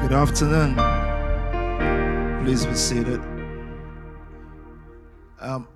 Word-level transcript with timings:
Good 0.00 0.12
afternoon. 0.12 0.76
Please 2.42 2.64
be 2.64 2.74
seated. 2.74 3.20
Um, 5.38 5.68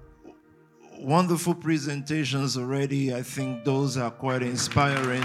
wonderful 0.98 1.54
presentations 1.54 2.56
already. 2.56 3.14
I 3.14 3.22
think 3.22 3.64
those 3.64 3.98
are 3.98 4.10
quite 4.10 4.42
inspiring. 4.42 5.22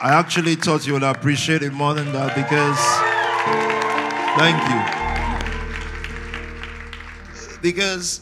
I 0.00 0.12
actually 0.12 0.54
thought 0.54 0.86
you 0.86 0.92
would 0.92 1.02
appreciate 1.02 1.64
it 1.64 1.72
more 1.72 1.94
than 1.94 2.12
that 2.12 2.36
because, 2.36 2.78
thank 4.38 4.56
you. 7.50 7.60
Because 7.60 8.20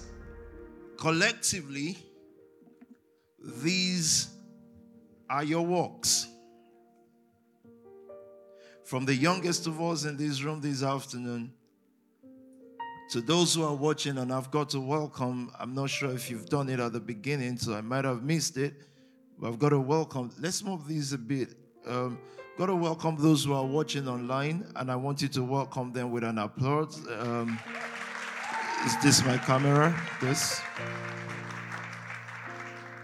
collectively, 0.97 1.99
these 3.63 4.29
are 5.29 5.45
your 5.45 5.67
works. 5.67 6.29
From 8.85 9.07
the 9.07 9.15
youngest 9.15 9.67
of 9.67 9.81
us 9.81 10.05
in 10.05 10.19
this 10.19 10.43
room 10.43 10.61
this 10.61 10.83
afternoon 10.83 11.51
to 13.11 13.23
those 13.23 13.55
who 13.55 13.65
are 13.65 13.75
watching, 13.75 14.19
and 14.19 14.31
I've 14.31 14.51
got 14.51 14.69
to 14.71 14.81
welcome, 14.81 15.51
I'm 15.59 15.75
not 15.75 15.89
sure 15.89 16.13
if 16.13 16.31
you've 16.31 16.51
done 16.51 16.69
it 16.69 16.79
at 16.79 16.93
the 16.93 17.01
beginning, 17.01 17.57
so 17.57 17.75
I 17.75 17.81
might 17.81 18.05
have 18.05 18.23
missed 18.23 18.59
it, 18.59 18.75
but 19.39 19.49
I've 19.49 19.59
got 19.59 19.71
to 19.71 19.81
welcome. 19.81 20.31
Let's 20.39 20.63
move 20.63 20.87
these 20.87 21.15
a 21.15 21.19
bit. 21.19 21.55
Um, 21.87 22.19
got 22.59 22.67
to 22.67 22.75
welcome 22.75 23.17
those 23.19 23.45
who 23.45 23.55
are 23.55 23.65
watching 23.65 24.07
online, 24.07 24.67
and 24.77 24.91
I 24.91 24.97
want 24.97 25.23
you 25.23 25.29
to 25.29 25.43
welcome 25.43 25.91
them 25.91 26.11
with 26.11 26.23
an 26.25 26.37
applause. 26.37 27.01
Um, 27.09 27.59
is 28.85 29.03
this 29.03 29.25
my 29.25 29.39
camera? 29.39 29.99
This? 30.21 30.61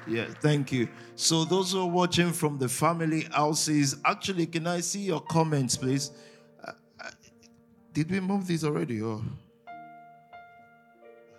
Yeah, 0.06 0.26
thank 0.40 0.72
you. 0.72 0.88
So, 1.14 1.44
those 1.44 1.72
who 1.72 1.80
are 1.80 1.88
watching 1.88 2.32
from 2.32 2.58
the 2.58 2.68
family 2.68 3.22
houses, 3.32 3.96
actually, 4.04 4.46
can 4.46 4.66
I 4.66 4.80
see 4.80 5.00
your 5.00 5.20
comments, 5.20 5.76
please? 5.76 6.10
Uh, 6.64 6.72
uh, 7.02 7.10
did 7.92 8.10
we 8.10 8.20
move 8.20 8.46
this 8.46 8.64
already? 8.64 9.00
Or 9.00 9.20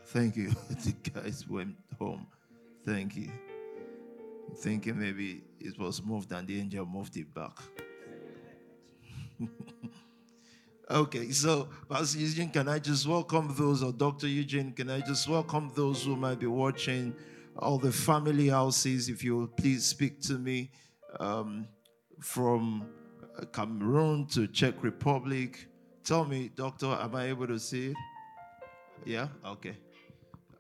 thank 0.06 0.36
you. 0.36 0.50
the 0.70 0.94
guys 1.12 1.48
went 1.48 1.76
home. 1.98 2.28
Thank 2.86 3.16
you. 3.16 3.32
I'm 4.50 4.56
thinking 4.56 5.00
maybe 5.00 5.44
it 5.60 5.78
was 5.80 6.04
moved 6.04 6.32
and 6.32 6.48
the 6.48 6.60
angel 6.60 6.86
moved 6.86 7.18
it 7.18 7.34
back. 7.34 7.58
okay, 10.90 11.32
so 11.32 11.70
Pastor 11.90 12.20
Eugene, 12.20 12.50
can 12.50 12.68
I 12.68 12.80
just 12.80 13.08
welcome 13.08 13.54
those, 13.58 13.82
or 13.82 13.92
Dr. 13.92 14.28
Eugene, 14.28 14.72
can 14.72 14.90
I 14.90 15.00
just 15.00 15.28
welcome 15.28 15.72
those 15.76 16.04
who 16.04 16.16
might 16.16 16.40
be 16.40 16.48
watching? 16.48 17.16
All 17.58 17.78
the 17.78 17.92
family 17.92 18.50
houses, 18.50 19.10
if 19.10 19.24
you 19.24 19.38
will 19.38 19.48
please 19.48 19.86
speak 19.86 20.22
to 20.22 20.34
me 20.34 20.72
um, 21.20 21.68
from 22.20 22.86
uh, 23.38 23.46
Cameroon 23.46 24.26
to 24.28 24.48
Czech 24.48 24.84
Republic. 24.84 25.68
Tell 26.04 26.26
me, 26.26 26.52
doctor, 26.56 26.88
am 26.88 27.16
I 27.16 27.26
able 27.26 27.48
to 27.48 27.60
see 27.60 27.90
it? 27.90 27.98
Yeah? 29.06 29.28
Okay. 29.46 29.78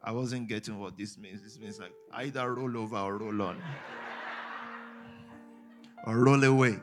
I 0.03 0.11
wasn't 0.11 0.47
getting 0.47 0.79
what 0.79 0.97
this 0.97 1.17
means. 1.17 1.43
This 1.43 1.59
means 1.59 1.79
like 1.79 1.93
either 2.13 2.53
roll 2.53 2.77
over 2.77 2.97
or 2.97 3.17
roll 3.17 3.41
on. 3.41 3.61
or 6.07 6.17
roll 6.17 6.43
away. 6.43 6.79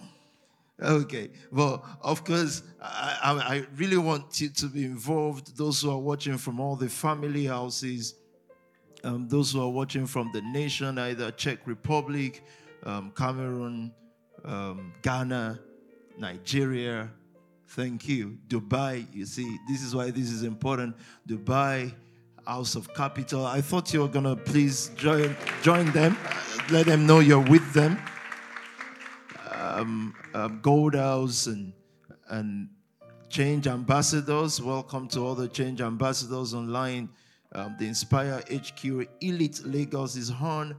okay. 0.82 1.30
Well, 1.50 1.84
of 2.02 2.24
course, 2.24 2.62
I, 2.80 3.18
I, 3.22 3.32
I 3.32 3.66
really 3.76 3.96
want 3.96 4.40
you 4.40 4.50
to 4.50 4.66
be 4.66 4.84
involved. 4.84 5.56
Those 5.56 5.80
who 5.80 5.90
are 5.90 5.98
watching 5.98 6.36
from 6.36 6.60
all 6.60 6.76
the 6.76 6.88
family 6.88 7.46
houses, 7.46 8.14
um, 9.04 9.28
those 9.28 9.52
who 9.52 9.60
are 9.60 9.68
watching 9.68 10.06
from 10.06 10.30
the 10.32 10.40
nation, 10.42 10.98
either 10.98 11.30
Czech 11.32 11.66
Republic, 11.66 12.42
um, 12.84 13.12
Cameroon, 13.16 13.92
um, 14.44 14.92
Ghana, 15.02 15.58
Nigeria. 16.18 17.10
Thank 17.68 18.08
you. 18.08 18.38
Dubai, 18.48 19.06
you 19.12 19.24
see, 19.24 19.58
this 19.68 19.82
is 19.82 19.94
why 19.94 20.10
this 20.10 20.30
is 20.30 20.42
important. 20.42 20.94
Dubai, 21.26 21.92
House 22.46 22.74
of 22.74 22.92
Capital. 22.94 23.46
I 23.46 23.60
thought 23.60 23.92
you 23.94 24.00
were 24.00 24.08
going 24.08 24.24
to 24.24 24.36
please 24.36 24.90
join, 24.96 25.36
join 25.62 25.90
them, 25.92 26.16
let 26.70 26.86
them 26.86 27.06
know 27.06 27.20
you're 27.20 27.40
with 27.40 27.72
them. 27.72 27.98
Um, 29.60 30.14
um, 30.34 30.58
Gold 30.60 30.94
House 30.94 31.46
and, 31.46 31.72
and 32.28 32.68
Change 33.28 33.66
Ambassadors. 33.68 34.60
Welcome 34.60 35.08
to 35.08 35.20
all 35.20 35.34
the 35.34 35.48
Change 35.48 35.80
Ambassadors 35.80 36.52
online 36.52 37.08
um, 37.54 37.76
the 37.78 37.86
Inspire 37.86 38.42
HQ, 38.50 39.08
Elite 39.20 39.60
Lagos 39.64 40.16
is 40.16 40.30
on. 40.30 40.74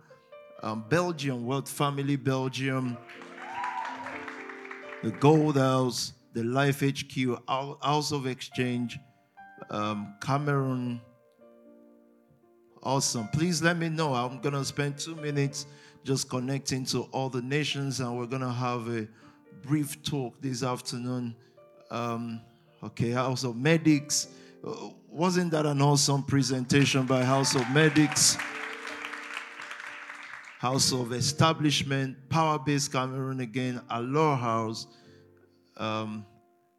Um, 0.61 0.85
Belgium, 0.89 1.45
World 1.45 1.67
Family 1.67 2.15
Belgium, 2.15 2.97
the 5.03 5.11
Gold 5.11 5.57
House, 5.57 6.13
the 6.31 6.43
Life 6.43 6.81
HQ, 6.81 7.37
House 7.47 8.13
of 8.13 8.25
Exchange, 8.25 8.97
um, 9.69 10.15
Cameroon. 10.21 11.01
Awesome. 12.81 13.27
Please 13.27 13.61
let 13.61 13.77
me 13.77 13.89
know. 13.89 14.13
I'm 14.13 14.39
going 14.39 14.55
to 14.55 14.63
spend 14.63 14.97
two 14.97 15.15
minutes 15.15 15.65
just 16.05 16.29
connecting 16.29 16.85
to 16.85 17.01
all 17.11 17.29
the 17.29 17.41
nations, 17.41 17.99
and 17.99 18.17
we're 18.17 18.25
going 18.25 18.41
to 18.41 18.51
have 18.51 18.87
a 18.87 19.07
brief 19.61 20.01
talk 20.01 20.41
this 20.41 20.63
afternoon. 20.63 21.35
Um, 21.91 22.41
okay, 22.81 23.11
House 23.11 23.43
of 23.43 23.57
Medics. 23.57 24.27
Wasn't 25.13 25.51
that 25.51 25.67
an 25.67 25.79
awesome 25.79 26.23
presentation 26.23 27.05
by 27.05 27.23
House 27.23 27.53
of 27.53 27.69
Medics? 27.69 28.35
House 30.57 30.91
of 30.91 31.13
Establishment, 31.13 32.17
Power 32.29 32.57
Base 32.57 32.87
Cameroon 32.87 33.41
again, 33.41 33.79
Allure 33.91 34.35
House, 34.35 34.87
um, 35.77 36.25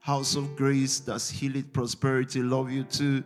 House 0.00 0.34
of 0.34 0.56
Grace, 0.56 0.98
that's 0.98 1.30
Heal 1.30 1.54
It 1.54 1.72
Prosperity, 1.72 2.42
Love 2.42 2.72
You 2.72 2.82
Too, 2.82 3.22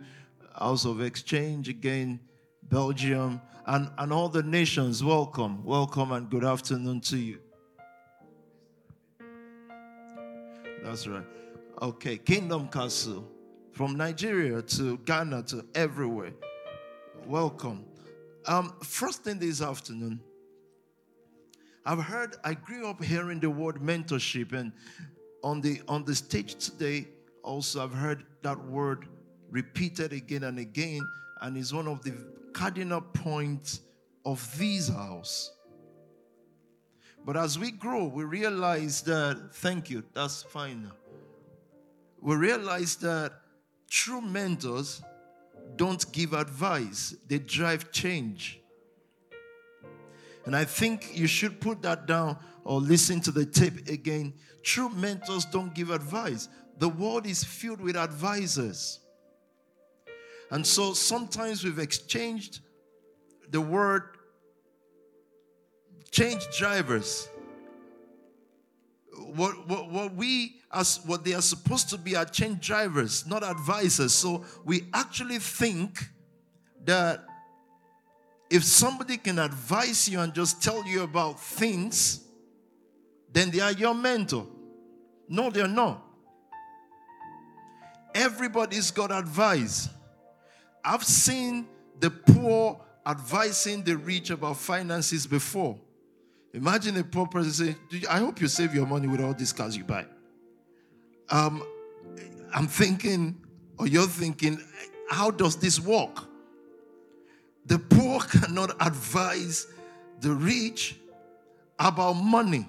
House 0.55 0.85
of 0.85 1.01
Exchange 1.01 1.69
again, 1.69 2.19
Belgium, 2.61 3.41
and, 3.65 3.89
and 3.97 4.13
all 4.13 4.29
the 4.29 4.43
nations. 4.43 5.03
Welcome, 5.03 5.65
welcome, 5.65 6.11
and 6.11 6.29
good 6.29 6.43
afternoon 6.43 7.01
to 7.01 7.17
you. 7.17 7.39
That's 10.83 11.07
right. 11.07 11.25
Okay, 11.81 12.17
Kingdom 12.19 12.67
Castle 12.67 13.27
from 13.79 13.95
Nigeria 13.95 14.61
to 14.61 14.97
Ghana 15.05 15.41
to 15.43 15.65
everywhere. 15.73 16.33
Welcome. 17.25 17.85
Um, 18.45 18.73
first 18.83 19.23
thing 19.23 19.39
this 19.39 19.61
afternoon, 19.61 20.19
I've 21.85 22.03
heard, 22.03 22.35
I 22.43 22.55
grew 22.55 22.89
up 22.89 23.01
hearing 23.01 23.39
the 23.39 23.49
word 23.49 23.75
mentorship, 23.77 24.51
and 24.51 24.73
on 25.45 25.61
the 25.61 25.79
on 25.87 26.03
the 26.03 26.13
stage 26.13 26.55
today, 26.55 27.07
also 27.41 27.81
I've 27.81 27.93
heard 27.93 28.25
that 28.41 28.61
word 28.65 29.07
repeated 29.49 30.11
again 30.11 30.43
and 30.43 30.59
again, 30.59 30.99
and 31.39 31.55
is 31.55 31.73
one 31.73 31.87
of 31.87 32.03
the 32.03 32.11
cardinal 32.51 32.99
points 32.99 33.79
of 34.25 34.45
this 34.59 34.89
house. 34.89 35.53
But 37.25 37.37
as 37.37 37.57
we 37.57 37.71
grow, 37.71 38.07
we 38.07 38.25
realize 38.25 38.99
that, 39.03 39.51
thank 39.53 39.89
you, 39.89 40.03
that's 40.13 40.43
fine. 40.43 40.91
We 42.19 42.35
realize 42.35 42.97
that 42.97 43.31
True 43.89 44.21
mentors 44.21 45.01
don't 45.75 46.11
give 46.11 46.33
advice, 46.33 47.15
they 47.27 47.39
drive 47.39 47.91
change. 47.91 48.59
And 50.45 50.55
I 50.55 50.65
think 50.65 51.15
you 51.17 51.27
should 51.27 51.61
put 51.61 51.81
that 51.83 52.05
down 52.05 52.37
or 52.63 52.79
listen 52.79 53.21
to 53.21 53.31
the 53.31 53.45
tape 53.45 53.87
again. 53.87 54.33
True 54.63 54.89
mentors 54.89 55.45
don't 55.45 55.73
give 55.73 55.89
advice. 55.89 56.49
The 56.77 56.89
world 56.89 57.25
is 57.25 57.43
filled 57.43 57.81
with 57.81 57.95
advisors. 57.95 58.99
And 60.51 60.65
so 60.65 60.93
sometimes 60.93 61.63
we've 61.63 61.79
exchanged 61.79 62.61
the 63.49 63.61
word 63.61 64.17
change 66.11 66.43
drivers. 66.57 67.29
What, 69.19 69.67
what, 69.67 69.91
what 69.91 70.15
we 70.15 70.55
as 70.71 70.99
what 71.05 71.23
they 71.25 71.33
are 71.33 71.41
supposed 71.41 71.89
to 71.89 71.97
be 71.97 72.15
are 72.15 72.25
change 72.25 72.65
drivers, 72.65 73.25
not 73.25 73.43
advisors. 73.43 74.13
So 74.13 74.45
we 74.63 74.87
actually 74.93 75.39
think 75.39 75.99
that 76.85 77.25
if 78.49 78.63
somebody 78.63 79.17
can 79.17 79.39
advise 79.39 80.07
you 80.09 80.19
and 80.19 80.33
just 80.33 80.61
tell 80.61 80.85
you 80.85 81.03
about 81.03 81.39
things, 81.39 82.25
then 83.31 83.51
they 83.51 83.59
are 83.59 83.71
your 83.71 83.93
mentor. 83.93 84.47
No, 85.27 85.49
they're 85.49 85.67
not. 85.67 86.03
Everybody's 88.15 88.89
got 88.89 89.11
advice. 89.11 89.89
I've 90.83 91.03
seen 91.03 91.67
the 91.99 92.09
poor 92.09 92.79
advising 93.05 93.83
the 93.83 93.97
rich 93.97 94.31
about 94.31 94.57
finances 94.57 95.27
before. 95.27 95.77
Imagine 96.53 96.97
a 96.97 97.03
poor 97.03 97.27
person 97.27 97.51
saying, 97.51 98.05
I 98.09 98.19
hope 98.19 98.41
you 98.41 98.47
save 98.47 98.73
your 98.73 98.85
money 98.85 99.07
with 99.07 99.21
all 99.21 99.33
these 99.33 99.53
cars 99.53 99.77
you 99.77 99.83
buy 99.83 100.05
um, 101.29 101.63
I'm 102.53 102.67
thinking, 102.67 103.37
or 103.77 103.87
you're 103.87 104.07
thinking, 104.07 104.61
how 105.09 105.31
does 105.31 105.55
this 105.55 105.79
work? 105.79 106.25
The 107.65 107.79
poor 107.79 108.19
cannot 108.31 108.75
advise 108.85 109.67
the 110.21 110.31
rich 110.31 110.97
about 111.77 112.13
money. 112.13 112.67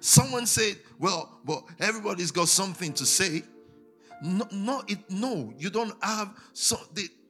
Someone 0.00 0.46
said, 0.46 0.76
Well, 0.98 1.38
but 1.44 1.62
everybody's 1.78 2.32
got 2.32 2.48
something 2.48 2.92
to 2.94 3.06
say. 3.06 3.42
No, 4.20 4.46
no, 4.52 4.82
it, 4.88 4.98
no 5.10 5.52
you 5.56 5.70
don't 5.70 5.94
have 6.02 6.36
so, 6.52 6.78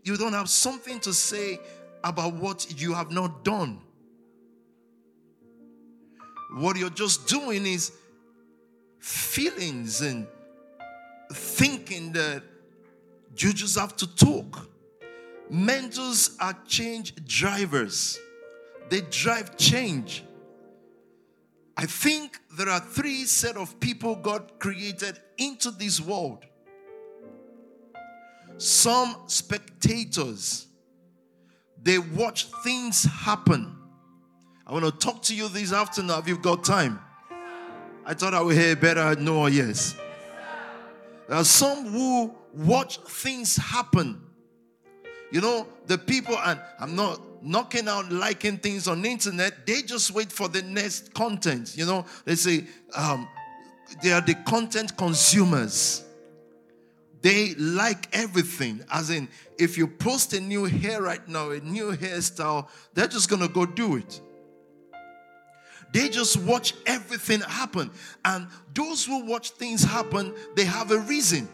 you 0.02 0.16
don't 0.16 0.32
have 0.32 0.48
something 0.48 1.00
to 1.00 1.12
say 1.12 1.58
about 2.02 2.34
what 2.34 2.80
you 2.80 2.94
have 2.94 3.10
not 3.10 3.44
done. 3.44 3.80
What 6.54 6.76
you're 6.76 6.90
just 6.90 7.26
doing 7.28 7.66
is 7.66 7.93
feelings 8.99 10.00
and 10.00 10.26
thinking 11.32 12.12
that 12.12 12.43
you 13.37 13.52
just 13.52 13.78
have 13.78 13.96
to 13.96 14.14
talk. 14.14 14.69
Mentors 15.49 16.37
are 16.40 16.56
change 16.66 17.14
drivers, 17.26 18.19
they 18.90 19.00
drive 19.10 19.56
change. 19.56 20.25
I 21.76 21.87
think 21.87 22.38
there 22.56 22.69
are 22.69 22.81
three 22.81 23.25
set 23.25 23.56
of 23.56 23.81
people 23.81 24.16
God 24.16 24.58
created 24.58 25.19
into 25.38 25.70
this 25.70 26.00
world. 26.00 26.44
Some 28.58 29.16
spectators, 29.26 30.66
they 31.82 31.99
watch 31.99 32.49
things 32.62 33.04
happen. 33.04 33.81
I 34.72 34.76
want 34.76 34.86
to 34.86 35.06
talk 35.06 35.20
to 35.24 35.36
you 35.36 35.48
this 35.48 35.70
afternoon. 35.70 36.16
Have 36.16 36.26
you 36.26 36.38
got 36.38 36.64
time? 36.64 36.98
I 38.06 38.14
thought 38.14 38.32
I 38.32 38.40
would 38.40 38.56
hear 38.56 38.74
better 38.74 39.14
no 39.20 39.40
or 39.40 39.50
yes. 39.50 39.94
There 41.28 41.36
are 41.36 41.44
some 41.44 41.84
who 41.88 42.34
watch 42.54 42.96
things 43.00 43.54
happen. 43.54 44.22
You 45.30 45.42
know, 45.42 45.69
the 45.88 45.98
people, 45.98 46.38
and 46.38 46.58
I'm 46.80 46.96
not 46.96 47.20
knocking 47.44 47.86
out 47.86 48.10
liking 48.10 48.56
things 48.56 48.88
on 48.88 49.02
the 49.02 49.10
internet, 49.10 49.66
they 49.66 49.82
just 49.82 50.10
wait 50.12 50.32
for 50.32 50.48
the 50.48 50.62
next 50.62 51.12
content. 51.12 51.76
You 51.76 51.84
know, 51.84 52.06
they 52.25 52.34
say 52.34 52.64
um, 52.96 53.28
they 54.02 54.10
are 54.12 54.22
the 54.22 54.36
content 54.46 54.96
consumers. 54.96 56.02
They 57.20 57.54
like 57.56 58.08
everything. 58.16 58.82
As 58.90 59.10
in, 59.10 59.28
if 59.58 59.76
you 59.76 59.86
post 59.86 60.32
a 60.32 60.40
new 60.40 60.64
hair 60.64 61.02
right 61.02 61.28
now, 61.28 61.50
a 61.50 61.60
new 61.60 61.92
hairstyle, 61.92 62.68
they're 62.94 63.06
just 63.06 63.28
gonna 63.28 63.48
go 63.48 63.66
do 63.66 63.96
it. 63.96 64.22
They 65.92 66.08
just 66.08 66.38
watch 66.38 66.74
everything 66.86 67.40
happen. 67.40 67.90
And 68.24 68.48
those 68.74 69.04
who 69.04 69.26
watch 69.26 69.50
things 69.50 69.84
happen, 69.84 70.34
they 70.56 70.64
have 70.64 70.90
a 70.90 70.98
reason. 70.98 71.48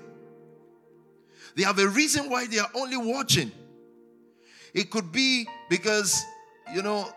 They 1.57 1.65
have 1.65 1.79
a 1.79 1.89
reason 1.89 2.31
why 2.31 2.47
they 2.47 2.59
are 2.59 2.71
only 2.75 2.97
watching. 2.97 3.51
It 4.73 4.91
could 4.91 5.11
be 5.11 5.49
because, 5.69 6.23
you 6.73 6.83
know, 6.83 7.09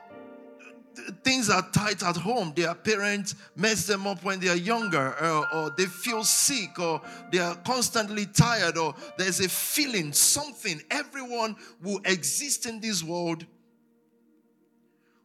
things 1.23 1.50
are 1.50 1.62
tight 1.71 2.01
at 2.01 2.15
home. 2.15 2.53
Their 2.56 2.73
parents 2.73 3.35
mess 3.56 3.85
them 3.85 4.07
up 4.07 4.23
when 4.23 4.39
they 4.39 4.50
are 4.50 4.56
younger, 4.56 5.15
or, 5.21 5.53
or, 5.53 5.75
they 5.77 5.85
feel 5.85 6.23
sick, 6.23 6.79
or 6.79 7.01
they 7.31 7.39
are 7.39 7.56
constantly 7.56 8.25
tired, 8.25 8.77
or 8.77 8.95
there's 9.18 9.39
a 9.39 9.50
feeling, 9.50 10.12
something. 10.12 10.81
Everyone 10.89 11.56
will 11.81 12.01
exist 12.06 12.65
in 12.65 12.79
this 12.79 13.03
world 13.03 13.45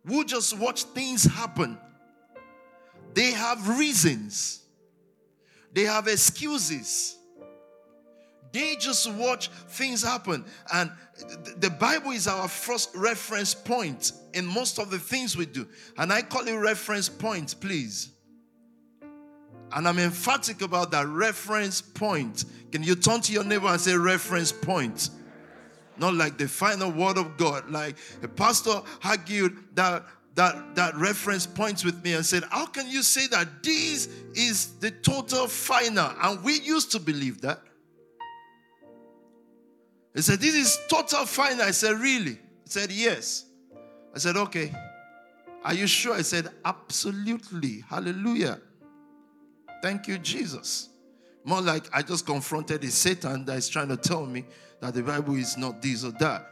who 0.07 0.25
just 0.25 0.59
watch 0.59 0.85
things 0.85 1.25
happen. 1.25 1.79
They 3.17 3.31
have 3.31 3.79
reasons, 3.79 4.63
they 5.73 5.85
have 5.85 6.07
excuses. 6.07 7.15
They 8.53 8.77
just 8.77 9.11
watch 9.13 9.49
things 9.69 10.03
happen. 10.03 10.45
And 10.73 10.91
the 11.59 11.69
Bible 11.69 12.13
is 12.13 12.27
our 12.27 12.49
first 12.49 12.95
reference 12.95 13.55
point 13.55 14.13
in 14.33 14.47
most 14.47 14.79
of 14.79 14.91
the 14.91 14.99
things 14.99 15.37
we 15.37 15.45
do. 15.45 15.67
And 15.99 16.11
I 16.11 16.23
call 16.23 16.47
it 16.47 16.53
reference 16.55 17.09
point, 17.09 17.55
please. 17.61 18.11
And 19.73 19.87
I'm 19.87 19.99
emphatic 19.99 20.63
about 20.63 20.91
that 20.93 21.07
reference 21.07 21.83
point. 21.83 22.47
Can 22.73 22.83
you 22.83 22.95
turn 22.95 23.21
to 23.23 23.33
your 23.33 23.45
neighbor 23.45 23.67
and 23.67 23.81
say 23.81 23.95
reference 23.95 24.53
point? 24.53 25.11
Not 25.99 26.15
like 26.15 26.39
the 26.39 26.49
final 26.49 26.91
word 26.91 27.19
of 27.19 27.37
God. 27.37 27.71
Like 27.71 27.97
a 28.23 28.29
pastor 28.29 28.81
argued 29.05 29.57
that 29.75 30.07
that, 30.37 30.75
that 30.77 30.95
reference 30.97 31.47
points 31.47 31.83
with 31.83 32.05
me 32.05 32.13
and 32.13 32.25
said, 32.25 32.45
How 32.51 32.67
can 32.67 32.89
you 32.89 33.03
say 33.03 33.27
that 33.29 33.63
this 33.63 34.07
is 34.35 34.79
the 34.79 34.91
total 34.91 35.49
final? 35.49 36.13
And 36.21 36.45
we 36.45 36.61
used 36.61 36.93
to 36.93 37.01
believe 37.01 37.41
that. 37.41 37.63
He 40.15 40.21
said, 40.21 40.39
This 40.39 40.55
is 40.55 40.79
total 40.89 41.25
final. 41.25 41.63
I 41.63 41.71
said, 41.71 41.99
Really? 41.99 42.33
He 42.65 42.67
said, 42.67 42.93
Yes. 42.93 43.47
I 44.15 44.19
said, 44.19 44.37
Okay. 44.37 44.73
Are 45.65 45.75
you 45.75 45.87
sure? 45.87 46.15
I 46.15 46.23
said, 46.23 46.51
Absolutely. 46.67 47.83
Hallelujah. 47.89 48.61
Thank 49.83 50.07
you, 50.07 50.19
Jesus. 50.19 50.91
More 51.45 51.63
like 51.63 51.85
I 51.95 52.03
just 52.03 52.27
confronted 52.27 52.85
a 52.85 52.91
Satan 52.91 53.47
that 53.47 53.57
is 53.57 53.71
trying 53.71 53.89
to 53.89 53.97
tell 53.97 54.27
me 54.27 54.45
that 54.81 54.93
the 54.93 55.03
Bible 55.03 55.37
is 55.37 55.57
not 55.57 55.81
this 55.81 56.05
or 56.05 56.11
that. 56.13 56.47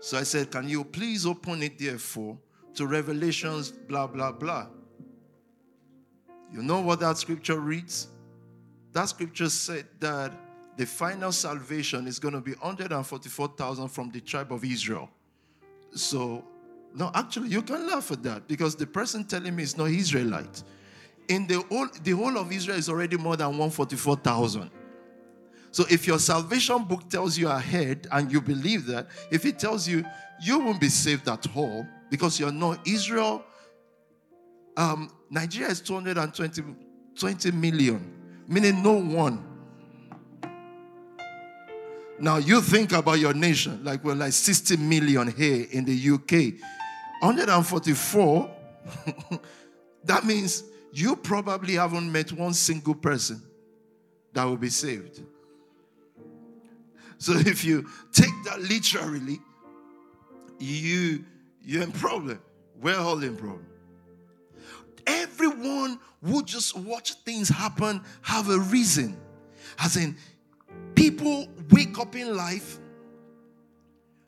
So 0.00 0.16
I 0.16 0.22
said, 0.22 0.50
Can 0.50 0.70
you 0.70 0.84
please 0.84 1.26
open 1.26 1.62
it, 1.62 1.78
therefore, 1.78 2.38
to 2.74 2.86
Revelations, 2.86 3.70
blah, 3.70 4.06
blah, 4.06 4.32
blah. 4.32 4.66
You 6.52 6.62
know 6.62 6.80
what 6.80 7.00
that 7.00 7.18
scripture 7.18 7.60
reads? 7.60 8.08
That 8.92 9.08
scripture 9.08 9.48
said 9.48 9.86
that 10.00 10.32
the 10.76 10.86
final 10.86 11.30
salvation 11.30 12.06
is 12.06 12.18
going 12.18 12.34
to 12.34 12.40
be 12.40 12.52
144,000 12.52 13.88
from 13.88 14.10
the 14.10 14.20
tribe 14.20 14.52
of 14.52 14.64
Israel. 14.64 15.10
So, 15.92 16.44
no, 16.94 17.10
actually, 17.14 17.48
you 17.50 17.62
can 17.62 17.86
laugh 17.86 18.10
at 18.10 18.22
that 18.24 18.48
because 18.48 18.74
the 18.74 18.86
person 18.86 19.24
telling 19.24 19.54
me 19.54 19.62
is 19.62 19.76
not 19.76 19.90
Israelite. 19.90 20.62
In 21.28 21.46
the 21.46 21.60
whole, 21.68 21.88
the 22.02 22.12
whole 22.12 22.36
of 22.36 22.50
Israel 22.50 22.78
is 22.78 22.88
already 22.88 23.16
more 23.16 23.36
than 23.36 23.48
144,000. 23.48 24.70
So, 25.70 25.84
if 25.88 26.06
your 26.06 26.18
salvation 26.18 26.82
book 26.84 27.08
tells 27.08 27.38
you 27.38 27.48
ahead 27.48 28.08
and 28.10 28.32
you 28.32 28.40
believe 28.40 28.86
that, 28.86 29.08
if 29.30 29.44
it 29.44 29.58
tells 29.58 29.86
you 29.86 30.04
you 30.42 30.58
won't 30.58 30.80
be 30.80 30.88
saved 30.88 31.28
at 31.28 31.46
all 31.54 31.86
because 32.10 32.38
you're 32.38 32.52
not 32.52 32.86
Israel, 32.86 33.42
um, 34.76 35.10
Nigeria 35.30 35.70
is 35.70 35.80
220 35.80 36.62
20 37.18 37.50
million, 37.52 38.44
meaning 38.46 38.82
no 38.82 38.92
one 38.92 39.50
now 42.20 42.36
you 42.36 42.60
think 42.60 42.92
about 42.92 43.18
your 43.18 43.32
nation, 43.32 43.82
like 43.82 44.04
we're 44.04 44.14
like 44.14 44.32
60 44.32 44.76
million 44.76 45.32
here 45.32 45.66
in 45.70 45.86
the 45.86 46.10
UK. 46.10 46.60
144, 47.22 48.50
that 50.04 50.24
means 50.24 50.62
you 50.92 51.16
probably 51.16 51.74
haven't 51.74 52.12
met 52.12 52.30
one 52.32 52.52
single 52.52 52.94
person 52.94 53.42
that 54.34 54.44
will 54.44 54.58
be 54.58 54.68
saved. 54.68 55.22
So 57.16 57.32
if 57.32 57.64
you 57.64 57.88
take 58.12 58.32
that 58.44 58.60
literally, 58.60 59.38
you 60.58 61.24
you're 61.64 61.82
in 61.82 61.92
problem. 61.92 62.40
We're 62.80 62.98
all 62.98 63.22
in 63.22 63.36
problem. 63.36 63.66
Everyone 65.06 65.98
who 66.24 66.42
just 66.44 66.76
watch 66.76 67.14
things 67.14 67.48
happen 67.48 68.02
have 68.22 68.48
a 68.48 68.58
reason. 68.58 69.16
As 69.78 69.96
in, 69.96 70.16
People 70.94 71.46
wake 71.70 71.98
up 71.98 72.14
in 72.14 72.36
life, 72.36 72.78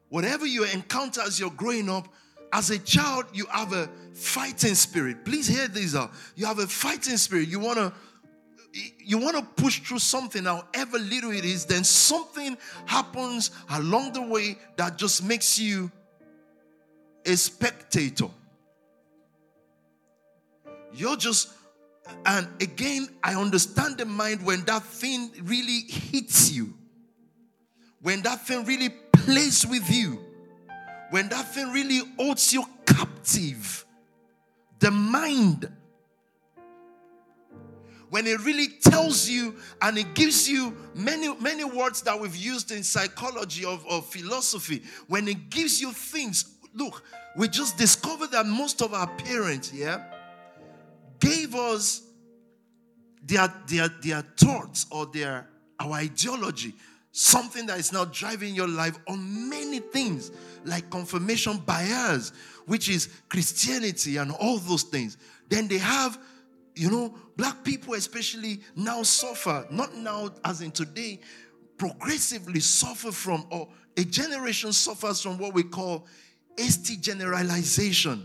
whatever 0.08 0.46
you 0.46 0.64
encounter 0.64 1.20
as 1.20 1.38
you're 1.38 1.50
growing 1.50 1.90
up, 1.90 2.08
as 2.52 2.70
a 2.70 2.78
child, 2.78 3.26
you 3.32 3.46
have 3.46 3.72
a 3.72 3.88
fighting 4.14 4.74
spirit. 4.74 5.24
Please 5.24 5.46
hear 5.46 5.68
this 5.68 5.94
out. 5.94 6.10
Uh, 6.10 6.14
you 6.36 6.46
have 6.46 6.58
a 6.58 6.66
fighting 6.66 7.16
spirit. 7.16 7.48
You 7.48 7.60
want 7.60 7.78
to 7.78 7.92
you 8.98 9.18
want 9.18 9.36
to 9.36 9.42
push 9.62 9.80
through 9.80 9.98
something, 9.98 10.44
however 10.44 10.98
little 10.98 11.30
it 11.30 11.44
is, 11.44 11.66
then 11.66 11.84
something 11.84 12.56
happens 12.86 13.50
along 13.68 14.14
the 14.14 14.22
way 14.22 14.56
that 14.76 14.96
just 14.96 15.22
makes 15.22 15.58
you 15.58 15.90
a 17.24 17.36
spectator. 17.36 18.28
You're 20.92 21.16
just 21.16 21.48
and 22.26 22.48
again, 22.60 23.08
I 23.22 23.34
understand 23.34 23.98
the 23.98 24.04
mind 24.04 24.44
when 24.44 24.62
that 24.64 24.82
thing 24.82 25.30
really 25.42 25.80
hits 25.88 26.52
you, 26.52 26.74
when 28.00 28.22
that 28.22 28.46
thing 28.46 28.64
really 28.64 28.90
plays 29.12 29.66
with 29.66 29.88
you, 29.90 30.20
when 31.10 31.28
that 31.28 31.52
thing 31.54 31.72
really 31.72 32.00
holds 32.18 32.52
you 32.52 32.64
captive. 32.86 33.84
The 34.78 34.90
mind, 34.90 35.70
when 38.10 38.26
it 38.26 38.44
really 38.44 38.66
tells 38.82 39.28
you 39.28 39.56
and 39.80 39.96
it 39.96 40.14
gives 40.14 40.48
you 40.48 40.76
many, 40.94 41.34
many 41.36 41.64
words 41.64 42.02
that 42.02 42.18
we've 42.18 42.36
used 42.36 42.72
in 42.72 42.82
psychology 42.82 43.64
of, 43.64 43.86
of 43.86 44.06
philosophy, 44.06 44.82
when 45.06 45.28
it 45.28 45.50
gives 45.50 45.80
you 45.80 45.92
things, 45.92 46.51
look, 46.74 47.02
we 47.36 47.48
just 47.48 47.78
discovered 47.78 48.30
that 48.32 48.46
most 48.46 48.82
of 48.82 48.94
our 48.94 49.06
parents, 49.16 49.72
yeah, 49.72 50.04
gave 51.18 51.54
us 51.54 52.02
their, 53.24 53.52
their, 53.68 53.88
their 54.02 54.22
thoughts 54.36 54.86
or 54.90 55.06
their 55.06 55.48
our 55.78 55.94
ideology, 55.94 56.74
something 57.10 57.66
that 57.66 57.78
is 57.78 57.92
now 57.92 58.04
driving 58.04 58.54
your 58.54 58.68
life 58.68 58.98
on 59.08 59.48
many 59.48 59.80
things, 59.80 60.30
like 60.64 60.88
confirmation 60.90 61.58
bias, 61.58 62.32
which 62.66 62.88
is 62.88 63.08
Christianity 63.28 64.16
and 64.18 64.30
all 64.32 64.58
those 64.58 64.84
things. 64.84 65.16
Then 65.48 65.68
they 65.68 65.78
have 65.78 66.18
You 66.74 66.90
know, 66.90 67.14
black 67.36 67.64
people 67.64 67.94
especially 67.94 68.60
now 68.74 69.02
suffer, 69.02 69.66
not 69.70 69.94
now 69.94 70.30
as 70.42 70.62
in 70.62 70.70
today, 70.70 71.20
progressively 71.76 72.60
suffer 72.60 73.12
from, 73.12 73.44
or 73.50 73.68
a 73.96 74.04
generation 74.04 74.72
suffers 74.72 75.20
from 75.20 75.36
what 75.36 75.52
we 75.52 75.64
call 75.64 76.06
hasty 76.56 76.96
generalization. 76.96 78.24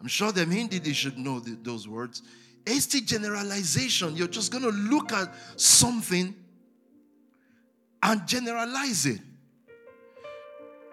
I'm 0.00 0.08
sure 0.08 0.32
them 0.32 0.50
Hindi 0.50 0.78
they 0.78 0.92
should 0.92 1.18
know 1.18 1.40
the, 1.40 1.56
those 1.62 1.88
words. 1.88 2.22
Hasty 2.64 3.00
generalization. 3.00 4.16
You're 4.16 4.28
just 4.28 4.52
going 4.52 4.64
to 4.64 4.70
look 4.70 5.12
at 5.12 5.34
something 5.56 6.34
and 8.02 8.26
generalize 8.26 9.06
it. 9.06 9.20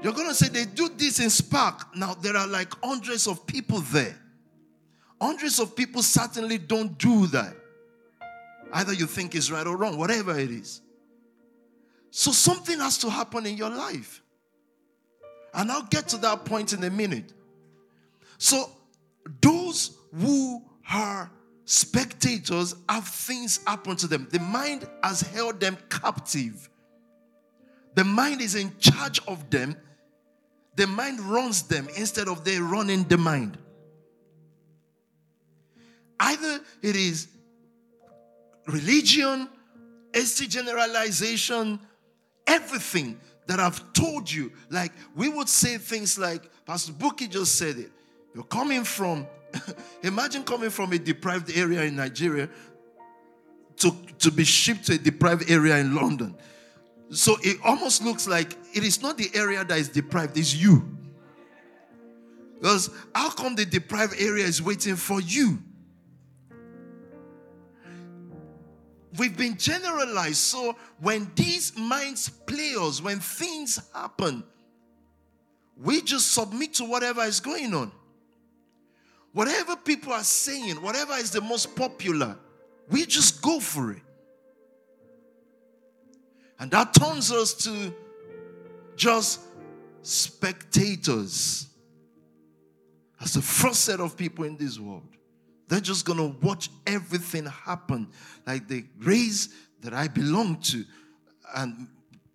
You're 0.02 0.14
going 0.14 0.28
to 0.28 0.36
say 0.36 0.50
they 0.50 0.66
do 0.66 0.90
this 0.98 1.20
in 1.20 1.30
Spark. 1.30 1.96
Now 1.96 2.14
there 2.16 2.36
are 2.36 2.48
like 2.48 2.74
hundreds 2.84 3.28
of 3.28 3.46
people 3.46 3.80
there. 3.80 4.18
Hundreds 5.22 5.60
of 5.60 5.76
people 5.76 6.02
certainly 6.02 6.58
don't 6.58 6.98
do 6.98 7.28
that. 7.28 7.56
Either 8.74 8.94
you 8.94 9.06
think 9.06 9.36
it's 9.36 9.52
right 9.52 9.66
or 9.66 9.78
wrong, 9.78 9.98
whatever 9.98 10.38
it 10.38 10.50
is. 10.50 10.82
So 12.10 12.32
something 12.32 12.80
has 12.80 12.98
to 13.00 13.10
happen 13.10 13.46
in 13.46 13.56
your 13.56 13.70
life. 13.70 14.23
And 15.54 15.72
I'll 15.72 15.84
get 15.84 16.08
to 16.10 16.18
that 16.18 16.46
point 16.46 16.74
in 16.74 16.84
a 16.84 16.90
minute. 16.90 17.34
So 18.38 18.70
those 19.42 19.98
who 20.14 20.64
are 20.92 21.32
spectators 21.66 22.76
have 22.90 23.08
things 23.08 23.60
happen 23.66 23.96
to 23.98 24.08
them. 24.08 24.28
The 24.32 24.40
mind 24.40 24.88
has 25.04 25.22
held 25.22 25.60
them 25.60 25.78
captive. 25.90 26.70
The 27.96 28.04
mind 28.04 28.42
is 28.42 28.56
in 28.56 28.76
charge 28.80 29.22
of 29.28 29.50
them. 29.50 29.76
The 30.76 30.88
mind 30.88 31.20
runs 31.22 31.64
them 31.64 31.88
instead 31.96 32.28
of 32.28 32.44
they 32.44 32.58
running 32.58 33.04
the 33.04 33.18
mind. 33.18 33.58
Either 36.20 36.60
it 36.82 36.96
is 36.96 37.28
religion, 38.68 39.48
hasty 40.14 40.48
generalization, 40.48 41.80
everything 42.48 43.20
that 43.48 43.60
I've 43.60 43.94
told 43.94 44.32
you. 44.32 44.52
Like 44.70 44.92
we 45.16 45.30
would 45.30 45.50
say 45.50 45.78
things 45.78 46.18
like, 46.18 46.50
Pastor 46.66 46.94
Buki 46.94 47.30
just 47.30 47.56
said 47.56 47.78
it. 47.78 47.92
You're 48.34 48.44
coming 48.46 48.84
from, 48.84 49.28
imagine 50.04 50.44
coming 50.44 50.70
from 50.70 50.94
a 50.94 50.98
deprived 50.98 51.56
area 51.56 51.84
in 51.84 51.96
Nigeria 51.96 52.50
to, 53.78 53.92
to 54.20 54.32
be 54.32 54.44
shipped 54.44 54.86
to 54.88 54.94
a 54.94 54.98
deprived 54.98 55.50
area 55.50 55.78
in 55.78 55.96
London. 55.96 56.36
So 57.12 57.38
it 57.42 57.58
almost 57.64 58.04
looks 58.04 58.28
like 58.28 58.58
it 58.74 58.84
is 58.84 59.02
not 59.02 59.18
the 59.18 59.30
area 59.36 59.64
that 59.64 59.78
is 59.78 59.90
deprived, 59.90 60.38
it's 60.38 60.56
you. 60.56 60.90
Because 62.60 62.90
how 63.14 63.30
come 63.30 63.56
the 63.56 63.66
deprived 63.66 64.16
area 64.20 64.46
is 64.46 64.62
waiting 64.62 64.96
for 64.96 65.20
you? 65.22 65.60
We've 69.18 69.38
been 69.38 69.58
generalized. 69.58 70.38
So 70.38 70.76
when 71.00 71.32
these 71.36 71.78
minds 71.78 72.30
play 72.30 72.74
us, 72.80 73.02
when 73.02 73.20
things 73.20 73.80
happen, 73.94 74.44
we 75.78 76.02
just 76.02 76.32
submit 76.34 76.76
to 76.76 76.86
whatever 76.86 77.22
is 77.24 77.40
going 77.40 77.74
on. 77.74 77.92
Whatever 79.34 79.76
people 79.76 80.14
are 80.14 80.24
saying, 80.24 80.82
whatever 80.82 81.14
is 81.14 81.32
the 81.32 81.42
most 81.42 81.76
popular, 81.76 82.38
we 82.90 83.06
just 83.06 83.42
go 83.42 83.60
for 83.60 83.92
it. 83.92 84.02
And 86.60 86.70
that 86.72 86.94
turns 86.94 87.32
us 87.32 87.54
to 87.66 87.94
just 88.96 89.42
spectators. 90.04 91.68
As 93.20 93.34
the 93.34 93.42
first 93.42 93.86
set 93.86 94.00
of 94.00 94.16
people 94.16 94.46
in 94.46 94.56
this 94.58 94.80
world. 94.80 95.13
They're 95.74 95.82
just 95.82 96.06
going 96.06 96.20
to 96.20 96.38
watch 96.46 96.70
everything 96.86 97.48
happen. 97.48 98.08
Like 98.46 98.68
the 98.68 98.86
race 99.00 99.50
that 99.82 99.92
I 99.92 100.08
belong 100.08 100.58
to 100.58 100.86
and 101.56 101.88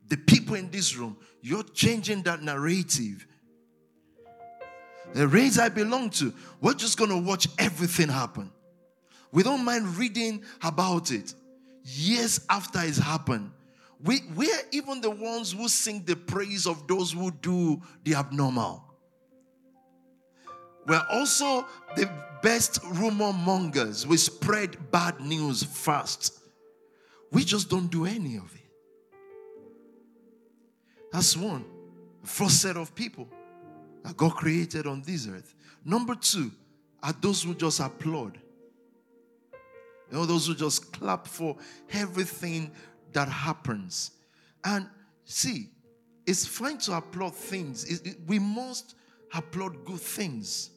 the 0.09 0.17
people 0.17 0.57
in 0.57 0.73
this 0.73 0.97
room, 0.97 1.17
you're 1.41 1.63
changing 1.63 2.23
that 2.23 2.43
narrative. 2.43 3.25
The 5.15 5.29
race 5.29 5.57
I 5.57 5.69
belong 5.69 6.11
to, 6.11 6.35
we're 6.61 6.75
just 6.75 6.99
going 6.99 7.11
to 7.11 7.17
watch 7.17 7.47
everything 7.61 8.09
happen. 8.09 8.51
We 9.31 9.45
don't 9.45 9.65
mind 9.65 9.97
reading 9.97 10.43
about 10.65 11.13
it 11.13 11.33
years 11.85 12.45
after 12.51 12.81
it's 12.83 12.99
happened. 12.99 13.53
We, 14.03 14.19
we're 14.35 14.63
even 14.73 15.01
the 15.01 15.11
ones 15.11 15.53
who 15.53 15.69
sing 15.69 16.03
the 16.05 16.17
praise 16.17 16.67
of 16.67 16.89
those 16.89 17.13
who 17.13 17.31
do 17.31 17.81
the 18.03 18.17
abnormal. 18.17 18.83
We're 20.89 21.07
also 21.13 21.69
the 21.95 22.11
best 22.43 22.81
rumor 22.85 23.33
mongers. 23.33 24.07
We 24.07 24.17
spread 24.17 24.91
bad 24.91 25.21
news 25.21 25.63
fast. 25.63 26.41
We 27.31 27.45
just 27.45 27.69
don't 27.69 27.91
do 27.91 28.07
any 28.07 28.37
of 28.37 28.55
it. 28.55 28.71
That's 31.13 31.37
one. 31.37 31.65
First 32.23 32.61
set 32.63 32.77
of 32.77 32.95
people 32.95 33.29
that 34.03 34.17
God 34.17 34.35
created 34.35 34.87
on 34.87 35.03
this 35.03 35.27
earth. 35.27 35.55
Number 35.85 36.15
two 36.15 36.51
are 37.03 37.15
those 37.21 37.43
who 37.43 37.55
just 37.55 37.81
applaud. 37.81 38.39
You 40.11 40.19
know, 40.19 40.27
those 40.27 40.47
who 40.47 40.55
just 40.55 40.93
clap 40.93 41.27
for 41.27 41.57
everything 41.93 42.71
that 43.13 43.29
happens. 43.29 44.13
And 44.65 44.89
see, 45.25 45.69
it's 46.27 46.47
fine 46.47 46.79
to 46.79 46.97
applaud 46.97 47.35
things. 47.35 47.85
It, 47.85 48.07
it, 48.07 48.17
we 48.27 48.39
must 48.39 48.95
applaud 49.35 49.85
good 49.85 50.01
things 50.01 50.71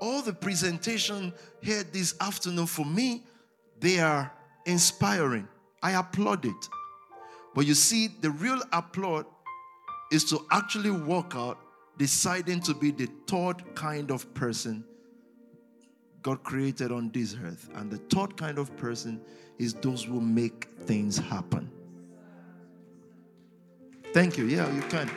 all 0.00 0.22
the 0.22 0.32
presentation 0.32 1.32
here 1.62 1.82
this 1.82 2.14
afternoon 2.20 2.66
for 2.66 2.84
me, 2.84 3.24
they 3.80 3.98
are 4.00 4.32
inspiring. 4.64 5.48
I 5.82 5.92
applaud 5.92 6.44
it. 6.44 6.68
But 7.54 7.66
you 7.66 7.74
see, 7.74 8.08
the 8.08 8.30
real 8.30 8.60
applaud 8.72 9.26
is 10.12 10.24
to 10.30 10.44
actually 10.50 10.90
walk 10.90 11.34
out 11.34 11.58
deciding 11.98 12.60
to 12.60 12.74
be 12.74 12.90
the 12.90 13.08
third 13.26 13.74
kind 13.74 14.10
of 14.10 14.32
person 14.34 14.84
God 16.22 16.42
created 16.42 16.90
on 16.90 17.10
this 17.10 17.36
earth. 17.44 17.70
And 17.74 17.90
the 17.90 17.98
third 18.14 18.36
kind 18.36 18.58
of 18.58 18.76
person 18.76 19.20
is 19.58 19.74
those 19.74 20.04
who 20.04 20.20
make 20.20 20.68
things 20.80 21.16
happen. 21.16 21.70
Thank 24.12 24.36
you. 24.36 24.46
Yeah, 24.46 24.72
you 24.74 24.82
can. 24.82 25.10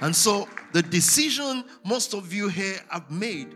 And 0.00 0.14
so 0.14 0.48
the 0.72 0.82
decision 0.82 1.64
most 1.84 2.14
of 2.14 2.32
you 2.32 2.48
here 2.48 2.78
have 2.90 3.10
made, 3.10 3.54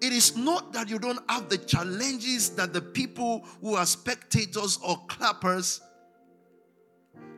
it 0.00 0.12
is 0.12 0.36
not 0.36 0.72
that 0.72 0.88
you 0.88 0.98
don't 0.98 1.20
have 1.30 1.48
the 1.48 1.58
challenges 1.58 2.50
that 2.50 2.72
the 2.72 2.80
people 2.80 3.46
who 3.60 3.74
are 3.74 3.86
spectators 3.86 4.78
or 4.82 4.98
clappers 5.08 5.80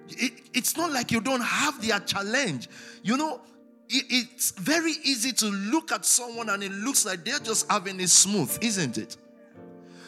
it, 0.08 0.32
it's 0.54 0.76
not 0.76 0.92
like 0.92 1.10
you 1.10 1.20
don't 1.20 1.42
have 1.42 1.84
their 1.86 2.00
challenge. 2.00 2.68
You 3.02 3.16
know, 3.16 3.40
it, 3.88 4.04
it's 4.08 4.52
very 4.52 4.92
easy 5.04 5.32
to 5.32 5.46
look 5.46 5.92
at 5.92 6.04
someone 6.04 6.48
and 6.50 6.62
it 6.62 6.72
looks 6.72 7.04
like 7.04 7.24
they're 7.24 7.38
just 7.38 7.70
having 7.70 8.00
it 8.00 8.10
smooth, 8.10 8.56
isn't 8.60 8.98
it? 8.98 9.16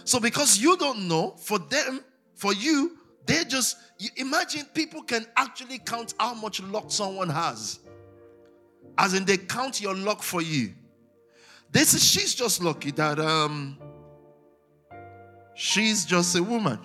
So, 0.04 0.20
because 0.20 0.58
you 0.58 0.76
don't 0.76 1.06
know, 1.08 1.34
for 1.36 1.58
them, 1.58 2.00
for 2.34 2.54
you, 2.54 2.96
they 3.26 3.44
just 3.44 3.76
imagine 4.16 4.64
people 4.72 5.02
can 5.02 5.26
actually 5.36 5.78
count 5.78 6.14
how 6.18 6.34
much 6.34 6.62
luck 6.62 6.86
someone 6.88 7.28
has. 7.28 7.80
As 8.98 9.14
in, 9.14 9.24
they 9.24 9.36
count 9.36 9.80
your 9.80 9.94
luck 9.94 10.22
for 10.22 10.42
you. 10.42 10.74
This 11.70 11.94
is 11.94 12.04
she's 12.04 12.34
just 12.34 12.62
lucky 12.62 12.90
that 12.92 13.20
um 13.20 13.78
she's 15.54 16.04
just 16.04 16.36
a 16.36 16.42
woman. 16.42 16.80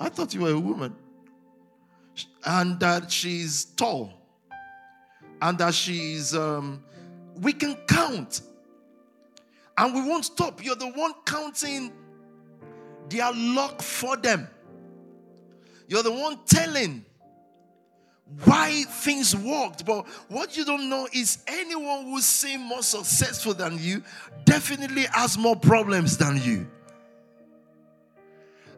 I 0.00 0.08
thought 0.08 0.34
you 0.34 0.40
were 0.40 0.50
a 0.50 0.58
woman. 0.58 0.96
And 2.44 2.78
that 2.80 3.10
she's 3.10 3.64
tall. 3.64 4.12
And 5.40 5.56
that 5.58 5.74
she's 5.74 6.34
um 6.34 6.82
we 7.40 7.52
can 7.52 7.76
count. 7.86 8.40
And 9.78 9.94
we 9.94 10.00
won't 10.00 10.24
stop. 10.24 10.64
You're 10.64 10.76
the 10.76 10.90
one 10.90 11.12
counting 11.24 11.92
their 13.08 13.32
luck 13.32 13.80
for 13.80 14.16
them. 14.16 14.48
You're 15.86 16.02
the 16.02 16.12
one 16.12 16.38
telling 16.46 17.04
why 18.44 18.84
things 18.88 19.36
worked. 19.36 19.84
But 19.84 20.06
what 20.28 20.56
you 20.56 20.64
don't 20.64 20.88
know 20.88 21.08
is 21.12 21.38
anyone 21.46 22.06
who 22.06 22.20
seems 22.20 22.62
more 22.62 22.82
successful 22.82 23.54
than 23.54 23.78
you 23.78 24.02
definitely 24.44 25.04
has 25.12 25.36
more 25.38 25.56
problems 25.56 26.16
than 26.16 26.40
you. 26.42 26.66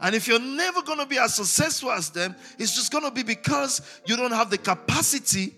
And 0.01 0.15
if 0.15 0.29
you're 0.29 0.39
never 0.39 0.83
going 0.83 0.99
to 0.99 1.07
be 1.07 1.19
as 1.19 1.35
successful 1.35 1.91
as 1.91 2.11
them, 2.11 2.37
it's 2.59 2.75
just 2.75 2.93
going 2.93 3.05
to 3.05 3.11
be 3.11 3.23
because 3.23 3.81
you 4.05 4.17
don't 4.17 4.33
have 4.33 4.51
the 4.51 4.59
capacity 4.59 5.55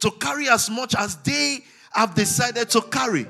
to 0.00 0.10
carry 0.12 0.48
as 0.48 0.68
much 0.68 0.94
as 0.96 1.16
they 1.16 1.60
have 1.92 2.14
decided 2.14 2.70
to 2.70 2.80
carry. 2.80 3.26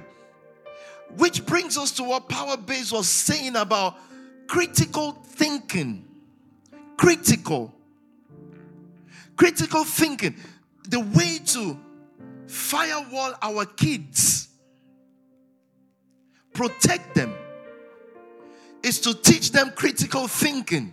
Which 1.17 1.45
brings 1.45 1.77
us 1.77 1.91
to 1.93 2.05
what 2.05 2.29
Power 2.29 2.57
Base 2.57 2.93
was 2.93 3.09
saying 3.09 3.57
about 3.57 3.97
critical 4.47 5.13
thinking. 5.13 6.07
Critical 6.97 7.75
critical 9.41 9.85
thinking, 9.85 10.35
the 10.91 11.01
way 11.01 11.39
to 11.43 11.81
firewall 12.47 13.33
our 13.41 13.65
kids 13.65 14.51
protect 16.53 17.15
them 17.15 17.33
is 18.83 19.01
to 19.01 19.15
teach 19.15 19.51
them 19.51 19.71
critical 19.75 20.29
thinking 20.29 20.93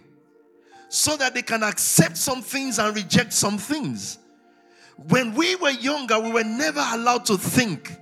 so 0.87 1.17
that 1.17 1.33
they 1.33 1.41
can 1.41 1.61
accept 1.61 2.15
some 2.15 2.41
things 2.41 2.79
and 2.79 2.95
reject 2.95 3.33
some 3.33 3.57
things. 3.57 4.17
When 4.95 5.33
we 5.33 5.57
were 5.57 5.71
younger, 5.71 6.17
we 6.17 6.31
were 6.31 6.45
never 6.45 6.85
allowed 6.93 7.25
to 7.25 7.37
think. 7.37 7.97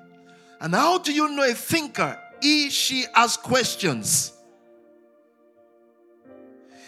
And 0.62 0.76
how 0.76 1.00
do 1.00 1.12
you 1.12 1.28
know 1.28 1.42
a 1.42 1.56
thinker? 1.56 2.20
He, 2.40 2.70
she 2.70 3.06
asks 3.16 3.42
questions. 3.42 4.32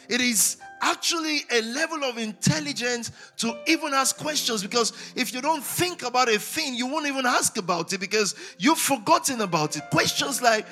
It 0.07 0.21
is 0.21 0.57
actually 0.81 1.41
a 1.51 1.61
level 1.61 2.03
of 2.03 2.17
intelligence 2.17 3.11
to 3.37 3.57
even 3.67 3.93
ask 3.93 4.17
questions 4.17 4.61
because 4.61 4.93
if 5.15 5.33
you 5.33 5.41
don't 5.41 5.63
think 5.63 6.03
about 6.03 6.29
a 6.29 6.37
thing, 6.39 6.75
you 6.75 6.87
won't 6.87 7.07
even 7.07 7.25
ask 7.25 7.57
about 7.57 7.91
it 7.93 7.99
because 7.99 8.35
you've 8.57 8.77
forgotten 8.77 9.41
about 9.41 9.75
it. 9.75 9.83
Questions 9.89 10.41
like, 10.41 10.65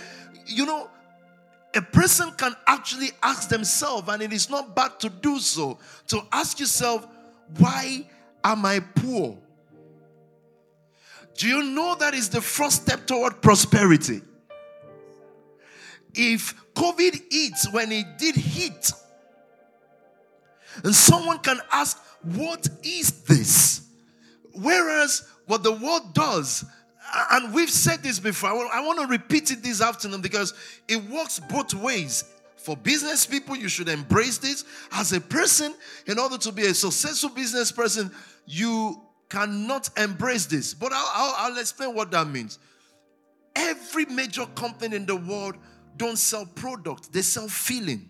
you 0.45 0.65
know, 0.65 0.89
a 1.75 1.81
person 1.81 2.31
can 2.37 2.55
actually 2.67 3.09
ask 3.21 3.49
themselves, 3.49 4.07
and 4.07 4.21
it 4.21 4.31
is 4.31 4.49
not 4.49 4.75
bad 4.75 4.97
to 4.99 5.09
do 5.09 5.39
so, 5.39 5.77
to 6.07 6.21
ask 6.31 6.59
yourself, 6.59 7.05
why 7.57 8.07
am 8.43 8.65
I 8.65 8.79
poor? 8.79 9.37
Do 11.37 11.49
you 11.49 11.63
know 11.63 11.95
that 11.95 12.13
is 12.13 12.29
the 12.29 12.41
first 12.41 12.83
step 12.83 13.05
toward 13.05 13.41
prosperity? 13.41 14.21
If 16.13 16.55
COVID 16.73 17.23
hits 17.29 17.69
when 17.73 17.91
it 17.91 18.17
did 18.17 18.35
hit, 18.35 18.93
and 20.83 20.93
someone 20.93 21.39
can 21.39 21.59
ask, 21.71 21.97
What 22.23 22.67
is 22.83 23.23
this? 23.23 23.87
Whereas 24.53 25.27
what 25.45 25.63
the 25.63 25.71
world 25.71 26.13
does, 26.13 26.65
and 27.31 27.53
we've 27.53 27.69
said 27.69 28.01
this 28.01 28.19
before, 28.19 28.49
I 28.49 28.81
want 28.81 28.99
to 28.99 29.07
repeat 29.07 29.51
it 29.51 29.61
this 29.61 29.81
afternoon 29.81 30.21
because 30.21 30.53
it 30.87 31.03
works 31.09 31.39
both 31.39 31.73
ways. 31.73 32.23
For 32.57 32.75
business 32.75 33.27
people, 33.27 33.55
you 33.55 33.69
should 33.69 33.89
embrace 33.89 34.39
this. 34.39 34.65
As 34.91 35.13
a 35.13 35.21
person, 35.21 35.75
in 36.07 36.17
order 36.17 36.37
to 36.39 36.51
be 36.51 36.63
a 36.63 36.73
successful 36.73 37.29
business 37.29 37.71
person, 37.71 38.11
you 38.47 39.01
cannot 39.29 39.89
embrace 39.97 40.47
this. 40.47 40.73
But 40.73 40.91
I'll, 40.91 41.11
I'll, 41.13 41.51
I'll 41.51 41.59
explain 41.59 41.93
what 41.93 42.09
that 42.11 42.27
means. 42.27 42.57
Every 43.55 44.05
major 44.05 44.45
company 44.47 44.95
in 44.95 45.05
the 45.05 45.15
world 45.15 45.57
don't 45.95 46.17
sell 46.17 46.45
product, 46.45 47.13
they 47.13 47.21
sell 47.21 47.47
feeling. 47.47 48.09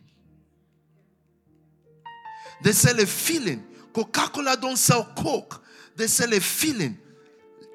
They 2.65 2.71
sell 2.71 2.99
a 2.99 3.05
feeling. 3.05 3.63
Coca-Cola 3.93 4.57
don't 4.59 4.75
sell 4.75 5.03
Coke. 5.15 5.63
They 5.95 6.07
sell 6.07 6.33
a 6.33 6.39
feeling. 6.39 6.97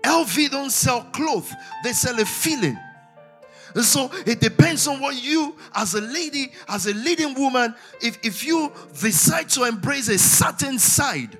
LV 0.02 0.50
don't 0.50 0.70
sell 0.70 1.04
clothes. 1.12 1.54
They 1.85 1.92
sell 1.92 2.18
a 2.18 2.25
feeling. 2.25 2.76
And 3.73 3.85
so 3.85 4.11
it 4.26 4.40
depends 4.40 4.88
on 4.88 4.99
what 5.00 5.14
you, 5.14 5.54
as 5.76 5.94
a 5.94 6.00
lady, 6.00 6.50
as 6.66 6.87
a 6.88 6.92
leading 6.92 7.35
woman, 7.35 7.73
if, 8.00 8.18
if 8.25 8.44
you 8.44 8.73
decide 9.00 9.49
to 9.50 9.62
embrace 9.62 10.09
a 10.09 10.18
certain 10.18 10.76
side, 10.76 11.38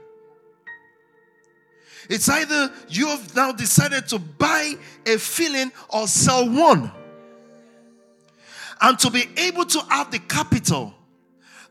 it's 2.09 2.29
either 2.29 2.73
you 2.89 3.09
have 3.09 3.35
now 3.35 3.51
decided 3.51 4.07
to 4.11 4.21
buy 4.21 4.75
a 5.05 5.19
feeling 5.19 5.73
or 5.89 6.07
sell 6.07 6.49
one. 6.49 6.93
And 8.81 8.97
to 9.01 9.11
be 9.11 9.25
able 9.37 9.65
to 9.65 9.81
have 9.89 10.13
the 10.13 10.21
capital 10.21 10.95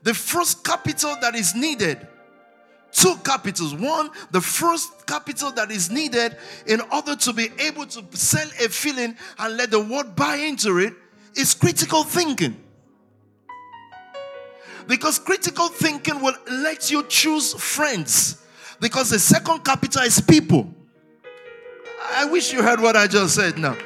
the 0.03 0.13
first 0.13 0.63
capital 0.63 1.15
that 1.21 1.35
is 1.35 1.55
needed 1.55 2.07
two 2.91 3.15
capitals. 3.23 3.73
One, 3.73 4.09
the 4.31 4.41
first 4.41 5.05
capital 5.05 5.51
that 5.51 5.71
is 5.71 5.91
needed 5.91 6.37
in 6.65 6.81
order 6.91 7.15
to 7.15 7.33
be 7.33 7.49
able 7.59 7.85
to 7.85 8.17
sell 8.17 8.47
a 8.63 8.69
feeling 8.69 9.15
and 9.37 9.57
let 9.57 9.71
the 9.71 9.79
world 9.79 10.15
buy 10.15 10.37
into 10.37 10.77
it 10.79 10.93
is 11.35 11.53
critical 11.53 12.03
thinking. 12.03 12.55
Because 14.87 15.19
critical 15.19 15.67
thinking 15.67 16.19
will 16.19 16.35
let 16.49 16.89
you 16.89 17.03
choose 17.07 17.53
friends. 17.53 18.43
Because 18.79 19.11
the 19.11 19.19
second 19.19 19.63
capital 19.63 20.01
is 20.01 20.19
people. 20.19 20.73
I 22.11 22.25
wish 22.25 22.51
you 22.51 22.63
heard 22.63 22.79
what 22.79 22.95
I 22.95 23.05
just 23.05 23.35
said 23.35 23.57
now. 23.57 23.77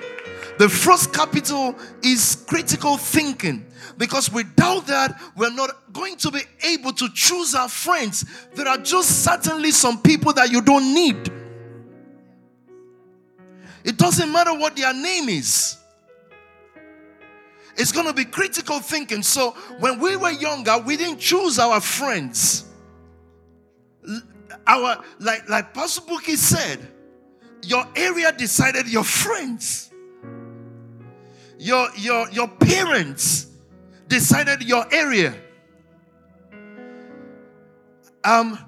The 0.58 0.70
first 0.70 1.13
capital 1.13 1.76
is 2.02 2.44
critical 2.48 2.98
thinking. 2.98 3.66
Because 3.98 4.32
without 4.32 4.88
that, 4.88 5.20
we're 5.36 5.54
not 5.54 5.94
going 5.94 6.16
to 6.18 6.32
be 6.32 6.42
able 6.63 6.94
to 6.94 7.10
choose 7.13 7.54
our 7.54 7.70
friends. 7.70 8.26
There 8.56 8.68
are 8.68 8.78
just 8.78 9.24
certainly 9.24 9.72
some 9.72 10.02
people 10.02 10.34
that 10.34 10.52
you 10.52 10.62
don't 10.62 10.94
need. 10.94 11.32
It 13.84 13.98
doesn't 13.98 14.32
matter 14.32 14.58
what 14.58 14.76
their 14.76 14.94
name 14.94 15.30
is. 15.30 15.78
It's 17.76 17.92
going 17.92 18.06
to 18.06 18.13
be 18.13 18.26
critical 18.26 18.80
thinking. 18.80 19.24
So 19.24 19.52
when 19.80 20.00
we 20.00 20.16
were 20.16 20.32
younger, 20.32 20.78
we 20.78 20.96
didn't 20.96 21.20
choose 21.20 21.60
our 21.60 21.82
friends. 21.82 22.66
Our 24.68 25.04
like 25.20 25.50
like 25.50 25.74
Pastor 25.74 26.02
Buki 26.02 26.38
said, 26.38 26.80
your 27.63 27.86
area 27.96 28.32
decided 28.32 28.88
your 28.88 29.04
friends. 29.04 29.93
Your 31.63 31.88
your 31.95 32.30
your 32.32 32.49
parents 32.49 33.47
decided 34.10 34.63
your 34.63 34.86
area. 34.93 35.34
Um, 38.21 38.60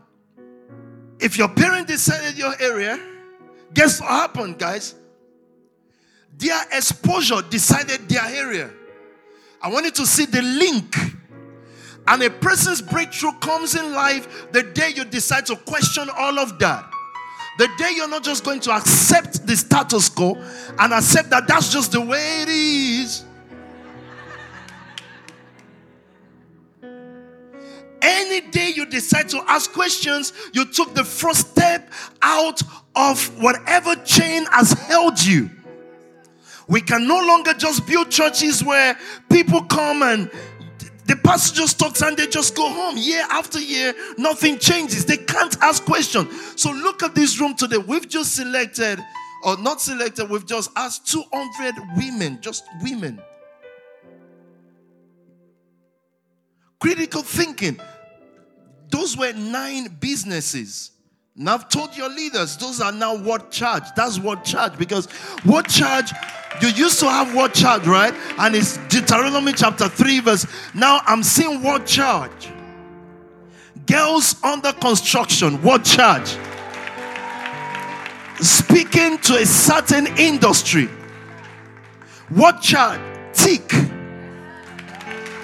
if 1.20 1.38
your 1.38 1.50
parent 1.50 1.90
decided 1.90 2.38
your 2.38 2.54
area, 2.58 2.98
guess 3.74 4.00
what 4.00 4.12
happened, 4.12 4.58
guys? 4.60 4.96
Their 6.38 6.62
exposure 6.72 7.42
decided 7.42 8.08
their 8.08 8.28
area. 8.28 8.70
I 9.62 9.70
want 9.70 9.84
you 9.84 9.92
to 9.92 10.06
see 10.06 10.26
the 10.26 10.42
link. 10.42 10.96
And 12.08 12.24
a 12.24 12.30
person's 12.30 12.82
breakthrough 12.82 13.34
comes 13.40 13.76
in 13.76 13.92
life 13.92 14.50
the 14.54 14.64
day 14.64 14.94
you 14.96 15.04
decide 15.04 15.48
to 15.48 15.58
question 15.58 16.08
all 16.16 16.40
of 16.40 16.60
that. 16.60 16.90
The 17.58 17.70
day 17.78 17.92
you're 17.96 18.10
not 18.10 18.24
just 18.24 18.44
going 18.44 18.60
to 18.62 18.72
accept 18.72 19.48
the 19.48 19.56
status 19.56 20.10
quo 20.10 20.36
and 20.78 20.94
accept 20.94 21.30
that 21.30 21.48
that's 21.48 21.72
just 21.72 21.94
the 21.94 22.02
way 22.02 22.42
it 22.42 22.50
is. 22.50 22.85
Any 28.36 28.52
day 28.52 28.74
you 28.76 28.86
decide 28.86 29.30
to 29.30 29.42
ask 29.48 29.72
questions, 29.72 30.34
you 30.52 30.66
took 30.66 30.94
the 30.94 31.06
first 31.06 31.52
step 31.52 31.90
out 32.22 32.62
of 32.94 33.42
whatever 33.42 33.96
chain 34.04 34.46
has 34.52 34.74
held 34.74 35.24
you. 35.24 35.50
We 36.68 36.82
can 36.82 37.08
no 37.08 37.18
longer 37.18 37.54
just 37.54 37.88
build 37.88 38.12
churches 38.12 38.62
where 38.62 38.98
people 39.32 39.64
come 39.64 40.04
and 40.04 40.30
the 41.06 41.16
pastor 41.16 41.56
just 41.56 41.80
talks 41.80 42.02
and 42.02 42.18
they 42.18 42.28
just 42.28 42.56
go 42.56 42.68
home 42.68 42.98
year 42.98 43.24
after 43.32 43.58
year. 43.58 43.94
Nothing 44.18 44.58
changes. 44.58 45.06
They 45.06 45.18
can't 45.18 45.56
ask 45.62 45.86
questions. 45.86 46.62
So 46.62 46.72
look 46.72 47.04
at 47.04 47.16
this 47.16 47.40
room 47.40 47.56
today. 47.56 47.78
We've 47.78 48.10
just 48.10 48.36
selected 48.36 49.00
or 49.46 49.58
not 49.60 49.80
selected 49.80 50.30
we've 50.30 50.46
just 50.46 50.72
asked 50.76 51.08
200 51.10 51.76
women 51.96 52.40
just 52.42 52.66
women. 52.82 53.22
Critical 56.82 57.22
thinking 57.22 57.80
those 58.90 59.18
were 59.18 59.34
nine 59.34 59.88
businesses. 60.00 60.92
Now 61.36 61.56
I've 61.56 61.70
told 61.70 61.96
your 61.98 62.10
leaders, 62.10 62.56
those 62.58 62.80
are 62.80 62.92
now 62.92 63.18
what 63.18 63.52
charge. 63.52 63.84
That's 63.96 64.18
what 64.20 64.46
charge 64.46 64.78
because 64.78 65.08
what 65.44 65.68
charge 65.68 66.12
you 66.62 66.70
used 66.70 67.00
to 67.02 67.10
have 67.10 67.36
what 67.36 67.54
charge, 67.54 67.86
right? 67.86 68.14
And 68.38 68.56
it's 68.56 68.78
Deuteronomy 68.88 69.52
chapter 69.52 69.90
3, 69.90 70.20
verse. 70.22 70.48
Now 70.74 71.02
I'm 71.06 71.24
seeing 71.24 71.62
what 71.62 71.86
charge. 71.86 72.50
Girls 73.86 74.42
under 74.44 74.72
construction, 74.72 75.62
what 75.62 75.84
charge? 75.84 76.38
Speaking 78.40 79.18
to 79.20 79.36
a 79.36 79.46
certain 79.46 80.08
industry. 80.18 80.88
What 82.30 82.62
charge? 82.62 83.02
Tick. 83.34 83.72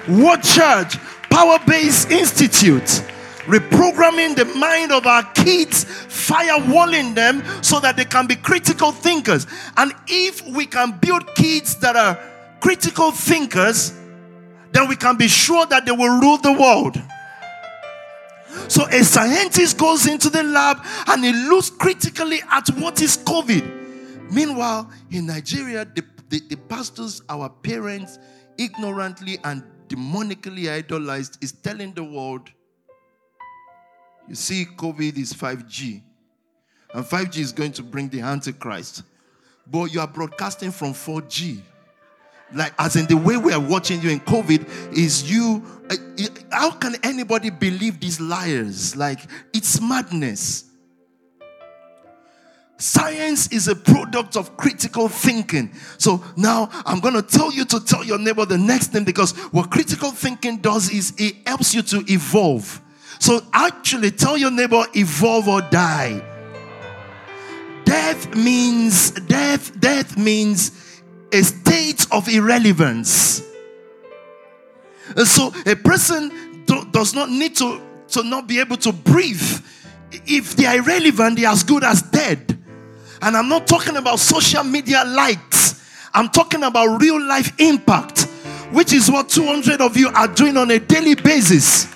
What 0.07 0.43
charge? 0.43 0.97
Power 1.29 1.59
Base 1.65 2.09
Institute 2.09 3.03
reprogramming 3.45 4.35
the 4.35 4.45
mind 4.45 4.91
of 4.91 5.05
our 5.05 5.23
kids, 5.33 5.85
firewalling 5.85 7.15
them 7.15 7.43
so 7.63 7.79
that 7.79 7.97
they 7.97 8.05
can 8.05 8.27
be 8.27 8.35
critical 8.35 8.91
thinkers. 8.91 9.47
And 9.77 9.93
if 10.07 10.45
we 10.47 10.65
can 10.65 10.97
build 10.99 11.27
kids 11.35 11.75
that 11.77 11.95
are 11.95 12.19
critical 12.59 13.11
thinkers, 13.11 13.93
then 14.71 14.87
we 14.87 14.95
can 14.95 15.17
be 15.17 15.27
sure 15.27 15.65
that 15.65 15.85
they 15.85 15.91
will 15.91 16.19
rule 16.19 16.37
the 16.37 16.53
world. 16.53 17.01
So 18.67 18.85
a 18.87 19.03
scientist 19.03 19.77
goes 19.77 20.07
into 20.07 20.29
the 20.29 20.43
lab 20.43 20.77
and 21.07 21.23
he 21.23 21.33
looks 21.33 21.69
critically 21.69 22.41
at 22.51 22.67
what 22.69 23.01
is 23.01 23.17
COVID. 23.17 24.31
Meanwhile, 24.31 24.89
in 25.09 25.25
Nigeria, 25.25 25.85
the, 25.85 26.03
the, 26.29 26.41
the 26.49 26.55
pastors, 26.55 27.21
our 27.27 27.49
parents, 27.49 28.17
ignorantly 28.57 29.39
and 29.43 29.63
demonically 29.87 30.71
idolized, 30.71 31.43
is 31.43 31.51
telling 31.51 31.93
the 31.93 32.03
world 32.03 32.49
you 34.27 34.35
see, 34.35 34.65
COVID 34.65 35.17
is 35.17 35.33
5G, 35.33 36.01
and 36.93 37.05
5G 37.05 37.37
is 37.37 37.51
going 37.51 37.71
to 37.73 37.83
bring 37.83 38.09
the 38.09 38.21
Antichrist. 38.21 39.03
But 39.67 39.93
you 39.93 40.01
are 40.01 40.07
broadcasting 40.07 40.71
from 40.71 40.93
4G. 40.93 41.61
like 42.53 42.73
as 42.77 42.95
in 42.95 43.05
the 43.05 43.15
way 43.15 43.37
we 43.37 43.53
are 43.53 43.59
watching 43.59 44.01
you 44.01 44.09
in 44.09 44.19
COVID, 44.19 44.93
is 44.97 45.29
you. 45.29 45.63
Uh, 45.89 45.95
how 46.51 46.71
can 46.71 46.95
anybody 47.03 47.49
believe 47.49 47.99
these 47.99 48.19
liars? 48.19 48.95
Like 48.95 49.19
it's 49.53 49.81
madness. 49.81 50.65
Science 52.77 53.47
is 53.51 53.67
a 53.67 53.75
product 53.75 54.35
of 54.35 54.57
critical 54.57 55.07
thinking. 55.07 55.71
So 55.99 56.23
now 56.35 56.67
I'm 56.83 56.99
going 56.99 57.13
to 57.13 57.21
tell 57.21 57.53
you 57.53 57.63
to 57.65 57.79
tell 57.79 58.03
your 58.03 58.17
neighbor 58.17 58.43
the 58.43 58.57
next 58.57 58.87
thing 58.87 59.03
because 59.03 59.33
what 59.51 59.69
critical 59.69 60.09
thinking 60.09 60.57
does 60.57 60.89
is 60.89 61.13
it 61.19 61.47
helps 61.47 61.75
you 61.75 61.83
to 61.83 62.03
evolve. 62.11 62.81
So 63.21 63.39
actually 63.53 64.09
tell 64.09 64.35
your 64.35 64.49
neighbor 64.49 64.83
evolve 64.95 65.47
or 65.47 65.61
die. 65.61 66.23
Death 67.85 68.35
means 68.35 69.11
death 69.11 69.79
death 69.79 70.17
means 70.17 70.71
a 71.31 71.43
state 71.43 72.07
of 72.11 72.27
irrelevance. 72.27 73.43
And 75.15 75.27
so 75.27 75.53
a 75.67 75.75
person 75.75 76.63
do, 76.65 76.83
does 76.89 77.13
not 77.13 77.29
need 77.29 77.55
to 77.57 77.79
to 78.07 78.23
not 78.23 78.47
be 78.47 78.59
able 78.59 78.77
to 78.77 78.91
breathe. 78.91 79.61
If 80.11 80.55
they 80.55 80.65
are 80.65 80.77
irrelevant, 80.77 81.37
they 81.37 81.45
are 81.45 81.53
as 81.53 81.63
good 81.63 81.83
as 81.83 82.01
dead. 82.01 82.57
And 83.21 83.37
I'm 83.37 83.47
not 83.47 83.67
talking 83.67 83.97
about 83.97 84.17
social 84.17 84.63
media 84.63 85.03
likes, 85.05 85.79
I'm 86.11 86.29
talking 86.29 86.63
about 86.63 86.99
real 86.99 87.21
life 87.21 87.53
impact, 87.59 88.21
which 88.71 88.93
is 88.93 89.11
what 89.11 89.29
200 89.29 89.79
of 89.79 89.95
you 89.95 90.09
are 90.09 90.27
doing 90.27 90.57
on 90.57 90.71
a 90.71 90.79
daily 90.79 91.13
basis. 91.13 91.90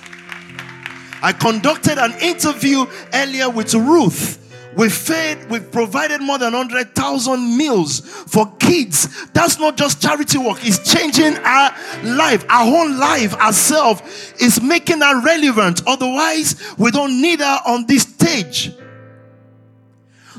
I 1.22 1.32
conducted 1.32 1.98
an 1.98 2.12
interview 2.20 2.86
earlier 3.12 3.50
with 3.50 3.74
Ruth. 3.74 4.42
We 4.76 4.90
fed, 4.90 5.50
we've 5.50 5.72
provided 5.72 6.20
more 6.20 6.36
than 6.36 6.52
100,000 6.52 7.56
meals 7.56 8.00
for 8.00 8.54
kids. 8.56 9.26
That's 9.28 9.58
not 9.58 9.78
just 9.78 10.02
charity 10.02 10.36
work, 10.36 10.58
it's 10.60 10.92
changing 10.92 11.38
our 11.38 11.74
life, 12.04 12.44
our 12.50 12.66
own 12.66 12.98
life, 12.98 13.34
ourselves, 13.36 14.34
is 14.38 14.60
making 14.60 15.00
her 15.00 15.24
relevant. 15.24 15.80
Otherwise, 15.86 16.74
we 16.76 16.90
don't 16.90 17.22
need 17.22 17.40
her 17.40 17.58
on 17.66 17.86
this 17.86 18.02
stage. 18.02 18.70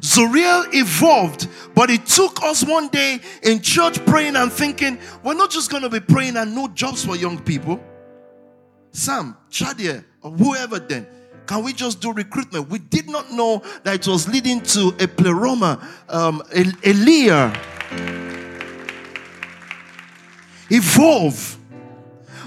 Zuriel 0.02 0.72
evolved, 0.72 1.48
but 1.74 1.90
it 1.90 2.06
took 2.06 2.44
us 2.44 2.64
one 2.64 2.90
day 2.90 3.20
in 3.42 3.60
church 3.60 4.04
praying 4.06 4.36
and 4.36 4.54
thinking, 4.54 5.00
we're 5.24 5.34
not 5.34 5.50
just 5.50 5.72
going 5.72 5.82
to 5.82 5.90
be 5.90 6.00
praying 6.00 6.38
and 6.38 6.54
no 6.54 6.68
jobs 6.68 7.04
for 7.04 7.16
young 7.16 7.40
people. 7.40 7.84
Sam, 8.92 9.36
Chadia, 9.50 10.06
or 10.22 10.32
whoever 10.32 10.80
then, 10.80 11.08
can 11.46 11.64
we 11.64 11.74
just 11.74 12.02
do 12.02 12.12
recruitment? 12.12 12.70
We 12.70 12.80
did 12.80 13.10
not 13.10 13.32
know 13.32 13.64
that 13.84 13.96
it 13.96 14.08
was 14.08 14.28
leading 14.28 14.62
to 14.62 14.94
a 15.00 15.08
pleroma, 15.08 15.88
um, 16.10 16.44
a, 16.54 16.66
a 16.84 16.94
Leah. 16.94 17.54
Evolve. 20.70 21.58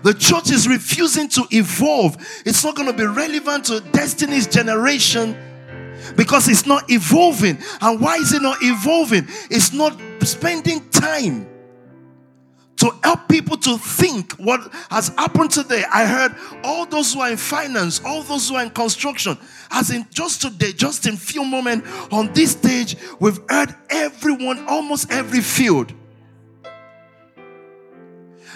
The 0.03 0.15
church 0.15 0.51
is 0.51 0.69
refusing 0.69 1.29
to 1.31 1.45
evolve. 1.51 2.17
It's 2.45 2.63
not 2.63 2.77
going 2.77 2.89
to 2.89 2.95
be 2.95 3.07
relevant 3.07 3.67
to 3.67 3.81
Destiny's 3.81 4.47
generation 4.47 5.37
because 6.17 6.49
it's 6.49 6.67
not 6.67 6.91
evolving. 6.91 7.59
And 7.81 8.01
why 8.01 8.17
is 8.17 8.33
it 8.33 8.43
not 8.43 8.59
evolving? 8.61 9.27
It's 9.51 9.73
not 9.73 9.99
spending 10.23 10.89
time 10.91 11.50
to 12.81 12.91
help 13.05 13.29
people 13.29 13.59
to 13.59 13.77
think 13.77 14.33
what 14.33 14.73
has 14.91 15.09
happened 15.09 15.51
today. 15.51 15.85
I 15.93 16.07
heard 16.07 16.35
all 16.65 16.87
those 16.87 17.13
who 17.13 17.21
are 17.21 17.31
in 17.31 17.37
finance, 17.37 18.01
all 18.07 18.23
those 18.23 18.49
who 18.49 18.57
are 18.57 18.63
in 18.63 18.71
construction, 18.71 19.37
as 19.71 19.91
in 19.91 20.07
just 20.11 20.41
today, 20.41 20.73
just 20.73 21.07
in 21.07 21.19
few 21.19 21.45
moments 21.45 21.87
on 22.11 22.33
this 22.33 22.53
stage, 22.53 22.97
we've 23.19 23.39
heard 23.51 23.75
everyone, 23.91 24.67
almost 24.67 25.13
every 25.13 25.43
field. 25.43 25.93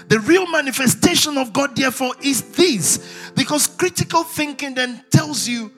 The 0.09 0.21
real 0.21 0.51
manifestation 0.51 1.37
of 1.37 1.53
God, 1.53 1.77
therefore, 1.77 2.15
is 2.23 2.41
this 2.53 3.31
because 3.35 3.67
critical 3.67 4.23
thinking 4.23 4.75
then 4.75 5.05
tells 5.11 5.47
you 5.47 5.71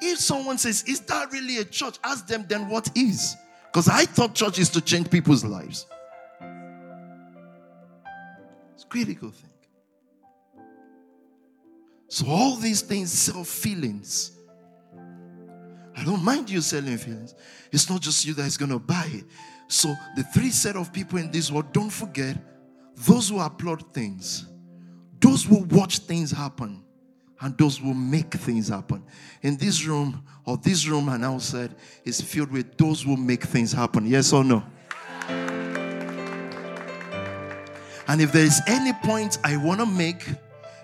if 0.00 0.18
someone 0.18 0.56
says, 0.56 0.82
Is 0.84 1.00
that 1.00 1.30
really 1.30 1.58
a 1.58 1.64
church? 1.64 1.98
Ask 2.02 2.26
them, 2.26 2.46
then 2.48 2.70
what 2.70 2.90
is? 2.96 3.36
Because 3.66 3.88
I 3.88 4.06
thought 4.06 4.34
church 4.34 4.58
is 4.58 4.70
to 4.70 4.80
change 4.80 5.10
people's 5.10 5.44
lives. 5.44 5.86
Critical 8.92 9.30
thing. 9.30 9.48
So 12.08 12.26
all 12.26 12.56
these 12.56 12.82
things 12.82 13.10
sell 13.10 13.42
feelings. 13.42 14.32
I 15.96 16.04
don't 16.04 16.22
mind 16.22 16.50
you 16.50 16.60
selling 16.60 16.98
feelings. 16.98 17.34
It's 17.72 17.88
not 17.88 18.02
just 18.02 18.26
you 18.26 18.34
that 18.34 18.44
is 18.44 18.58
going 18.58 18.70
to 18.70 18.78
buy 18.78 19.08
it. 19.10 19.24
So 19.66 19.94
the 20.14 20.24
three 20.24 20.50
set 20.50 20.76
of 20.76 20.92
people 20.92 21.18
in 21.18 21.30
this 21.30 21.50
world, 21.50 21.72
don't 21.72 21.88
forget 21.88 22.36
those 22.94 23.30
who 23.30 23.40
applaud 23.40 23.94
things, 23.94 24.44
those 25.18 25.42
who 25.42 25.60
watch 25.70 26.00
things 26.00 26.30
happen, 26.30 26.84
and 27.40 27.56
those 27.56 27.78
who 27.78 27.94
make 27.94 28.34
things 28.34 28.68
happen. 28.68 29.04
In 29.40 29.56
this 29.56 29.86
room, 29.86 30.22
or 30.44 30.58
this 30.58 30.86
room 30.86 31.08
and 31.08 31.24
outside, 31.24 31.74
is 32.04 32.20
filled 32.20 32.50
with 32.50 32.76
those 32.76 33.00
who 33.00 33.16
make 33.16 33.44
things 33.44 33.72
happen. 33.72 34.04
Yes 34.04 34.34
or 34.34 34.44
no? 34.44 34.62
And 38.12 38.20
if 38.20 38.30
there 38.30 38.44
is 38.44 38.60
any 38.66 38.92
point 38.92 39.38
I 39.42 39.56
want 39.56 39.80
to 39.80 39.86
make, 39.86 40.28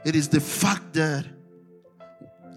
it 0.07 0.17
is 0.17 0.31
the 0.31 0.41
fact 0.41 0.95
that 0.95 1.27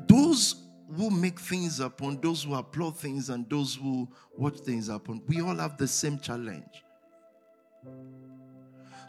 those 0.08 0.56
who 0.96 1.10
make 1.10 1.42
things 1.42 1.80
happen, 1.80 2.18
those 2.22 2.44
who 2.44 2.56
applaud 2.56 2.96
things, 2.96 3.30
and 3.30 3.50
those 3.50 3.76
who 3.76 4.08
watch 4.38 4.62
things 4.62 4.88
happen, 4.88 5.22
we 5.28 5.42
all 5.42 5.58
have 5.58 5.76
the 5.76 5.90
same 5.90 6.20
challenge. 6.20 6.86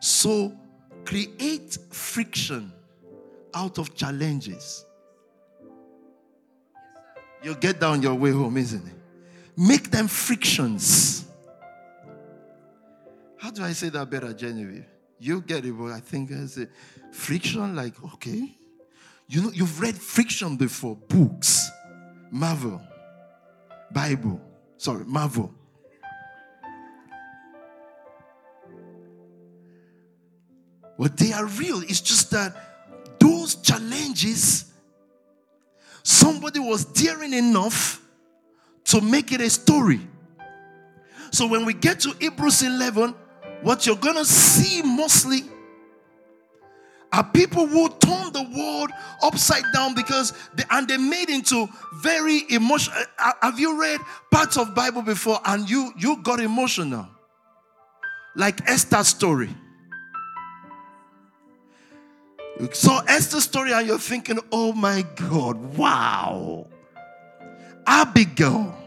So 0.01 0.53
create 1.05 1.79
friction 1.91 2.73
out 3.55 3.79
of 3.79 3.95
challenges. 3.95 4.85
You'll 7.41 7.55
get 7.55 7.79
down 7.79 8.03
your 8.03 8.17
way 8.17 8.33
home, 8.33 8.57
isn't 8.57 8.85
it? 8.85 8.95
Make 9.57 9.93
them 9.93 10.09
frictions. 10.09 11.25
How 13.37 13.53
do 13.53 13.63
I 13.63 13.71
say 13.71 13.91
that 13.91 14.11
better, 14.11 14.33
Genevieve? 14.33 14.87
You 15.23 15.41
get 15.41 15.65
it, 15.65 15.79
but 15.79 15.93
I 15.93 16.01
think 16.01 16.33
I 16.33 16.47
say 16.47 16.67
friction, 17.13 17.77
like, 17.77 17.95
okay. 18.15 18.57
You 19.29 19.43
know, 19.43 19.51
you've 19.53 19.81
read 19.81 19.97
friction 19.97 20.57
before, 20.57 20.97
books, 20.97 21.71
Marvel, 22.33 22.83
Bible, 23.93 24.41
sorry, 24.79 25.05
Marvel. 25.05 25.55
Well, 30.99 31.11
they 31.15 31.33
are 31.33 31.47
real. 31.47 31.83
It's 31.83 32.01
just 32.01 32.33
that 32.33 32.57
those 33.21 33.55
challenges, 33.55 34.73
somebody 36.03 36.59
was 36.59 36.85
daring 36.85 37.33
enough 37.33 38.03
to 38.87 39.01
make 39.01 39.31
it 39.31 39.41
a 39.41 39.51
story. 39.51 40.01
So 41.31 41.47
when 41.47 41.65
we 41.65 41.75
get 41.75 42.01
to 42.01 42.13
Hebrews 42.19 42.63
11, 42.63 43.15
what 43.63 43.87
you're 43.87 43.97
going 43.97 44.17
to 44.17 44.25
see 44.25 44.83
mostly 44.83 45.43
are 47.13 47.25
people 47.25 47.67
who 47.67 47.89
turn 47.89 48.33
the 48.33 48.43
world 48.57 48.91
upside 49.23 49.65
down 49.75 49.95
because 49.95 50.33
they, 50.55 50.65
and 50.71 50.89
they 50.89 50.97
made 50.97 51.29
into 51.29 51.69
very 52.03 52.43
emotional 52.51 52.97
uh, 52.99 53.05
uh, 53.19 53.33
have 53.43 53.61
you 53.61 53.81
read 53.81 54.01
parts 54.31 54.57
of 54.57 54.75
bible 54.75 55.03
before 55.03 55.39
and 55.47 55.69
you 55.69 55.93
you 55.99 56.23
got 56.23 56.41
emotional 56.41 57.07
like 58.35 58.67
esther's 58.69 59.09
story 59.09 59.51
you 62.61 62.69
saw 62.73 63.01
Esther's 63.09 63.45
story 63.45 63.73
and 63.73 63.87
you're 63.87 63.99
thinking, 63.99 64.39
oh 64.51 64.73
my 64.73 65.05
God, 65.17 65.77
wow. 65.77 66.67
Abigail. 67.87 68.82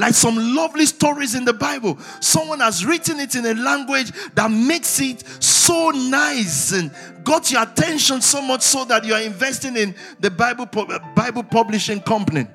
Like 0.00 0.14
some 0.14 0.54
lovely 0.56 0.86
stories 0.86 1.34
in 1.34 1.44
the 1.44 1.52
Bible. 1.52 1.98
Someone 2.20 2.60
has 2.60 2.86
written 2.86 3.20
it 3.20 3.34
in 3.34 3.44
a 3.44 3.52
language 3.52 4.10
that 4.34 4.50
makes 4.50 4.98
it 4.98 5.22
so 5.42 5.90
nice 5.90 6.72
and 6.72 6.90
got 7.22 7.50
your 7.50 7.62
attention 7.64 8.22
so 8.22 8.40
much 8.40 8.62
so 8.62 8.86
that 8.86 9.04
you 9.04 9.12
are 9.12 9.20
investing 9.20 9.76
in 9.76 9.94
the 10.18 10.30
Bible, 10.30 10.64
Bible 11.14 11.42
publishing 11.42 12.00
company. 12.00 12.46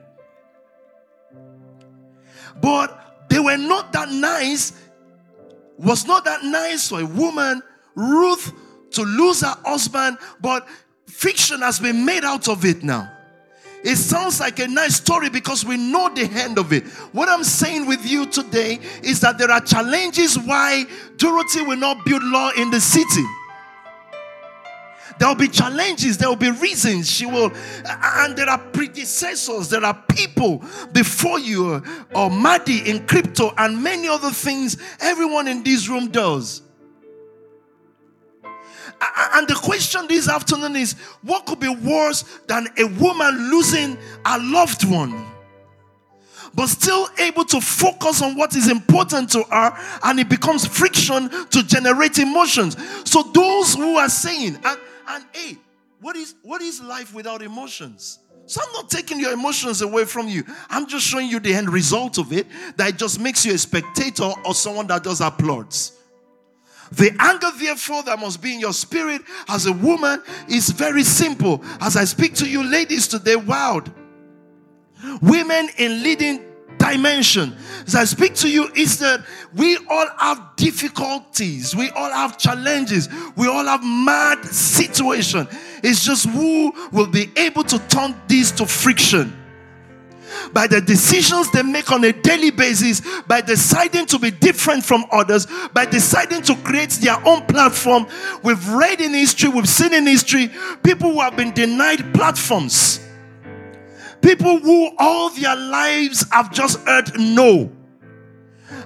But 2.60 3.28
they 3.30 3.40
were 3.40 3.58
not 3.58 3.94
that 3.94 4.10
nice, 4.10 4.74
was 5.78 6.08
not 6.08 6.26
that 6.26 6.44
nice 6.44 6.90
for 6.90 7.02
a 7.02 7.06
woman, 7.06 7.62
Ruth, 7.94 8.54
to 8.94 9.04
lose 9.04 9.42
her 9.42 9.56
husband, 9.64 10.18
but 10.42 10.68
fiction 11.06 11.62
has 11.62 11.80
been 11.80 12.06
made 12.06 12.24
out 12.24 12.50
of 12.50 12.66
it 12.66 12.82
now. 12.82 13.15
It 13.86 13.98
sounds 13.98 14.40
like 14.40 14.58
a 14.58 14.68
nice 14.68 14.96
story 14.96 15.30
because 15.30 15.64
we 15.64 15.78
know 15.78 16.10
the 16.10 16.24
end 16.24 16.58
of 16.58 16.74
it. 16.74 16.88
What 17.14 17.30
I'm 17.30 17.44
saying 17.44 17.86
with 17.86 18.04
you 18.04 18.26
today 18.26 18.80
is 19.04 19.20
that 19.20 19.38
there 19.38 19.52
are 19.52 19.62
challenges 19.62 20.40
why 20.40 20.86
Dorothy 21.18 21.62
will 21.62 21.78
not 21.78 22.04
build 22.04 22.24
law 22.24 22.50
in 22.58 22.72
the 22.72 22.82
city. 22.82 23.24
There 25.20 25.28
will 25.28 25.36
be 25.36 25.48
challenges, 25.48 26.18
there 26.18 26.28
will 26.28 26.36
be 26.36 26.50
reasons 26.50 27.12
she 27.12 27.28
will, 27.28 27.52
and 27.86 28.36
there 28.36 28.50
are 28.50 28.58
predecessors, 28.58 29.70
there 29.70 29.86
are 29.86 29.94
people 30.10 30.64
before 30.92 31.38
you, 31.38 31.84
or 32.16 32.32
Maddie 32.32 32.90
in 32.90 33.06
crypto, 33.06 33.54
and 33.56 33.84
many 33.84 34.08
other 34.08 34.32
things 34.32 34.78
everyone 35.00 35.48
in 35.48 35.62
this 35.64 35.88
room 35.88 36.10
does. 36.10 36.64
And 39.34 39.48
the 39.48 39.56
question 39.56 40.08
this 40.08 40.30
afternoon 40.30 40.76
is 40.76 40.94
what 41.22 41.46
could 41.46 41.60
be 41.60 41.70
worse 41.70 42.24
than 42.48 42.68
a 42.78 42.86
woman 42.86 43.50
losing 43.50 43.98
a 44.26 44.40
loved 44.40 44.90
one? 44.90 45.26
But 46.54 46.68
still 46.68 47.10
able 47.20 47.44
to 47.46 47.60
focus 47.60 48.22
on 48.22 48.38
what 48.38 48.56
is 48.56 48.70
important 48.70 49.30
to 49.32 49.44
her, 49.44 49.78
and 50.04 50.20
it 50.20 50.30
becomes 50.30 50.66
friction 50.66 51.30
to 51.30 51.64
generate 51.64 52.18
emotions. 52.18 52.78
So, 53.04 53.24
those 53.24 53.76
who 53.76 53.98
are 53.98 54.08
saying, 54.08 54.58
and, 54.64 54.80
and 55.10 55.26
hey, 55.34 55.58
what 56.00 56.16
is 56.16 56.36
what 56.44 56.62
is 56.62 56.82
life 56.82 57.14
without 57.14 57.42
emotions? 57.42 58.20
So 58.48 58.62
I'm 58.62 58.72
not 58.74 58.90
taking 58.90 59.20
your 59.20 59.34
emotions 59.34 59.82
away 59.82 60.06
from 60.06 60.28
you. 60.28 60.44
I'm 60.70 60.88
just 60.88 61.06
showing 61.06 61.30
you 61.30 61.40
the 61.40 61.54
end 61.54 61.70
result 61.70 62.20
of 62.20 62.32
it 62.32 62.46
that 62.78 62.90
it 62.90 62.98
just 62.98 63.20
makes 63.20 63.46
you 63.46 63.54
a 63.54 63.58
spectator 63.58 64.32
or 64.46 64.54
someone 64.54 64.86
that 64.88 65.04
just 65.04 65.22
applauds. 65.22 65.94
The 66.96 67.16
anger, 67.20 67.52
therefore, 67.58 68.04
that 68.04 68.20
must 68.20 68.42
be 68.42 68.54
in 68.54 68.60
your 68.60 68.74
spirit 68.74 69.22
as 69.50 69.66
a 69.66 69.74
woman 69.74 70.24
is 70.48 70.70
very 70.70 71.04
simple. 71.04 71.64
As 71.82 71.98
I 71.98 72.06
speak 72.06 72.34
to 72.36 72.50
you, 72.50 72.64
ladies, 72.64 73.08
today, 73.08 73.36
wow. 73.36 73.82
Women 75.22 75.70
in 75.78 76.04
leading 76.04 76.46
dimension. 76.78 77.56
As 77.86 77.96
I 77.96 78.06
speak 78.06 78.34
to 78.36 78.50
you, 78.50 78.70
is 78.76 79.00
that 79.00 79.26
we 79.54 79.78
all 79.90 80.08
have 80.18 80.56
difficulties, 80.56 81.76
we 81.76 81.90
all 81.90 82.12
have 82.12 82.38
challenges, 82.38 83.10
we 83.36 83.48
all 83.48 83.66
have 83.66 83.84
mad 83.84 84.46
situation. 84.46 85.48
It's 85.84 86.06
just 86.06 86.30
who 86.30 86.74
will 86.92 87.08
be 87.08 87.30
able 87.36 87.64
to 87.66 87.80
turn 87.88 88.16
this 88.28 88.52
to 88.52 88.66
friction 88.66 89.45
by 90.54 90.68
the 90.68 90.82
decisions 90.82 91.52
they 91.52 91.64
make 91.64 91.92
on 91.92 92.04
a 92.04 92.14
daily 92.14 92.52
basis, 92.52 93.02
by 93.28 93.42
deciding 93.42 94.06
to 94.08 94.20
be 94.20 94.32
different 94.32 94.84
from 94.84 95.06
others, 95.12 95.48
by 95.74 95.86
deciding 95.86 96.42
to 96.44 96.56
create 96.58 96.92
their 97.02 97.18
own 97.28 97.46
platform. 97.46 98.08
We've 98.44 98.70
read 98.70 99.02
in 99.02 99.14
history, 99.14 99.50
we've 99.50 99.70
seen 99.70 99.94
in 99.94 100.06
history 100.06 100.50
people 100.84 101.12
who 101.12 101.22
have 101.22 101.36
been 101.36 101.54
denied 101.54 102.14
platforms 102.14 103.02
People 104.26 104.58
who 104.58 104.90
all 104.98 105.30
their 105.30 105.56
lives 105.56 106.26
have 106.32 106.52
just 106.52 106.80
heard 106.80 107.12
no 107.20 107.72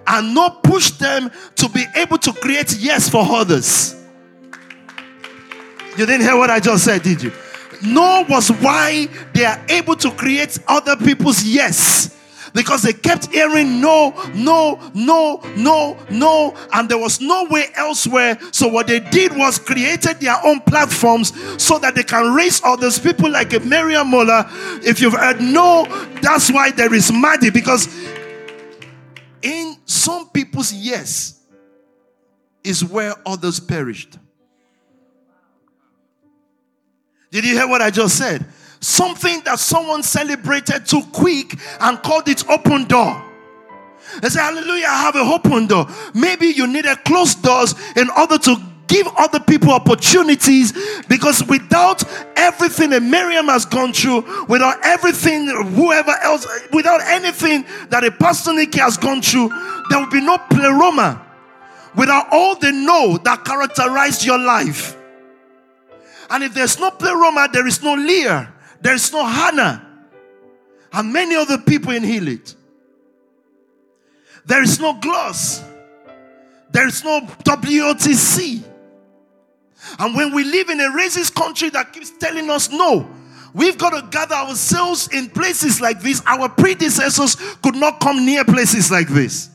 and 0.06 0.36
not 0.36 0.64
push 0.64 0.92
them 0.92 1.32
to 1.56 1.70
be 1.70 1.86
able 1.96 2.18
to 2.18 2.34
create 2.34 2.76
yes 2.78 3.08
for 3.08 3.24
others. 3.26 3.96
You 5.98 6.06
didn't 6.06 6.22
hear 6.24 6.36
what 6.36 6.50
I 6.50 6.60
just 6.60 6.84
said, 6.84 7.04
did 7.04 7.24
you? 7.24 7.32
No 7.82 8.26
was 8.30 8.50
why 8.50 9.08
they 9.34 9.46
are 9.46 9.62
able 9.70 9.96
to 9.98 10.12
create 10.12 10.60
other 10.68 10.96
people's 10.96 11.44
yes 11.44 12.16
because 12.54 12.82
they 12.82 12.94
kept 12.94 13.28
hearing 13.28 13.82
no, 13.82 14.12
no, 14.34 14.80
no, 14.94 15.42
no, 15.56 15.98
no, 16.10 16.56
and 16.74 16.90
there 16.90 16.98
was 16.98 17.22
no 17.22 17.46
way 17.46 17.66
elsewhere. 17.76 18.38
So 18.52 18.68
what 18.68 18.88
they 18.88 19.00
did 19.00 19.36
was 19.36 19.60
created 19.60 20.20
their 20.20 20.38
own 20.46 20.62
platforms 20.62 21.34
so 21.62 21.80
that 21.80 21.96
they 21.96 22.04
can 22.04 22.34
raise 22.34 22.62
others. 22.64 23.00
People 23.00 23.30
like 23.30 23.54
a 23.54 23.60
Miriam 23.60 24.10
Moller. 24.10 24.46
If 24.84 25.02
you've 25.02 25.14
heard 25.14 25.42
no, 25.42 25.86
that's 26.22 26.52
why 26.52 26.72
there 26.72 26.94
is 26.94 27.12
Maddie 27.12 27.50
because 27.50 27.88
in 29.42 29.78
some 29.86 30.30
people's 30.30 30.74
yes 30.74 31.40
is 32.64 32.84
where 32.84 33.14
others 33.26 33.60
perished. 33.60 34.18
Did 37.32 37.46
you 37.46 37.54
hear 37.54 37.68
what 37.68 37.82
I 37.82 37.90
just 37.92 38.18
said? 38.18 38.46
something 38.80 39.42
that 39.42 39.60
someone 39.60 40.04
celebrated 40.04 40.86
too 40.86 41.02
quick 41.12 41.56
and 41.82 42.02
called 42.02 42.28
it 42.28 42.48
open 42.50 42.86
door. 42.86 43.26
They 44.22 44.30
say, 44.30 44.40
Hallelujah, 44.40 44.88
I 44.88 45.02
have 45.02 45.16
a 45.16 45.20
open 45.20 45.68
door. 45.68 45.88
Maybe 46.14 46.48
you 46.48 46.68
need 46.68 46.86
a 46.86 46.96
closed 46.96 47.44
doors 47.44 47.76
in 47.96 48.10
order 48.10 48.38
to 48.40 48.58
give 48.88 49.08
other 49.18 49.40
people 49.40 49.70
opportunities 49.72 50.74
because 51.08 51.44
without 51.46 52.04
everything 52.36 52.90
that 52.90 53.04
Miriam 53.04 53.46
has 53.48 53.66
gone 53.66 53.94
through, 53.94 54.46
without 54.48 54.84
everything, 54.84 55.48
whoever 55.48 56.12
else, 56.24 56.48
without 56.72 57.02
anything 57.02 57.66
that 57.90 58.04
a 58.04 58.12
pastor 58.12 58.54
Nikki 58.54 58.80
has 58.80 58.98
gone 58.98 59.22
through, 59.22 59.50
there 59.90 60.00
will 60.00 60.10
be 60.10 60.22
no 60.22 60.38
pleroma. 60.50 61.24
Without 61.96 62.28
all 62.32 62.56
the 62.56 62.72
know 62.72 63.20
that 63.24 63.46
characterized 63.46 64.26
your 64.26 64.40
life. 64.40 64.96
And 66.30 66.44
if 66.44 66.54
there's 66.54 66.80
no 66.80 66.92
pleroma, 66.92 67.50
there 67.52 67.68
is 67.68 67.82
no 67.82 67.94
Leah. 67.96 68.54
There's 68.82 69.12
no 69.12 69.26
Hannah 69.26 69.90
and 70.92 71.14
many 71.14 71.36
other 71.36 71.58
people 71.58 71.92
in 71.92 72.04
it. 72.04 72.56
There 74.46 74.64
is 74.64 74.80
no 74.80 74.94
gloss. 75.00 75.64
There 76.72 76.88
is 76.88 77.04
no 77.04 77.22
WOTC. 77.22 78.64
And 80.00 80.16
when 80.16 80.34
we 80.34 80.44
live 80.44 80.70
in 80.70 80.80
a 80.80 80.90
racist 80.90 81.36
country 81.36 81.70
that 81.70 81.94
keeps 81.94 82.12
telling 82.12 82.50
us 82.50 82.70
no, 82.70 83.10
we've 83.54 83.78
got 83.78 83.92
to 83.92 84.08
gather 84.10 84.36
ourselves 84.36 85.10
in 85.12 85.30
places 85.30 85.82
like 85.82 86.02
this. 86.02 86.22
Our 86.26 86.50
predecessors 86.50 87.36
could 87.62 87.76
not 87.76 88.00
come 88.00 88.26
near 88.26 88.44
places 88.44 88.92
like 88.92 89.08
this. 89.08 89.50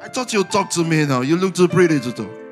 I 0.00 0.08
thought 0.08 0.32
you'd 0.32 0.50
talk 0.50 0.70
to 0.70 0.84
me 0.84 1.04
now. 1.04 1.22
You 1.22 1.36
look 1.36 1.54
too 1.54 1.68
pretty 1.68 1.98
to 2.00 2.12
talk. 2.12 2.45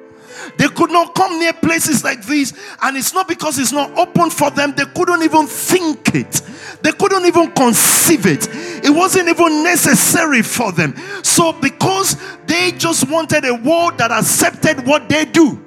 They 0.56 0.68
could 0.68 0.90
not 0.90 1.14
come 1.14 1.38
near 1.38 1.52
places 1.52 2.04
like 2.04 2.24
this. 2.24 2.52
And 2.82 2.96
it's 2.96 3.12
not 3.14 3.28
because 3.28 3.58
it's 3.58 3.72
not 3.72 3.90
open 3.98 4.30
for 4.30 4.50
them, 4.50 4.74
they 4.76 4.84
couldn't 4.86 5.22
even 5.22 5.46
think 5.46 6.14
it, 6.14 6.42
they 6.82 6.92
couldn't 6.92 7.26
even 7.26 7.52
conceive 7.52 8.26
it. 8.26 8.48
It 8.84 8.90
wasn't 8.90 9.28
even 9.28 9.62
necessary 9.62 10.42
for 10.42 10.72
them. 10.72 10.94
So, 11.22 11.52
because 11.52 12.16
they 12.46 12.72
just 12.72 13.08
wanted 13.10 13.44
a 13.44 13.54
world 13.54 13.98
that 13.98 14.10
accepted 14.10 14.86
what 14.86 15.08
they 15.08 15.24
do. 15.24 15.60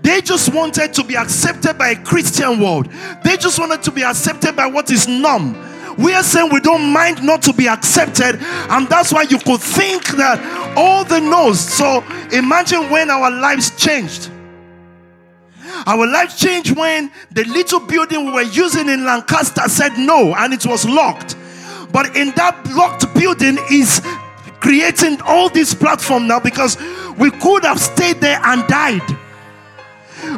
They 0.00 0.20
just 0.20 0.54
wanted 0.54 0.94
to 0.94 1.04
be 1.04 1.16
accepted 1.16 1.76
by 1.76 1.88
a 1.88 2.04
Christian 2.04 2.60
world. 2.60 2.88
They 3.24 3.36
just 3.36 3.58
wanted 3.58 3.82
to 3.82 3.90
be 3.90 4.02
accepted 4.02 4.54
by 4.54 4.66
what 4.66 4.90
is 4.90 5.08
norm 5.08 5.56
we 5.98 6.14
are 6.14 6.22
saying 6.22 6.50
we 6.52 6.60
don't 6.60 6.92
mind 6.92 7.22
not 7.24 7.42
to 7.42 7.52
be 7.52 7.68
accepted, 7.68 8.38
and 8.40 8.88
that's 8.88 9.12
why 9.12 9.22
you 9.22 9.38
could 9.38 9.60
think 9.60 10.06
that 10.16 10.74
all 10.76 11.04
the 11.04 11.20
no's. 11.20 11.60
So 11.60 12.04
imagine 12.32 12.88
when 12.88 13.10
our 13.10 13.30
lives 13.30 13.76
changed. 13.76 14.30
Our 15.86 16.06
life 16.06 16.36
changed 16.36 16.76
when 16.76 17.10
the 17.32 17.44
little 17.44 17.80
building 17.80 18.26
we 18.26 18.32
were 18.32 18.42
using 18.42 18.88
in 18.88 19.04
Lancaster 19.04 19.68
said 19.68 19.98
no 19.98 20.34
and 20.34 20.52
it 20.52 20.66
was 20.66 20.88
locked. 20.88 21.36
But 21.92 22.16
in 22.16 22.30
that 22.36 22.58
locked 22.74 23.12
building 23.14 23.58
is 23.70 24.00
creating 24.60 25.20
all 25.22 25.48
this 25.48 25.74
platform 25.74 26.26
now 26.26 26.40
because 26.40 26.76
we 27.18 27.30
could 27.30 27.64
have 27.64 27.80
stayed 27.80 28.20
there 28.20 28.40
and 28.44 28.66
died. 28.66 29.02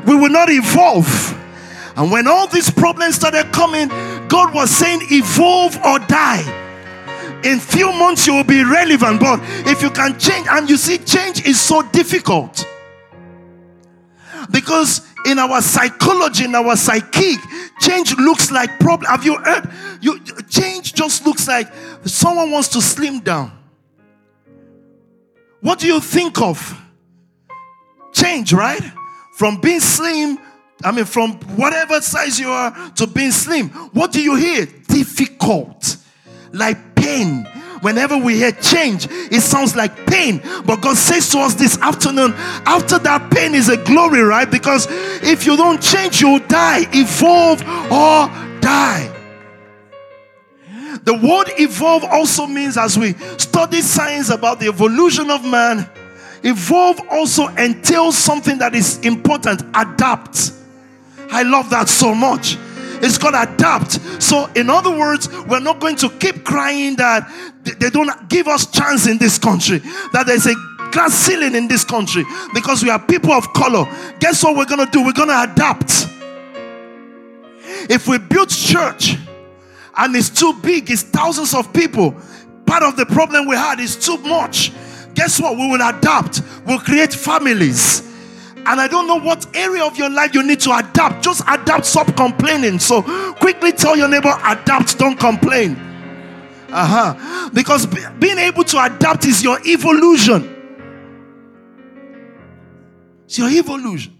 We 0.06 0.14
will 0.14 0.30
not 0.30 0.50
evolve. 0.50 1.36
And 1.96 2.10
when 2.10 2.26
all 2.26 2.46
these 2.46 2.70
problems 2.70 3.16
started 3.16 3.52
coming, 3.52 3.90
God 4.30 4.54
was 4.54 4.70
saying, 4.70 5.00
evolve 5.10 5.76
or 5.84 5.98
die. 5.98 6.56
In 7.44 7.58
few 7.58 7.92
months 7.92 8.26
you 8.26 8.34
will 8.34 8.44
be 8.44 8.62
relevant, 8.62 9.20
but 9.20 9.40
if 9.66 9.82
you 9.82 9.90
can 9.90 10.18
change, 10.18 10.46
and 10.48 10.70
you 10.70 10.76
see, 10.76 10.98
change 10.98 11.44
is 11.46 11.60
so 11.60 11.82
difficult 11.82 12.66
because 14.50 15.06
in 15.26 15.38
our 15.38 15.60
psychology, 15.60 16.44
in 16.44 16.54
our 16.54 16.76
psyche, 16.76 17.36
change 17.80 18.16
looks 18.16 18.50
like 18.50 18.78
problem. 18.78 19.10
Have 19.10 19.24
you 19.24 19.36
heard? 19.38 19.70
You 20.00 20.20
change 20.48 20.94
just 20.94 21.26
looks 21.26 21.46
like 21.46 21.68
someone 22.04 22.50
wants 22.50 22.68
to 22.68 22.80
slim 22.80 23.20
down. 23.20 23.52
What 25.60 25.78
do 25.78 25.86
you 25.86 26.00
think 26.00 26.40
of? 26.40 26.78
Change, 28.12 28.52
right? 28.52 28.82
From 29.34 29.60
being 29.60 29.80
slim 29.80 30.38
I 30.82 30.92
mean, 30.92 31.04
from 31.04 31.34
whatever 31.56 32.00
size 32.00 32.38
you 32.38 32.48
are 32.48 32.90
to 32.96 33.06
being 33.06 33.32
slim, 33.32 33.68
what 33.92 34.12
do 34.12 34.22
you 34.22 34.34
hear? 34.36 34.66
Difficult, 34.88 35.96
like 36.52 36.94
pain. 36.94 37.46
Whenever 37.82 38.18
we 38.18 38.36
hear 38.36 38.52
change, 38.52 39.08
it 39.10 39.40
sounds 39.40 39.74
like 39.74 40.06
pain. 40.06 40.42
But 40.66 40.82
God 40.82 40.96
says 40.96 41.30
to 41.30 41.38
us 41.38 41.54
this 41.54 41.78
afternoon, 41.78 42.34
after 42.66 42.98
that 42.98 43.30
pain 43.32 43.54
is 43.54 43.68
a 43.70 43.76
glory, 43.78 44.20
right? 44.20 44.50
Because 44.50 44.86
if 45.22 45.46
you 45.46 45.56
don't 45.56 45.82
change, 45.82 46.20
you'll 46.20 46.40
die, 46.40 46.86
evolve, 46.92 47.62
or 47.86 48.28
die. 48.60 49.16
The 51.04 51.14
word 51.14 51.52
evolve 51.58 52.04
also 52.04 52.46
means, 52.46 52.76
as 52.76 52.98
we 52.98 53.14
study 53.38 53.80
science 53.80 54.28
about 54.28 54.60
the 54.60 54.66
evolution 54.66 55.30
of 55.30 55.42
man, 55.44 55.88
evolve 56.42 57.00
also 57.10 57.48
entails 57.48 58.18
something 58.18 58.58
that 58.58 58.74
is 58.74 58.98
important 58.98 59.62
adapt 59.74 60.52
I 61.32 61.42
love 61.42 61.70
that 61.70 61.88
so 61.88 62.14
much. 62.14 62.56
It's 63.02 63.16
called 63.16 63.34
adapt. 63.34 63.92
So, 64.22 64.46
in 64.54 64.68
other 64.68 64.90
words, 64.90 65.28
we're 65.44 65.60
not 65.60 65.80
going 65.80 65.96
to 65.96 66.10
keep 66.10 66.44
crying 66.44 66.96
that 66.96 67.30
they 67.62 67.90
don't 67.90 68.28
give 68.28 68.46
us 68.46 68.70
chance 68.70 69.06
in 69.06 69.18
this 69.18 69.38
country, 69.38 69.78
that 70.12 70.24
there's 70.26 70.46
a 70.46 70.54
glass 70.92 71.14
ceiling 71.14 71.54
in 71.54 71.68
this 71.68 71.84
country 71.84 72.24
because 72.52 72.82
we 72.82 72.90
are 72.90 72.98
people 72.98 73.32
of 73.32 73.52
color. 73.52 73.84
Guess 74.18 74.44
what 74.44 74.56
we're 74.56 74.66
going 74.66 74.84
to 74.84 74.90
do? 74.90 75.04
We're 75.04 75.12
going 75.12 75.28
to 75.28 75.52
adapt. 75.52 76.08
If 77.88 78.06
we 78.06 78.18
build 78.18 78.50
church 78.50 79.16
and 79.96 80.14
it's 80.14 80.28
too 80.30 80.52
big, 80.62 80.90
it's 80.90 81.02
thousands 81.02 81.54
of 81.54 81.72
people. 81.72 82.14
Part 82.66 82.82
of 82.82 82.96
the 82.96 83.06
problem 83.06 83.48
we 83.48 83.56
had 83.56 83.80
is 83.80 83.96
too 83.96 84.18
much. 84.18 84.72
guess 85.14 85.40
what? 85.40 85.56
We 85.56 85.68
will 85.68 85.88
adapt. 85.88 86.42
We'll 86.66 86.78
create 86.78 87.12
families. 87.12 88.09
And 88.66 88.80
I 88.80 88.88
don't 88.88 89.06
know 89.06 89.18
what 89.18 89.46
area 89.56 89.84
of 89.84 89.96
your 89.96 90.10
life 90.10 90.34
you 90.34 90.42
need 90.42 90.60
to 90.60 90.76
adapt. 90.76 91.24
Just 91.24 91.42
adapt, 91.48 91.86
stop 91.86 92.14
complaining. 92.16 92.78
So 92.78 93.02
quickly 93.34 93.72
tell 93.72 93.96
your 93.96 94.08
neighbor, 94.08 94.36
adapt, 94.44 94.98
don't 94.98 95.18
complain. 95.18 95.76
Uh-huh. 96.72 97.50
Because 97.52 97.86
being 98.18 98.38
able 98.38 98.64
to 98.64 98.82
adapt 98.82 99.24
is 99.24 99.42
your 99.42 99.58
evolution. 99.66 100.56
It's 103.24 103.38
your 103.38 103.48
evolution. 103.48 104.16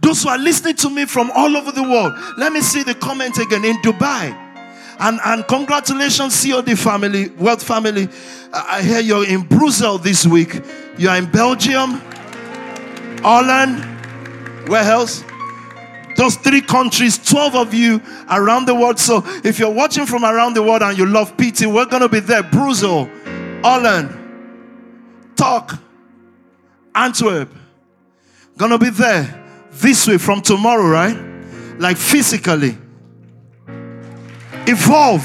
Those 0.00 0.22
who 0.22 0.28
are 0.28 0.38
listening 0.38 0.76
to 0.76 0.90
me 0.90 1.04
from 1.04 1.30
all 1.32 1.56
over 1.56 1.72
the 1.72 1.82
world, 1.82 2.12
let 2.38 2.52
me 2.52 2.60
see 2.60 2.82
the 2.82 2.94
comment 2.94 3.38
again 3.38 3.64
in 3.64 3.76
Dubai. 3.78 4.36
And, 5.00 5.18
and 5.24 5.46
congratulations, 5.48 6.44
COD 6.44 6.76
family, 6.78 7.30
World 7.30 7.62
family. 7.62 8.08
I 8.52 8.82
hear 8.82 9.00
you're 9.00 9.26
in 9.26 9.42
Brussels 9.42 10.02
this 10.02 10.26
week. 10.26 10.60
You're 10.98 11.14
in 11.16 11.26
Belgium, 11.30 12.00
Holland, 13.22 14.68
where 14.68 14.82
else? 14.82 15.24
Those 16.16 16.36
three 16.36 16.60
countries, 16.60 17.18
12 17.18 17.54
of 17.54 17.74
you 17.74 18.02
around 18.30 18.66
the 18.66 18.74
world. 18.74 18.98
So 18.98 19.22
if 19.44 19.58
you're 19.58 19.70
watching 19.70 20.06
from 20.06 20.24
around 20.24 20.54
the 20.54 20.62
world 20.62 20.82
and 20.82 20.96
you 20.98 21.06
love 21.06 21.36
PT, 21.36 21.66
we're 21.66 21.86
going 21.86 22.02
to 22.02 22.08
be 22.08 22.20
there. 22.20 22.42
Brussels, 22.42 23.08
Holland, 23.62 24.16
Talk, 25.36 25.78
Antwerp. 26.94 27.48
Gonna 28.58 28.76
be 28.76 28.90
there 28.90 29.42
this 29.70 30.06
way 30.06 30.18
from 30.18 30.42
tomorrow, 30.42 30.86
right? 30.86 31.16
Like 31.78 31.96
physically. 31.96 32.76
Evolve. 34.66 35.24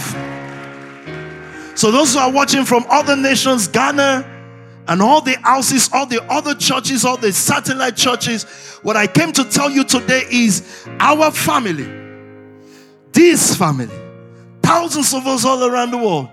So, 1.76 1.92
those 1.92 2.14
who 2.14 2.20
are 2.20 2.32
watching 2.32 2.64
from 2.64 2.86
other 2.90 3.18
nations, 3.18 3.68
Ghana, 3.68 4.35
and 4.88 5.02
all 5.02 5.22
the 5.22 5.38
houses, 5.40 5.90
all 5.92 6.06
the 6.06 6.24
other 6.32 6.54
churches, 6.56 7.06
all 7.06 7.18
the 7.18 7.32
satellite 7.34 7.96
churches, 7.96 8.44
what 8.84 8.96
I 8.96 9.08
came 9.08 9.32
to 9.34 9.44
tell 9.44 9.70
you 9.70 9.84
today 9.84 10.24
is 10.30 10.88
our 11.00 11.32
family, 11.32 11.90
this 13.12 13.56
family, 13.56 13.96
thousands 14.62 15.14
of 15.14 15.26
us 15.26 15.46
all 15.46 15.64
around 15.64 15.92
the 15.92 15.98
world, 15.98 16.30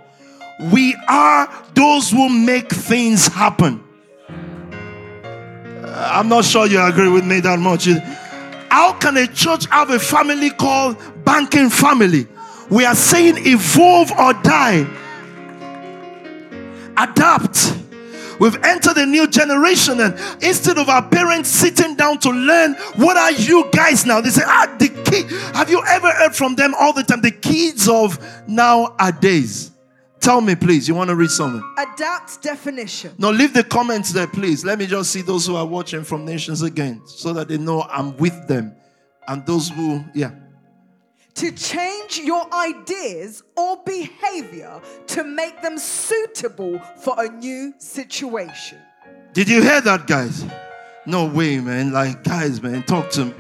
we 0.73 0.97
are 1.09 1.51
those 1.75 2.11
who 2.11 2.29
make 2.29 2.71
things 2.71 3.27
happen. 3.27 3.83
Uh, 4.29 6.11
I'm 6.13 6.29
not 6.29 6.45
sure 6.45 6.67
you 6.67 6.81
agree 6.81 7.09
with 7.09 7.25
me 7.25 7.41
that 7.41 7.59
much. 7.59 7.87
How 8.69 8.93
can 8.95 9.17
a 9.17 9.27
church 9.27 9.67
have 9.67 9.91
a 9.91 9.99
family 9.99 10.51
called 10.51 10.97
banking 11.25 11.71
family? 11.71 12.27
We 12.71 12.85
are 12.85 12.95
saying 12.95 13.47
evolve 13.47 14.13
or 14.13 14.33
die. 14.35 14.87
Adapt. 16.97 17.82
We've 18.39 18.57
entered 18.65 18.97
a 18.97 19.07
new 19.07 19.27
generation, 19.29 20.01
and 20.01 20.15
instead 20.43 20.79
of 20.79 20.89
our 20.89 21.07
parents 21.09 21.49
sitting 21.49 21.97
down 21.97 22.19
to 22.21 22.31
learn, 22.31 22.75
what 22.97 23.17
are 23.17 23.33
you 23.33 23.69
guys 23.73 24.07
now? 24.07 24.21
They 24.21 24.31
say, 24.31 24.43
ah, 24.45 24.75
the 24.79 24.89
kid. 24.89 25.31
Have 25.55 25.71
you 25.71 25.83
ever 25.87 26.11
heard 26.11 26.35
from 26.35 26.55
them 26.55 26.75
all 26.79 26.93
the 26.93 27.03
time? 27.03 27.21
The 27.21 27.31
kids 27.31 27.89
of 27.89 28.19
nowadays. 28.49 29.71
Tell 30.21 30.41
me, 30.41 30.55
please. 30.55 30.87
You 30.87 30.95
want 30.95 31.11
to 31.11 31.17
read 31.17 31.31
something? 31.31 31.63
Adapt 31.79 32.43
definition. 32.43 33.13
No, 33.19 33.31
leave 33.31 33.53
the 33.53 33.65
comments 33.65 34.13
there, 34.13 34.29
please. 34.29 34.65
Let 34.65 34.79
me 34.79 34.87
just 34.87 35.11
see 35.11 35.21
those 35.21 35.47
who 35.47 35.57
are 35.57 35.67
watching 35.67 36.05
from 36.05 36.25
nations 36.25 36.63
again 36.63 37.03
so 37.07 37.33
that 37.33 37.49
they 37.49 37.59
know 37.59 37.83
I'm 37.83 38.17
with 38.19 38.47
them. 38.47 38.77
And 39.27 39.45
those 39.47 39.69
who, 39.71 40.05
yeah. 40.15 40.31
To 41.35 41.51
change 41.53 42.19
your 42.19 42.53
ideas 42.55 43.43
or 43.57 43.79
behavior 43.85 44.81
to 45.09 45.25
make 45.25 45.61
them 45.63 45.79
suitable 45.79 46.79
for 47.03 47.15
a 47.19 47.29
new 47.29 47.75
situation. 47.79 48.79
Did 49.33 49.49
you 49.49 49.63
hear 49.63 49.81
that, 49.81 50.07
guys? 50.07 50.45
No 51.07 51.27
way, 51.27 51.59
man. 51.59 51.93
Like, 51.93 52.23
guys, 52.23 52.63
man, 52.63 52.83
talk 52.85 53.11
to 53.11 53.25
me. 53.27 53.35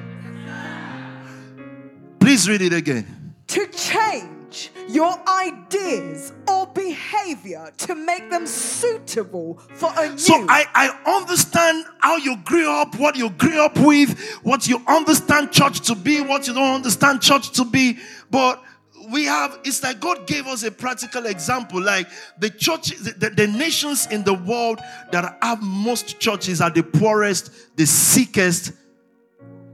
Please 2.18 2.48
read 2.48 2.62
it 2.62 2.72
again. 2.72 3.34
To 3.48 3.66
change 3.66 4.32
change 4.52 4.70
your 4.88 5.14
ideas 5.28 6.32
or 6.48 6.61
behavior 6.74 7.72
to 7.78 7.94
make 7.94 8.30
them 8.30 8.46
suitable 8.46 9.60
for 9.74 9.90
a 9.96 10.10
new. 10.10 10.18
So 10.18 10.34
I, 10.48 10.64
I 10.74 11.16
understand 11.18 11.86
how 12.00 12.16
you 12.16 12.36
grew 12.44 12.70
up, 12.70 12.96
what 12.96 13.16
you 13.16 13.30
grew 13.30 13.62
up 13.64 13.78
with, 13.78 14.18
what 14.42 14.66
you 14.66 14.82
understand 14.86 15.52
church 15.52 15.80
to 15.82 15.94
be, 15.94 16.20
what 16.20 16.46
you 16.46 16.54
don't 16.54 16.74
understand 16.74 17.22
church 17.22 17.50
to 17.52 17.64
be, 17.64 17.98
but 18.30 18.62
we 19.10 19.24
have 19.24 19.58
it's 19.64 19.82
like 19.82 19.98
god 19.98 20.28
gave 20.28 20.46
us 20.46 20.62
a 20.62 20.70
practical 20.70 21.26
example 21.26 21.82
like 21.82 22.06
the 22.38 22.48
church 22.48 22.90
the, 22.90 23.30
the, 23.30 23.48
nations 23.48 24.06
in 24.12 24.22
the 24.22 24.32
world 24.32 24.78
that 25.10 25.36
have 25.42 25.60
most 25.60 26.20
churches 26.20 26.60
are 26.60 26.70
the 26.70 26.84
poorest 26.84 27.76
the 27.76 27.84
sickest 27.84 28.72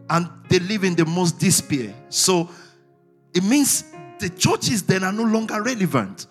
and 0.08 0.26
they 0.48 0.58
live 0.60 0.82
in 0.82 0.94
the 0.94 1.04
most 1.04 1.38
despair 1.38 1.92
so 2.08 2.48
it 3.34 3.44
means 3.44 3.84
the 4.18 4.28
churches 4.28 4.82
then 4.82 5.04
are 5.04 5.12
no 5.12 5.24
longer 5.24 5.62
relevant. 5.62 6.26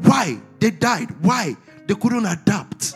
Why? 0.00 0.40
They 0.58 0.70
died. 0.70 1.08
Why? 1.22 1.56
They 1.86 1.94
couldn't 1.94 2.26
adapt. 2.26 2.94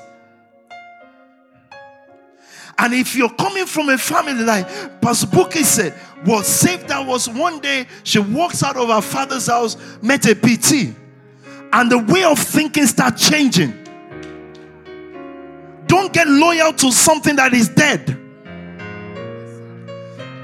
And 2.79 2.93
if 2.93 3.17
you're 3.17 3.31
coming 3.31 3.65
from 3.65 3.89
a 3.89 3.97
family 3.97 4.45
like 4.45 4.67
Pastor 5.01 5.27
Buki 5.29 5.65
said, 5.65 5.95
was 6.27 6.47
saved 6.47 6.89
that 6.89 7.07
was 7.07 7.29
one 7.29 7.61
day 7.61 7.87
she 8.03 8.19
walks 8.19 8.63
out 8.63 8.77
of 8.77 8.89
her 8.89 9.01
father's 9.01 9.47
house, 9.47 9.77
met 10.03 10.27
a 10.27 10.35
PT, 10.35 10.95
and 11.73 11.91
the 11.91 11.99
way 11.99 12.25
of 12.25 12.39
thinking 12.39 12.87
start 12.87 13.17
changing. 13.17 13.73
Don't 15.87 16.13
get 16.13 16.27
loyal 16.27 16.73
to 16.75 16.93
something 16.93 17.37
that 17.37 17.55
is 17.55 17.69
dead. 17.69 18.19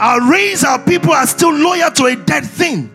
Our 0.01 0.31
raise 0.31 0.65
our 0.65 0.79
people 0.79 1.13
are 1.13 1.27
still 1.27 1.53
loyal 1.53 1.91
to 1.93 2.07
a 2.07 2.17
dead 2.17 2.45
thing. 2.45 2.91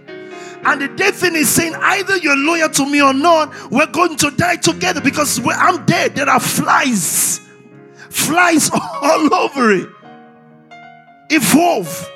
And 0.63 0.81
the 0.81 0.87
dead 0.89 1.13
thing 1.13 1.35
is 1.35 1.49
saying, 1.49 1.75
either 1.75 2.17
you're 2.17 2.35
loyal 2.35 2.69
to 2.69 2.85
me 2.85 3.01
or 3.01 3.13
not, 3.13 3.53
we're 3.71 3.87
going 3.87 4.17
to 4.17 4.31
die 4.31 4.57
together 4.57 5.01
because 5.01 5.39
I'm 5.45 5.85
dead. 5.85 6.15
There 6.15 6.29
are 6.29 6.39
flies, 6.39 7.39
flies 8.09 8.69
all 8.73 9.33
over 9.33 9.71
it. 9.71 9.89
Evolve. 11.29 12.11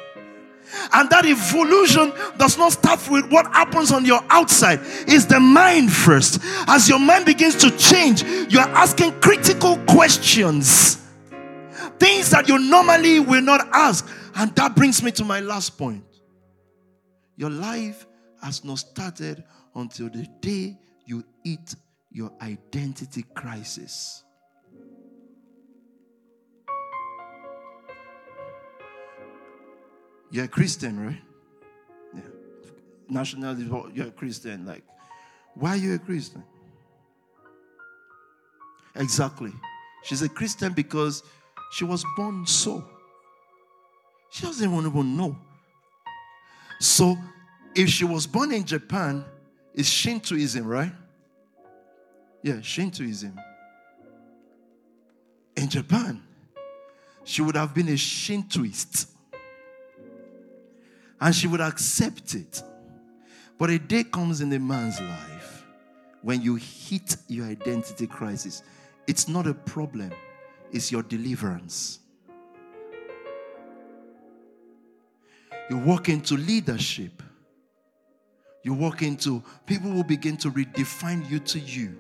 And 0.94 1.10
that 1.10 1.26
evolution 1.26 2.12
does 2.38 2.58
not 2.58 2.74
start 2.74 3.08
with 3.10 3.30
what 3.32 3.46
happens 3.48 3.92
on 3.92 4.06
your 4.06 4.22
outside. 4.30 4.80
It's 5.08 5.26
the 5.26 5.40
mind 5.40 5.92
first. 5.92 6.40
As 6.68 6.90
your 6.90 7.00
mind 7.00 7.26
begins 7.26 7.56
to 7.58 7.72
change, 7.78 8.24
you're 8.24 8.62
asking 8.62 9.20
critical 9.20 9.78
questions. 9.88 10.96
Things 12.00 12.30
that 12.32 12.48
you 12.48 12.58
normally 12.58 13.20
will 13.20 13.42
not 13.42 13.68
ask. 13.74 14.10
And 14.36 14.56
that 14.56 14.76
brings 14.76 15.04
me 15.04 15.12
to 15.12 15.24
my 15.24 15.40
last 15.40 15.78
point. 15.78 16.04
Your 17.36 17.50
life 17.50 18.06
has 18.42 18.64
not 18.64 18.80
started 18.80 19.44
until 19.76 20.10
the 20.10 20.28
day 20.42 20.78
you 21.06 21.24
eat 21.44 21.76
your 22.12 22.32
identity 22.42 23.24
crisis. 23.34 24.24
You're 30.32 30.46
a 30.46 30.48
Christian, 30.48 31.06
right? 31.06 31.22
Yeah. 32.14 32.22
Nationality, 33.10 33.70
you're 33.94 34.08
a 34.08 34.12
Christian. 34.12 34.66
Like, 34.66 34.84
why 35.56 35.72
are 35.72 35.78
you 35.78 35.96
a 35.96 36.00
Christian? 36.00 36.44
Exactly. 38.96 39.52
She's 40.04 40.22
a 40.22 40.30
Christian 40.30 40.74
because 40.74 41.24
she 41.72 41.84
was 41.84 42.06
born 42.16 42.46
so. 42.46 42.84
She 44.30 44.46
doesn't 44.46 44.70
even 44.70 45.18
know. 45.18 45.38
So 46.80 47.18
if 47.76 47.90
she 47.90 48.06
was 48.06 48.28
born 48.28 48.52
in 48.52 48.66
Japan, 48.66 49.24
it's 49.74 49.90
Shintoism, 49.90 50.66
right? 50.66 50.92
Yeah, 52.44 52.60
Shintoism. 52.62 53.40
In 55.56 55.70
Japan, 55.70 56.22
she 57.24 57.42
would 57.42 57.56
have 57.56 57.74
been 57.74 57.90
a 57.90 57.98
Shintoist. 57.98 59.08
And 61.20 61.36
she 61.36 61.48
would 61.48 61.62
accept 61.62 62.34
it. 62.34 62.62
But 63.58 63.70
a 63.70 63.78
day 63.78 64.04
comes 64.04 64.42
in 64.42 64.52
a 64.54 64.60
man's 64.60 65.00
life 65.00 65.66
when 66.24 66.42
you 66.42 66.56
hit 66.56 67.16
your 67.28 67.46
identity 67.46 68.08
crisis. 68.08 68.64
It's 69.08 69.28
not 69.28 69.46
a 69.46 69.54
problem, 69.54 70.12
it's 70.72 70.92
your 70.92 71.04
deliverance. 71.04 72.00
You 75.70 75.78
walk 75.78 76.10
into 76.10 76.36
leadership 76.36 77.22
you 78.64 78.74
walk 78.74 79.02
into, 79.02 79.44
people 79.66 79.92
will 79.92 80.04
begin 80.04 80.38
to 80.38 80.52
redefine 80.52 81.30
you 81.30 81.40
to 81.40 81.60
you. 81.60 81.98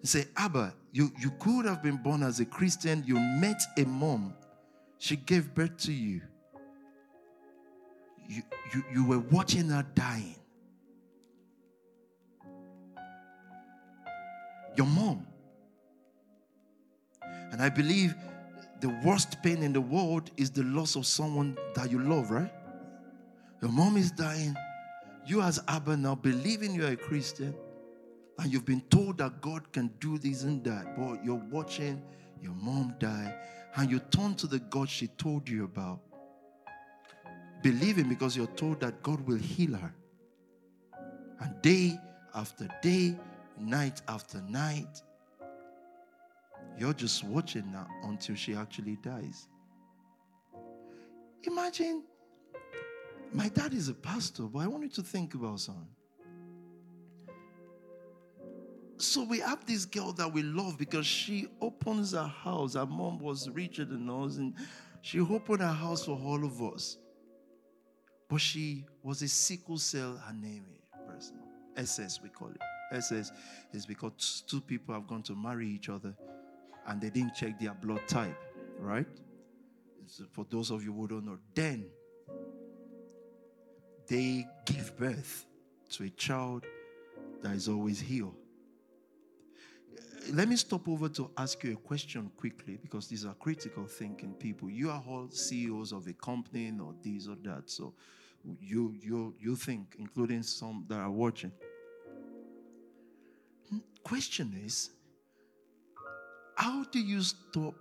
And 0.00 0.08
say, 0.08 0.26
Abba, 0.36 0.74
you, 0.92 1.12
you 1.18 1.30
could 1.38 1.66
have 1.66 1.82
been 1.82 1.96
born 1.96 2.22
as 2.22 2.40
a 2.40 2.44
Christian. 2.44 3.04
You 3.06 3.18
met 3.18 3.60
a 3.76 3.84
mom. 3.84 4.34
She 4.98 5.16
gave 5.16 5.54
birth 5.54 5.76
to 5.78 5.92
you. 5.92 6.22
You, 8.28 8.42
you, 8.74 8.84
you 8.92 9.04
were 9.04 9.20
watching 9.20 9.68
her 9.68 9.86
dying. 9.94 10.34
Your 14.76 14.86
mom. 14.86 15.26
And 17.50 17.62
I 17.62 17.68
believe 17.68 18.14
the 18.80 18.88
worst 19.04 19.42
pain 19.42 19.62
in 19.62 19.72
the 19.72 19.80
world 19.80 20.30
is 20.36 20.50
the 20.50 20.62
loss 20.62 20.94
of 20.94 21.06
someone 21.06 21.56
that 21.74 21.90
you 21.90 22.00
love, 22.00 22.30
right? 22.30 22.52
Your 23.60 23.72
mom 23.72 23.96
is 23.96 24.10
dying. 24.10 24.56
You, 25.28 25.42
as 25.42 25.60
Abba, 25.68 25.94
now 25.94 26.14
believing 26.14 26.74
you're 26.74 26.92
a 26.92 26.96
Christian, 26.96 27.54
and 28.38 28.50
you've 28.50 28.64
been 28.64 28.80
told 28.88 29.18
that 29.18 29.42
God 29.42 29.70
can 29.74 29.88
do 30.00 30.16
this 30.16 30.42
and 30.42 30.64
that, 30.64 30.96
but 30.96 31.22
you're 31.22 31.42
watching 31.50 32.02
your 32.40 32.54
mom 32.54 32.94
die, 32.98 33.34
and 33.76 33.90
you 33.90 33.98
turn 33.98 34.36
to 34.36 34.46
the 34.46 34.58
God 34.58 34.88
she 34.88 35.06
told 35.06 35.46
you 35.46 35.64
about, 35.64 36.00
believing 37.62 38.08
because 38.08 38.38
you're 38.38 38.46
told 38.46 38.80
that 38.80 39.02
God 39.02 39.20
will 39.26 39.36
heal 39.36 39.74
her. 39.74 39.94
And 41.40 41.60
day 41.60 41.98
after 42.34 42.66
day, 42.80 43.14
night 43.60 44.00
after 44.08 44.40
night, 44.40 45.02
you're 46.78 46.94
just 46.94 47.22
watching 47.24 47.70
now 47.70 47.86
until 48.04 48.34
she 48.34 48.54
actually 48.54 48.96
dies. 49.02 49.46
Imagine 51.42 52.04
my 53.32 53.48
dad 53.48 53.74
is 53.74 53.88
a 53.88 53.94
pastor, 53.94 54.44
but 54.44 54.60
I 54.60 54.66
want 54.66 54.84
you 54.84 54.90
to 54.90 55.02
think 55.02 55.34
about 55.34 55.60
something. 55.60 55.86
So 58.96 59.22
we 59.22 59.38
have 59.40 59.64
this 59.64 59.84
girl 59.84 60.12
that 60.14 60.32
we 60.32 60.42
love 60.42 60.76
because 60.76 61.06
she 61.06 61.46
opens 61.60 62.12
her 62.12 62.26
house. 62.26 62.74
Her 62.74 62.86
mom 62.86 63.18
was 63.20 63.48
richer 63.50 63.84
than 63.84 64.10
us, 64.10 64.36
and 64.36 64.54
she 65.02 65.20
opened 65.20 65.60
her 65.60 65.72
house 65.72 66.04
for 66.04 66.18
all 66.18 66.44
of 66.44 66.60
us. 66.62 66.98
But 68.28 68.40
she 68.40 68.84
was 69.02 69.22
a 69.22 69.28
sickle 69.28 69.78
cell 69.78 70.20
anemia 70.28 70.82
person. 71.06 71.36
SS, 71.76 72.20
we 72.22 72.28
call 72.28 72.48
it. 72.48 72.60
SS 72.92 73.32
is 73.72 73.86
because 73.86 74.42
two 74.46 74.60
people 74.60 74.94
have 74.94 75.06
gone 75.06 75.22
to 75.22 75.34
marry 75.34 75.68
each 75.68 75.88
other 75.88 76.14
and 76.86 77.00
they 77.00 77.10
didn't 77.10 77.34
check 77.34 77.58
their 77.58 77.74
blood 77.74 78.00
type, 78.08 78.36
right? 78.78 79.06
For 80.32 80.46
those 80.50 80.70
of 80.70 80.82
you 80.82 80.92
who 80.92 81.06
don't 81.06 81.26
know, 81.26 81.38
then 81.54 81.86
they 84.08 84.46
give 84.64 84.96
birth 84.96 85.46
to 85.90 86.04
a 86.04 86.10
child 86.10 86.64
that 87.42 87.54
is 87.54 87.68
always 87.68 88.00
healed. 88.00 88.34
Let 90.32 90.48
me 90.48 90.56
stop 90.56 90.88
over 90.88 91.08
to 91.10 91.30
ask 91.38 91.62
you 91.64 91.72
a 91.72 91.76
question 91.76 92.30
quickly 92.36 92.76
because 92.76 93.08
these 93.08 93.24
are 93.24 93.34
critical 93.34 93.86
thinking 93.86 94.34
people. 94.34 94.68
You 94.68 94.90
are 94.90 95.02
all 95.08 95.28
CEOs 95.30 95.92
of 95.92 96.06
a 96.06 96.12
company 96.12 96.72
or 96.80 96.94
this 97.02 97.28
or 97.28 97.36
that. 97.44 97.70
So 97.70 97.94
you 98.60 98.94
you 99.00 99.34
you 99.38 99.56
think, 99.56 99.96
including 99.98 100.42
some 100.42 100.84
that 100.88 100.98
are 100.98 101.10
watching. 101.10 101.52
Question 104.02 104.60
is, 104.64 104.90
how 106.56 106.84
do 106.84 106.98
you 106.98 107.22
stop 107.22 107.74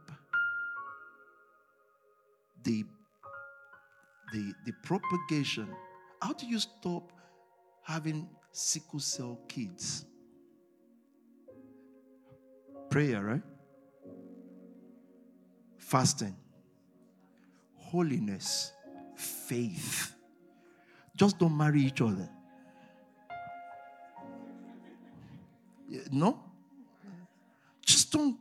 the 2.63 2.86
the, 4.34 4.53
the 4.65 4.73
propagation 4.84 5.67
how 6.22 6.34
do 6.34 6.45
you 6.45 6.59
stop 6.59 7.11
having 7.84 8.30
sickle 8.51 8.99
cell 8.99 9.39
kids? 9.47 10.05
Prayer, 12.89 13.24
right? 13.24 13.41
Fasting, 15.78 16.36
holiness, 17.76 18.74
faith. 19.15 20.15
Just 21.15 21.39
don't 21.39 21.55
marry 21.55 21.82
each 21.82 22.01
other. 22.01 22.30
No? 26.11 26.43
Just 27.86 28.11
don't, 28.11 28.38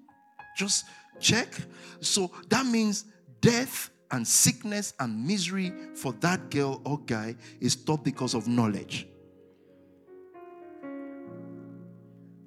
just 0.57 0.85
check. 1.21 1.55
So 2.01 2.31
that 2.49 2.67
means 2.67 3.05
death 3.41 3.91
and 4.11 4.27
sickness 4.27 4.95
and 5.01 5.27
misery 5.27 5.73
for 5.95 6.13
that 6.21 6.51
girl 6.51 6.81
or 6.85 6.99
guy 7.01 7.35
is 7.61 7.73
stopped 7.73 8.05
because 8.05 8.35
of 8.35 8.47
knowledge. 8.49 9.09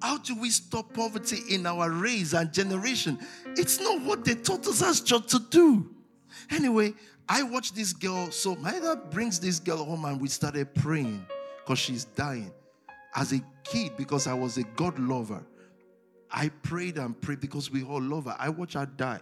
How 0.02 0.16
do 0.16 0.34
we 0.40 0.48
stop 0.50 0.94
poverty 0.94 1.38
in 1.50 1.66
our 1.66 1.90
race 1.90 2.32
and 2.32 2.52
generation? 2.52 3.18
It's 3.56 3.80
not 3.80 4.00
what 4.02 4.24
they 4.24 4.34
taught 4.34 4.66
us 4.66 4.82
as 4.82 5.02
church 5.02 5.26
to 5.28 5.38
do. 5.38 5.94
Anyway, 6.50 6.94
I 7.28 7.42
watched 7.42 7.74
this 7.74 7.92
girl. 7.92 8.30
So 8.30 8.56
my 8.56 8.72
dad 8.72 9.10
brings 9.10 9.38
this 9.38 9.58
girl 9.58 9.84
home 9.84 10.04
and 10.06 10.20
we 10.20 10.28
started 10.28 10.74
praying 10.74 11.24
because 11.58 11.78
she's 11.78 12.04
dying. 12.04 12.52
As 13.14 13.32
a 13.32 13.40
kid, 13.64 13.92
because 13.96 14.26
I 14.26 14.34
was 14.34 14.56
a 14.56 14.62
God 14.62 14.98
lover, 14.98 15.44
I 16.30 16.48
prayed 16.48 16.96
and 16.96 17.20
prayed 17.20 17.40
because 17.40 17.70
we 17.70 17.82
all 17.82 18.00
love 18.00 18.24
her. 18.24 18.36
I 18.38 18.48
watched 18.48 18.74
her 18.74 18.86
die. 18.86 19.20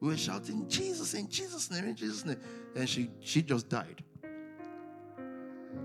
We 0.00 0.08
were 0.08 0.16
shouting, 0.16 0.68
Jesus, 0.68 1.14
in 1.14 1.28
Jesus' 1.28 1.70
name, 1.70 1.84
in 1.84 1.96
Jesus' 1.96 2.24
name. 2.24 2.38
And 2.74 2.88
she, 2.88 3.10
she 3.20 3.42
just 3.42 3.68
died. 3.68 4.02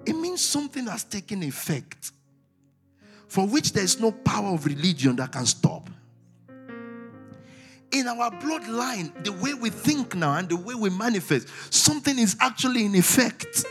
It 0.05 0.13
means 0.13 0.41
something 0.41 0.87
has 0.87 1.03
taken 1.03 1.43
effect 1.43 2.11
for 3.27 3.45
which 3.47 3.73
there 3.73 3.83
is 3.83 3.99
no 3.99 4.11
power 4.11 4.53
of 4.53 4.65
religion 4.65 5.15
that 5.17 5.31
can 5.31 5.45
stop. 5.45 5.89
In 7.91 8.07
our 8.07 8.31
bloodline, 8.31 9.23
the 9.23 9.31
way 9.31 9.53
we 9.53 9.69
think 9.69 10.15
now 10.15 10.35
and 10.35 10.49
the 10.49 10.55
way 10.55 10.75
we 10.75 10.89
manifest, 10.89 11.47
something 11.73 12.17
is 12.19 12.35
actually 12.39 12.85
in 12.85 12.95
effect. 12.95 13.65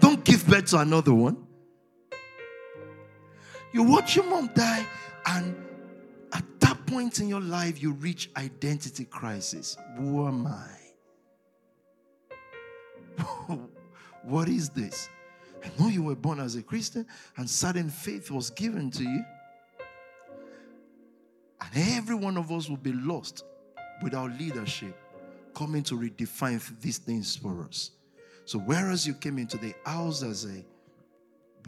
Don't 0.00 0.24
give 0.24 0.46
birth 0.46 0.66
to 0.66 0.78
another 0.78 1.14
one. 1.14 1.44
You 3.72 3.82
watch 3.82 4.16
your 4.16 4.24
mom 4.24 4.50
die, 4.54 4.86
and 5.26 5.54
point 6.88 7.20
in 7.20 7.28
your 7.28 7.40
life 7.40 7.82
you 7.82 7.92
reach 7.92 8.30
identity 8.36 9.04
crisis. 9.04 9.76
Who 9.96 10.26
am 10.26 10.46
I? 10.46 10.68
what 14.22 14.48
is 14.48 14.70
this? 14.70 15.08
I 15.64 15.70
know 15.78 15.88
you 15.88 16.02
were 16.02 16.14
born 16.14 16.40
as 16.40 16.56
a 16.56 16.62
Christian 16.62 17.06
and 17.36 17.48
certain 17.48 17.90
faith 17.90 18.30
was 18.30 18.50
given 18.50 18.90
to 18.92 19.02
you. 19.02 19.24
And 21.60 21.70
every 21.96 22.14
one 22.14 22.36
of 22.36 22.50
us 22.52 22.68
will 22.68 22.76
be 22.76 22.92
lost 22.92 23.44
without 24.02 24.30
leadership 24.38 24.96
coming 25.54 25.82
to 25.82 25.94
redefine 25.96 26.80
these 26.80 26.98
things 26.98 27.36
for 27.36 27.64
us. 27.64 27.90
So, 28.44 28.58
whereas 28.60 29.06
you 29.06 29.14
came 29.14 29.38
into 29.38 29.58
the 29.58 29.74
house 29.84 30.22
as 30.22 30.44
a 30.44 30.64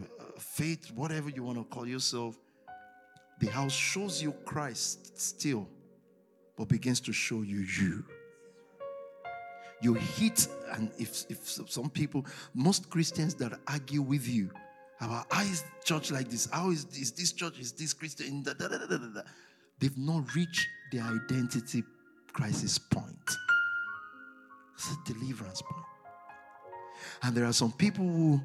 uh, 0.01 0.23
faith, 0.39 0.91
whatever 0.95 1.29
you 1.29 1.43
want 1.43 1.57
to 1.57 1.63
call 1.65 1.85
yourself, 1.85 2.39
the 3.41 3.47
house 3.47 3.73
shows 3.73 4.21
you 4.21 4.33
Christ 4.45 5.19
still, 5.19 5.67
but 6.55 6.67
begins 6.67 6.99
to 7.01 7.11
show 7.11 7.41
you 7.41 7.59
you. 7.59 8.05
You 9.81 9.95
hit, 9.95 10.47
and 10.73 10.91
if, 10.99 11.25
if 11.27 11.49
some 11.49 11.89
people, 11.89 12.23
most 12.53 12.89
Christians 12.91 13.33
that 13.35 13.59
argue 13.67 14.03
with 14.03 14.27
you 14.27 14.51
is 15.41 15.63
church 15.83 16.11
like 16.11 16.29
this, 16.29 16.47
how 16.51 16.69
is 16.69 16.85
this, 16.85 17.09
this 17.11 17.31
church 17.33 17.59
is 17.59 17.71
this 17.71 17.93
Christian, 17.93 18.43
da, 18.43 18.53
da, 18.53 18.67
da, 18.67 19.21
they've 19.79 19.97
not 19.97 20.35
reached 20.35 20.67
their 20.91 21.03
identity 21.03 21.83
crisis 22.31 22.77
point. 22.77 23.17
It's 24.75 24.91
a 24.91 25.13
deliverance 25.13 25.63
point. 25.63 25.85
And 27.23 27.35
there 27.35 27.45
are 27.45 27.53
some 27.53 27.71
people 27.71 28.05
who 28.05 28.39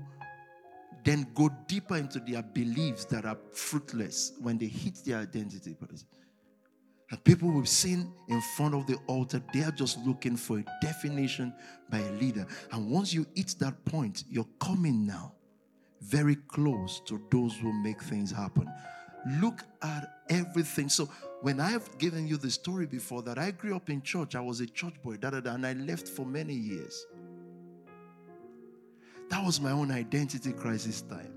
then 1.07 1.24
go 1.34 1.48
deeper 1.68 1.96
into 1.96 2.18
their 2.18 2.42
beliefs 2.42 3.04
that 3.04 3.24
are 3.24 3.38
fruitless 3.52 4.32
when 4.40 4.59
they 4.59 4.66
hit 4.66 4.98
their 5.04 5.18
identity. 5.18 5.76
And 7.12 7.22
people 7.22 7.48
we've 7.48 7.68
seen 7.68 8.12
in 8.26 8.40
front 8.57 8.74
of 8.74 8.88
the 8.88 8.96
altar, 9.07 9.40
they 9.54 9.62
are 9.62 9.70
just 9.70 9.98
looking 10.04 10.36
for 10.36 10.59
a 10.59 10.64
definition 10.82 11.54
by 11.88 11.98
a 11.98 12.11
leader. 12.14 12.44
And 12.72 12.90
once 12.90 13.14
you 13.14 13.24
hit 13.36 13.54
that 13.61 13.84
point, 13.84 14.24
you're 14.28 14.48
coming 14.59 15.07
now 15.07 15.32
very 16.00 16.34
close 16.34 17.00
to 17.07 17.22
those 17.30 17.57
who 17.57 17.72
make 17.72 18.02
things 18.02 18.32
happen. 18.32 18.68
Look 19.40 19.62
at 19.82 20.09
everything. 20.28 20.88
So, 20.88 21.09
when 21.42 21.61
I've 21.61 21.98
given 21.98 22.26
you 22.26 22.36
the 22.36 22.50
story 22.50 22.86
before 22.86 23.22
that 23.22 23.38
I 23.38 23.52
grew 23.52 23.76
up 23.76 23.90
in 23.90 24.02
church, 24.02 24.34
I 24.34 24.40
was 24.40 24.61
a 24.61 24.66
church 24.66 24.94
boy, 25.04 25.16
da, 25.18 25.30
da, 25.30 25.40
da, 25.40 25.54
and 25.54 25.64
I 25.64 25.74
left 25.74 26.09
for 26.09 26.26
many 26.26 26.54
years. 26.54 27.07
That 29.29 29.45
was 29.45 29.61
my 29.61 29.70
own 29.70 29.91
identity 29.91 30.53
crisis 30.53 31.03
time. 31.03 31.33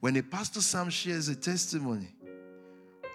When 0.00 0.16
a 0.16 0.22
pastor 0.22 0.60
Sam 0.60 0.90
shares 0.90 1.28
a 1.28 1.36
testimony 1.36 2.14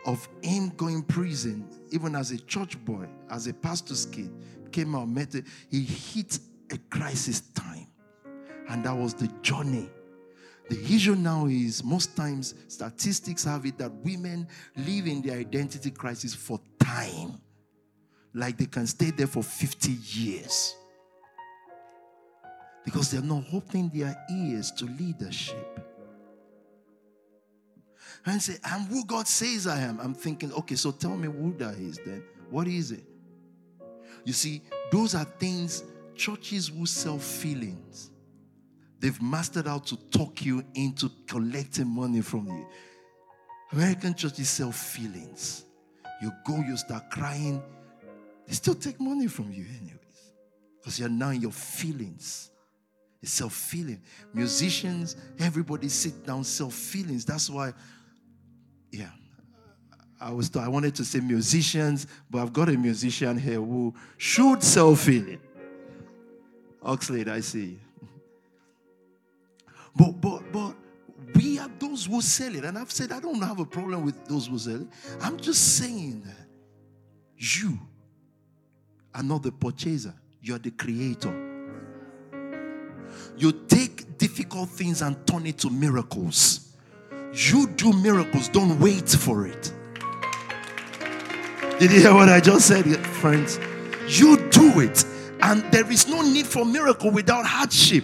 of 0.06 0.28
him 0.42 0.70
going 0.70 1.04
prison, 1.04 1.68
even 1.92 2.16
as 2.16 2.32
a 2.32 2.40
church 2.40 2.84
boy, 2.84 3.08
as 3.30 3.48
a 3.48 3.54
pastor's 3.54 4.06
kid, 4.06 4.32
came 4.72 4.96
out, 4.96 5.08
met 5.08 5.36
it, 5.36 5.46
he 5.70 5.84
hit 5.84 6.40
a 6.72 6.78
crisis 6.90 7.42
time. 7.42 7.88
And 8.70 8.84
that 8.86 8.96
was 8.96 9.14
the 9.14 9.28
journey. 9.42 9.90
The 10.70 10.84
issue 10.84 11.16
now 11.16 11.48
is 11.48 11.84
most 11.84 12.16
times 12.16 12.54
statistics 12.68 13.44
have 13.44 13.66
it 13.66 13.78
that 13.80 13.92
women 13.92 14.48
live 14.76 15.08
in 15.08 15.22
their 15.22 15.38
identity 15.38 15.90
crisis 15.90 16.36
for 16.36 16.60
time. 16.80 17.40
Like 18.36 18.58
they 18.58 18.68
can 18.68 18.86
stay 18.86 19.10
there 19.10 19.26
for 19.26 19.42
50 19.42 19.92
years 19.92 20.76
because 22.90 23.12
they're 23.12 23.22
not 23.22 23.44
opening 23.54 23.88
their 23.94 24.16
ears 24.32 24.72
to 24.72 24.86
leadership. 24.86 25.80
and 28.26 28.42
say, 28.42 28.58
I'm 28.64 28.82
who 28.82 29.06
God 29.06 29.28
says 29.28 29.68
I 29.68 29.82
am. 29.82 30.00
I'm 30.00 30.16
thinking, 30.16 30.52
okay, 30.54 30.74
so 30.74 30.90
tell 30.90 31.16
me 31.16 31.28
who 31.28 31.54
that 31.60 31.76
is 31.76 32.00
then. 32.04 32.24
What 32.50 32.68
is 32.68 32.92
it? 32.92 33.04
You 34.26 34.34
see, 34.34 34.64
those 34.92 35.14
are 35.14 35.24
things 35.24 35.84
churches 36.16 36.72
will 36.72 36.88
sell 36.88 37.20
feelings. 37.20 38.10
They've 39.00 39.22
mastered 39.22 39.68
how 39.68 39.80
to 39.80 39.96
talk 40.10 40.44
you 40.44 40.66
into 40.74 41.12
collecting 41.28 41.88
money 41.88 42.22
from 42.22 42.48
you. 42.48 42.68
American 43.72 44.16
churches 44.16 44.50
sell 44.50 44.72
feelings. 44.72 45.64
You 46.24 46.32
go, 46.44 46.58
you 46.58 46.76
start 46.76 47.12
crying, 47.12 47.62
they 48.48 48.54
still 48.56 48.74
take 48.74 49.00
money 49.00 49.28
from 49.28 49.52
you, 49.52 49.64
anyways. 49.80 50.34
Because 50.80 51.00
you're 51.00 51.08
now 51.08 51.30
in 51.30 51.42
your 51.42 51.52
feelings. 51.52 52.49
It's 53.22 53.32
self 53.32 53.54
feeling. 53.54 54.02
Musicians, 54.34 55.16
everybody 55.40 55.90
sit 55.90 56.26
down, 56.26 56.44
self 56.44 56.74
feelings. 56.74 57.26
That's 57.26 57.50
why, 57.50 57.74
yeah. 58.92 59.10
I 60.22 60.32
was 60.32 60.54
I 60.56 60.68
wanted 60.68 60.96
to 60.96 61.06
say 61.06 61.20
musicians, 61.20 62.08
but 62.30 62.42
I've 62.42 62.52
got 62.52 62.70
a 62.70 62.74
musician 62.74 63.38
here 63.38 63.62
who 63.62 63.94
should 64.18 64.64
self 64.64 65.02
feeling. 65.02 65.40
Oxlade, 66.84 67.30
I 67.30 67.40
see. 67.40 67.80
But 69.96 70.20
but 70.22 70.52
but 70.52 70.76
we 71.36 71.60
are 71.60 71.70
those 71.80 72.06
who 72.06 72.22
sell 72.22 72.54
it. 72.56 72.66
And 72.66 72.78
I've 72.78 72.92
said 72.92 73.12
I 73.12 73.20
don't 73.20 73.42
have 73.42 73.60
a 73.60 73.66
problem 73.66 74.04
with 74.04 74.26
those 74.28 74.48
who 74.48 74.58
sell 74.58 74.82
it. 74.82 74.88
I'm 75.22 75.38
just 75.38 75.78
saying 75.78 76.24
that 76.26 76.48
you 77.38 77.80
are 79.16 79.24
not 79.24 79.44
the 79.44 79.52
purchaser, 79.52 80.14
you're 80.42 80.60
the 80.60 80.72
creator. 80.72 81.49
You 83.40 83.54
take 83.54 84.18
difficult 84.18 84.70
things 84.70 85.02
and 85.02 85.16
turn 85.26 85.46
it 85.48 85.58
to 85.60 85.70
miracles. 85.70 86.74
You 87.34 87.68
do 87.68 87.94
miracles, 87.94 88.50
don't 88.50 88.78
wait 88.82 89.08
for 89.08 89.48
it. 89.48 89.74
Did 91.80 91.92
you 91.94 92.02
hear 92.02 92.14
what 92.14 92.28
I 92.28 92.42
just 92.42 92.68
said, 92.68 92.86
friends? 93.08 93.58
You 94.10 94.36
do 94.50 94.82
it, 94.82 95.06
and 95.42 95.64
there 95.72 95.90
is 95.90 96.10
no 96.10 96.22
need 96.22 96.48
for 96.48 96.66
miracle 96.66 97.12
without 97.12 97.46
hardship. 97.46 98.04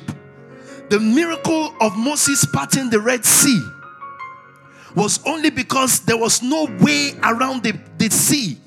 The 0.88 1.02
miracle 1.02 1.76
of 1.82 1.98
Moses 1.98 2.46
parting 2.46 2.90
the 2.90 3.02
Red 3.02 3.26
Sea 3.26 3.62
was 4.96 5.20
only 5.26 5.50
because 5.50 6.00
there 6.06 6.16
was 6.16 6.42
no 6.42 6.70
way 6.80 7.12
around 7.24 7.64
the, 7.64 7.78
the 7.98 8.10
sea. 8.10 8.58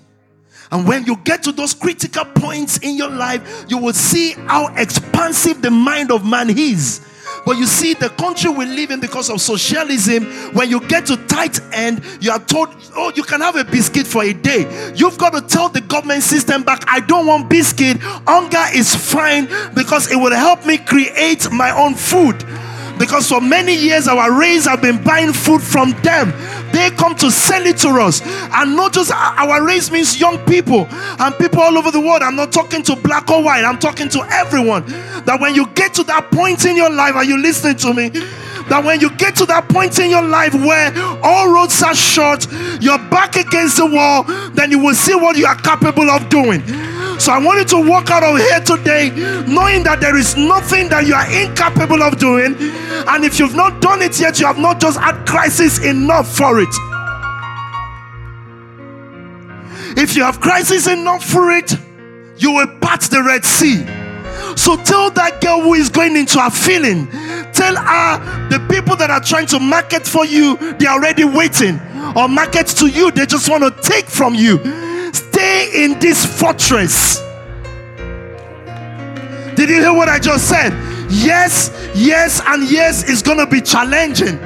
And 0.70 0.86
when 0.86 1.04
you 1.04 1.16
get 1.24 1.42
to 1.44 1.52
those 1.52 1.74
critical 1.74 2.24
points 2.24 2.78
in 2.78 2.96
your 2.96 3.10
life, 3.10 3.66
you 3.68 3.78
will 3.78 3.94
see 3.94 4.32
how 4.32 4.74
expansive 4.76 5.62
the 5.62 5.70
mind 5.70 6.10
of 6.10 6.24
man 6.24 6.50
is. 6.50 7.00
But 7.46 7.56
you 7.56 7.66
see, 7.66 7.94
the 7.94 8.10
country 8.10 8.50
we 8.50 8.66
live 8.66 8.90
in 8.90 9.00
because 9.00 9.30
of 9.30 9.40
socialism, 9.40 10.24
when 10.52 10.68
you 10.68 10.80
get 10.86 11.06
to 11.06 11.16
tight 11.28 11.60
end, 11.72 12.02
you 12.20 12.30
are 12.30 12.38
told, 12.38 12.68
oh, 12.94 13.10
you 13.14 13.22
can 13.22 13.40
have 13.40 13.56
a 13.56 13.64
biscuit 13.64 14.06
for 14.06 14.22
a 14.22 14.32
day. 14.34 14.92
You've 14.94 15.16
got 15.16 15.32
to 15.32 15.40
tell 15.40 15.68
the 15.70 15.80
government 15.80 16.22
system 16.24 16.62
back, 16.62 16.84
I 16.86 17.00
don't 17.00 17.26
want 17.26 17.48
biscuit. 17.48 17.98
Hunger 18.00 18.64
is 18.74 18.94
fine 18.94 19.48
because 19.74 20.10
it 20.12 20.16
will 20.16 20.34
help 20.34 20.66
me 20.66 20.78
create 20.78 21.50
my 21.50 21.70
own 21.70 21.94
food. 21.94 22.44
Because 22.98 23.28
for 23.28 23.40
many 23.40 23.74
years, 23.74 24.08
our 24.08 24.38
race 24.38 24.66
have 24.66 24.82
been 24.82 25.02
buying 25.02 25.32
food 25.32 25.62
from 25.62 25.92
them. 26.02 26.32
They 26.72 26.90
come 26.90 27.14
to 27.16 27.30
sell 27.30 27.64
it 27.64 27.78
to 27.78 27.88
us. 27.88 28.22
And 28.24 28.76
not 28.76 28.92
just 28.92 29.10
our 29.12 29.64
race 29.64 29.90
means 29.90 30.20
young 30.20 30.38
people 30.46 30.86
and 30.90 31.36
people 31.36 31.60
all 31.60 31.76
over 31.78 31.90
the 31.90 32.00
world. 32.00 32.22
I'm 32.22 32.36
not 32.36 32.52
talking 32.52 32.82
to 32.84 32.96
black 32.96 33.30
or 33.30 33.42
white, 33.42 33.64
I'm 33.64 33.78
talking 33.78 34.08
to 34.10 34.26
everyone. 34.30 34.84
That 35.24 35.38
when 35.40 35.54
you 35.54 35.66
get 35.68 35.94
to 35.94 36.04
that 36.04 36.30
point 36.30 36.64
in 36.64 36.76
your 36.76 36.90
life, 36.90 37.14
are 37.14 37.24
you 37.24 37.38
listening 37.38 37.76
to 37.76 37.94
me? 37.94 38.10
that 38.68 38.84
when 38.84 39.00
you 39.00 39.10
get 39.16 39.34
to 39.36 39.46
that 39.46 39.68
point 39.68 39.98
in 39.98 40.10
your 40.10 40.22
life 40.22 40.54
where 40.54 40.92
all 41.22 41.50
roads 41.50 41.82
are 41.82 41.94
short, 41.94 42.46
you're 42.80 42.98
back 43.08 43.36
against 43.36 43.78
the 43.78 43.86
wall, 43.86 44.24
then 44.52 44.70
you 44.70 44.78
will 44.78 44.94
see 44.94 45.14
what 45.14 45.36
you 45.36 45.46
are 45.46 45.56
capable 45.56 46.10
of 46.10 46.28
doing. 46.28 46.62
So 47.18 47.32
I 47.32 47.38
want 47.38 47.58
you 47.58 47.64
to 47.64 47.88
walk 47.88 48.10
out 48.10 48.22
of 48.22 48.38
here 48.38 48.60
today 48.60 49.10
knowing 49.46 49.82
that 49.82 49.98
there 50.00 50.16
is 50.16 50.36
nothing 50.36 50.88
that 50.88 51.06
you 51.06 51.14
are 51.14 51.26
incapable 51.30 52.02
of 52.02 52.18
doing. 52.18 52.54
And 53.08 53.24
if 53.24 53.38
you've 53.38 53.56
not 53.56 53.82
done 53.82 54.02
it 54.02 54.20
yet, 54.20 54.38
you 54.38 54.46
have 54.46 54.58
not 54.58 54.80
just 54.80 54.98
had 54.98 55.26
crisis 55.26 55.84
enough 55.84 56.32
for 56.32 56.60
it. 56.60 56.68
If 59.98 60.14
you 60.14 60.22
have 60.22 60.40
crisis 60.40 60.86
enough 60.86 61.24
for 61.24 61.50
it, 61.50 61.72
you 62.36 62.52
will 62.52 62.68
part 62.78 63.00
the 63.02 63.22
Red 63.22 63.44
Sea. 63.44 63.84
So 64.56 64.76
tell 64.76 65.10
that 65.10 65.40
girl 65.40 65.60
who 65.60 65.74
is 65.74 65.88
going 65.88 66.16
into 66.16 66.44
a 66.44 66.50
feeling, 66.50 67.08
tell 67.52 67.74
her 67.74 68.48
the 68.48 68.64
people 68.70 68.94
that 68.96 69.10
are 69.10 69.20
trying 69.20 69.46
to 69.48 69.58
market 69.58 70.06
for 70.06 70.24
you, 70.24 70.56
they're 70.78 70.90
already 70.90 71.24
waiting. 71.24 71.80
Or 72.16 72.28
market 72.28 72.68
to 72.78 72.86
you, 72.86 73.10
they 73.10 73.26
just 73.26 73.48
want 73.48 73.64
to 73.64 73.82
take 73.82 74.06
from 74.06 74.34
you. 74.36 74.87
Stay 75.48 75.84
in 75.84 75.98
this 75.98 76.26
fortress. 76.26 77.20
Did 79.56 79.70
you 79.70 79.80
hear 79.80 79.94
what 79.94 80.10
I 80.10 80.18
just 80.18 80.46
said? 80.46 80.72
Yes, 81.10 81.70
yes, 81.94 82.42
and 82.46 82.70
yes 82.70 83.08
is 83.08 83.22
going 83.22 83.38
to 83.38 83.46
be 83.46 83.62
challenging. 83.62 84.38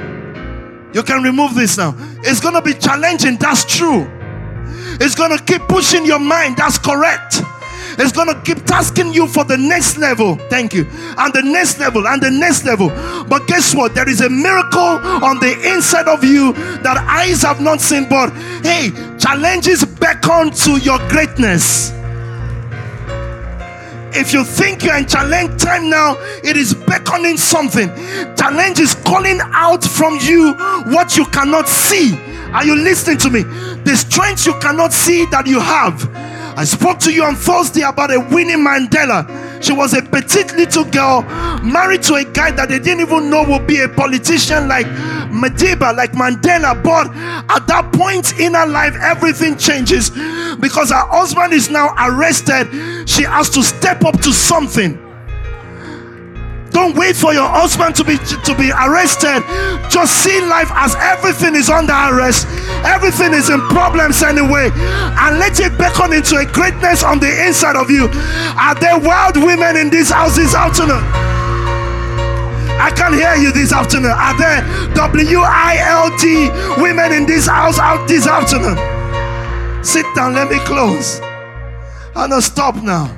You 0.93 1.03
can 1.03 1.21
remove 1.21 1.55
this 1.55 1.77
now. 1.77 1.93
It's 2.23 2.39
going 2.39 2.53
to 2.53 2.61
be 2.61 2.73
challenging. 2.73 3.35
That's 3.35 3.65
true. 3.65 4.07
It's 5.01 5.13
going 5.13 5.37
to 5.37 5.43
keep 5.43 5.63
pushing 5.63 6.05
your 6.05 6.19
mind. 6.19 6.55
That's 6.55 6.77
correct. 6.77 7.41
It's 7.99 8.13
going 8.13 8.33
to 8.33 8.41
keep 8.41 8.65
tasking 8.65 9.13
you 9.13 9.27
for 9.27 9.43
the 9.43 9.57
next 9.57 9.97
level. 9.97 10.37
Thank 10.49 10.73
you. 10.73 10.87
And 11.17 11.33
the 11.33 11.43
next 11.43 11.79
level 11.79 12.07
and 12.07 12.21
the 12.21 12.31
next 12.31 12.65
level. 12.65 12.89
But 13.25 13.45
guess 13.47 13.75
what? 13.75 13.93
There 13.93 14.07
is 14.07 14.21
a 14.21 14.29
miracle 14.29 14.79
on 14.79 15.39
the 15.39 15.53
inside 15.75 16.07
of 16.07 16.23
you 16.23 16.53
that 16.81 16.97
eyes 16.97 17.41
have 17.43 17.59
not 17.59 17.81
seen. 17.81 18.07
But 18.07 18.29
hey, 18.63 18.91
challenges 19.23 19.85
beckon 19.85 20.51
to 20.51 20.77
your 20.79 20.99
greatness. 21.07 21.91
If 24.15 24.33
you 24.33 24.43
think 24.43 24.83
you're 24.83 24.97
in 24.97 25.07
challenge 25.07 25.61
time 25.61 25.89
now, 25.89 26.17
it 26.43 26.57
is 26.57 26.73
beckoning 26.73 27.37
something. 27.37 27.87
Challenge 28.35 28.81
is 28.81 28.95
calling 28.95 29.39
out 29.53 29.81
from 29.81 30.17
you 30.21 30.53
what 30.91 31.15
you 31.15 31.25
cannot 31.27 31.69
see. 31.69 32.19
Are 32.51 32.65
you 32.65 32.75
listening 32.75 33.17
to 33.19 33.29
me? 33.29 33.43
The 33.85 33.95
strength 33.95 34.45
you 34.45 34.59
cannot 34.59 34.91
see 34.91 35.25
that 35.27 35.47
you 35.47 35.59
have 35.61 36.03
I 36.55 36.65
spoke 36.65 36.99
to 36.99 37.11
you 37.11 37.23
on 37.23 37.35
Thursday 37.35 37.81
about 37.81 38.13
a 38.13 38.19
Winnie 38.19 38.53
Mandela. 38.53 39.25
She 39.63 39.73
was 39.73 39.93
a 39.95 40.03
petite 40.03 40.53
little 40.53 40.85
girl 40.85 41.23
married 41.63 42.03
to 42.03 42.15
a 42.15 42.25
guy 42.25 42.51
that 42.51 42.69
they 42.69 42.77
didn't 42.77 43.01
even 43.01 43.29
know 43.31 43.43
would 43.47 43.65
be 43.65 43.81
a 43.81 43.89
politician 43.89 44.67
like 44.67 44.85
Madiba, 45.33 45.95
like 45.95 46.13
Mandela. 46.13 46.81
But 46.81 47.07
at 47.51 47.67
that 47.67 47.91
point 47.93 48.39
in 48.39 48.53
her 48.53 48.67
life, 48.67 48.95
everything 49.01 49.57
changes 49.57 50.09
because 50.59 50.91
her 50.91 51.07
husband 51.09 51.53
is 51.53 51.69
now 51.69 51.93
arrested. 51.97 52.67
She 53.09 53.23
has 53.23 53.49
to 53.51 53.63
step 53.63 54.03
up 54.05 54.19
to 54.21 54.31
something. 54.31 54.99
Don't 56.73 56.97
wait 56.97 57.15
for 57.15 57.33
your 57.33 57.47
husband 57.47 57.95
to 57.95 58.03
be 58.03 58.17
to 58.17 58.55
be 58.57 58.71
arrested. 58.71 59.45
Just 59.89 60.23
see 60.23 60.41
life 60.41 60.71
as 60.73 60.95
everything 60.95 61.55
is 61.55 61.69
under 61.69 61.93
arrest. 61.93 62.47
Everything 62.83 63.33
is 63.33 63.49
in 63.49 63.61
problems 63.69 64.23
anyway. 64.23 64.71
And 64.73 65.37
let 65.37 65.59
it 65.59 65.77
beckon 65.77 66.13
into 66.13 66.37
a 66.37 66.45
greatness 66.45 67.03
on 67.03 67.19
the 67.19 67.29
inside 67.45 67.75
of 67.75 67.91
you. 67.91 68.09
Are 68.57 68.73
there 68.75 68.97
wild 68.99 69.37
women 69.37 69.77
in 69.77 69.91
this 69.91 70.09
house 70.09 70.35
this 70.35 70.55
afternoon? 70.55 71.32
I 72.79 72.91
can't 72.95 73.13
hear 73.15 73.35
you 73.35 73.51
this 73.51 73.71
afternoon. 73.71 74.11
Are 74.11 74.37
there 74.37 74.61
W 74.93 75.39
I 75.39 75.77
L 75.79 76.17
D 76.17 76.49
women 76.81 77.13
in 77.13 77.25
this 77.25 77.47
house 77.47 77.79
out 77.79 78.07
this 78.07 78.27
afternoon? 78.27 78.77
Sit 79.83 80.05
down, 80.15 80.33
let 80.33 80.49
me 80.49 80.59
close. 80.59 81.19
I'm 82.15 82.29
gonna 82.29 82.41
stop 82.41 82.75
now. 82.75 83.09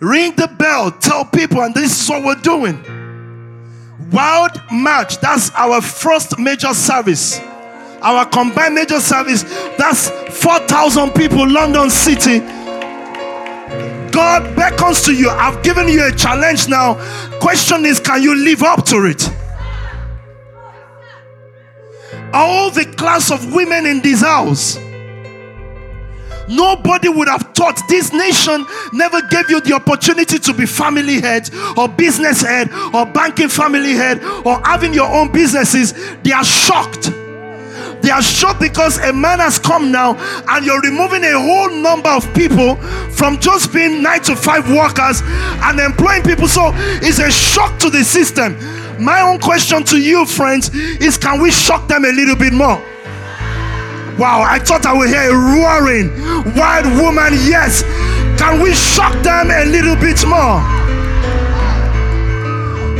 Ring 0.00 0.34
the 0.36 0.48
bell, 0.58 0.90
tell 0.90 1.24
people, 1.24 1.62
and 1.62 1.74
this 1.74 2.02
is 2.02 2.08
what 2.08 2.24
we're 2.24 2.34
doing. 2.42 2.82
Wild 4.10 4.60
March, 4.72 5.18
that's 5.18 5.50
our 5.54 5.80
first 5.80 6.38
major 6.38 6.72
service. 6.74 7.38
Our 8.02 8.24
combined 8.24 8.74
major 8.74 8.98
service, 8.98 9.42
that's 9.76 10.08
4,000 10.42 11.12
people, 11.12 11.46
London 11.46 11.90
City. 11.90 12.40
God 14.12 14.56
beckons 14.56 15.02
to 15.02 15.14
you. 15.14 15.30
I've 15.30 15.62
given 15.62 15.88
you 15.88 16.06
a 16.06 16.12
challenge 16.12 16.68
now. 16.68 16.94
Question 17.40 17.84
is, 17.84 18.00
can 18.00 18.22
you 18.22 18.34
live 18.34 18.62
up 18.62 18.84
to 18.86 19.06
it? 19.06 19.28
All 22.32 22.70
the 22.70 22.84
class 22.96 23.30
of 23.30 23.52
women 23.52 23.86
in 23.86 24.00
this 24.02 24.20
house 24.20 24.78
Nobody 26.50 27.08
would 27.08 27.28
have 27.28 27.42
thought 27.54 27.80
this 27.88 28.12
nation 28.12 28.66
never 28.92 29.22
gave 29.22 29.48
you 29.48 29.60
the 29.60 29.72
opportunity 29.74 30.38
to 30.40 30.52
be 30.52 30.66
family 30.66 31.20
head 31.20 31.48
or 31.76 31.86
business 31.86 32.42
head 32.42 32.68
or 32.92 33.06
banking 33.06 33.48
family 33.48 33.92
head 33.92 34.22
or 34.44 34.60
having 34.64 34.92
your 34.92 35.08
own 35.08 35.30
businesses. 35.30 35.94
They 36.24 36.32
are 36.32 36.44
shocked. 36.44 37.12
They 38.02 38.10
are 38.10 38.22
shocked 38.22 38.60
because 38.60 38.98
a 38.98 39.12
man 39.12 39.40
has 39.40 39.58
come 39.58 39.92
now 39.92 40.16
and 40.48 40.64
you're 40.64 40.80
removing 40.80 41.22
a 41.24 41.38
whole 41.38 41.70
number 41.70 42.08
of 42.08 42.32
people 42.34 42.76
from 43.10 43.38
just 43.38 43.72
being 43.72 44.02
nine 44.02 44.22
to 44.22 44.34
five 44.34 44.70
workers 44.70 45.22
and 45.24 45.78
employing 45.78 46.22
people. 46.22 46.48
So 46.48 46.72
it's 46.74 47.18
a 47.18 47.30
shock 47.30 47.78
to 47.80 47.90
the 47.90 48.02
system. 48.02 48.56
My 49.02 49.20
own 49.20 49.38
question 49.38 49.84
to 49.84 49.98
you, 49.98 50.26
friends, 50.26 50.70
is 50.74 51.18
can 51.18 51.40
we 51.40 51.50
shock 51.50 51.88
them 51.88 52.04
a 52.04 52.12
little 52.12 52.36
bit 52.36 52.52
more? 52.52 52.82
Wow, 54.18 54.42
I 54.42 54.58
thought 54.58 54.84
I 54.84 54.92
would 54.92 55.08
hear 55.08 55.30
a 55.30 55.34
roaring 55.34 56.10
wild 56.54 56.86
woman. 57.00 57.32
Yes. 57.48 57.82
Can 58.38 58.60
we 58.62 58.74
shock 58.74 59.12
them 59.22 59.50
a 59.50 59.64
little 59.64 59.96
bit 59.96 60.24
more? 60.26 60.60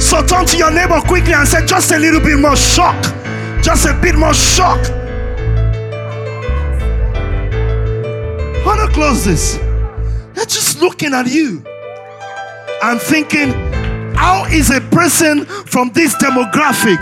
So 0.01 0.25
turn 0.27 0.47
to 0.47 0.57
your 0.57 0.71
neighbor 0.71 1.01
quickly 1.03 1.35
and 1.35 1.47
say, 1.47 1.65
just 1.67 1.91
a 1.93 1.99
little 1.99 2.21
bit 2.21 2.39
more 2.39 2.57
shock. 2.57 3.20
Just 3.63 3.87
a 3.87 3.99
bit 4.01 4.17
more 4.17 4.35
shock. 4.35 4.79
Want 8.65 8.81
to 8.81 8.89
close 8.93 9.25
this. 9.25 9.57
They're 10.35 10.45
just 10.47 10.81
looking 10.81 11.13
at 11.15 11.27
you 11.27 11.63
and 12.83 13.01
thinking, 13.01 13.53
how 14.15 14.47
is 14.47 14.71
a 14.71 14.81
person 14.81 15.45
from 15.45 15.91
this 15.93 16.15
demographic? 16.17 16.99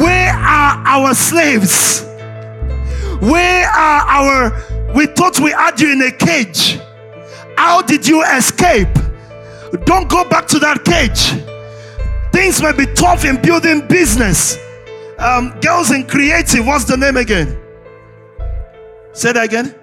Where 0.00 0.32
are 0.32 0.82
our 0.86 1.14
slaves? 1.14 2.02
Where 3.20 3.68
are 3.68 4.02
our, 4.08 4.92
we 4.94 5.06
thought 5.06 5.38
we 5.40 5.50
had 5.50 5.80
you 5.80 5.92
in 5.92 6.02
a 6.02 6.10
cage. 6.10 6.78
How 7.56 7.82
did 7.82 8.06
you 8.06 8.22
escape? 8.24 8.88
Don't 9.84 10.08
go 10.08 10.28
back 10.28 10.46
to 10.48 10.58
that 10.58 10.84
cage. 10.84 11.42
Things 12.32 12.60
may 12.62 12.72
be 12.72 12.92
tough 12.94 13.24
in 13.24 13.40
building 13.40 13.86
business. 13.86 14.58
Um, 15.18 15.58
girls 15.60 15.90
in 15.90 16.06
creative, 16.06 16.66
what's 16.66 16.84
the 16.84 16.96
name 16.96 17.16
again? 17.16 17.58
Say 19.12 19.32
that 19.32 19.44
again. 19.44 19.74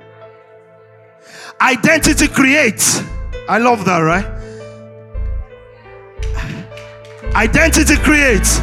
Identity 1.59 2.27
creates. 2.27 3.01
I 3.49 3.57
love 3.57 3.83
that, 3.85 3.99
right? 3.99 4.25
Identity 7.35 7.95
creates. 7.97 8.59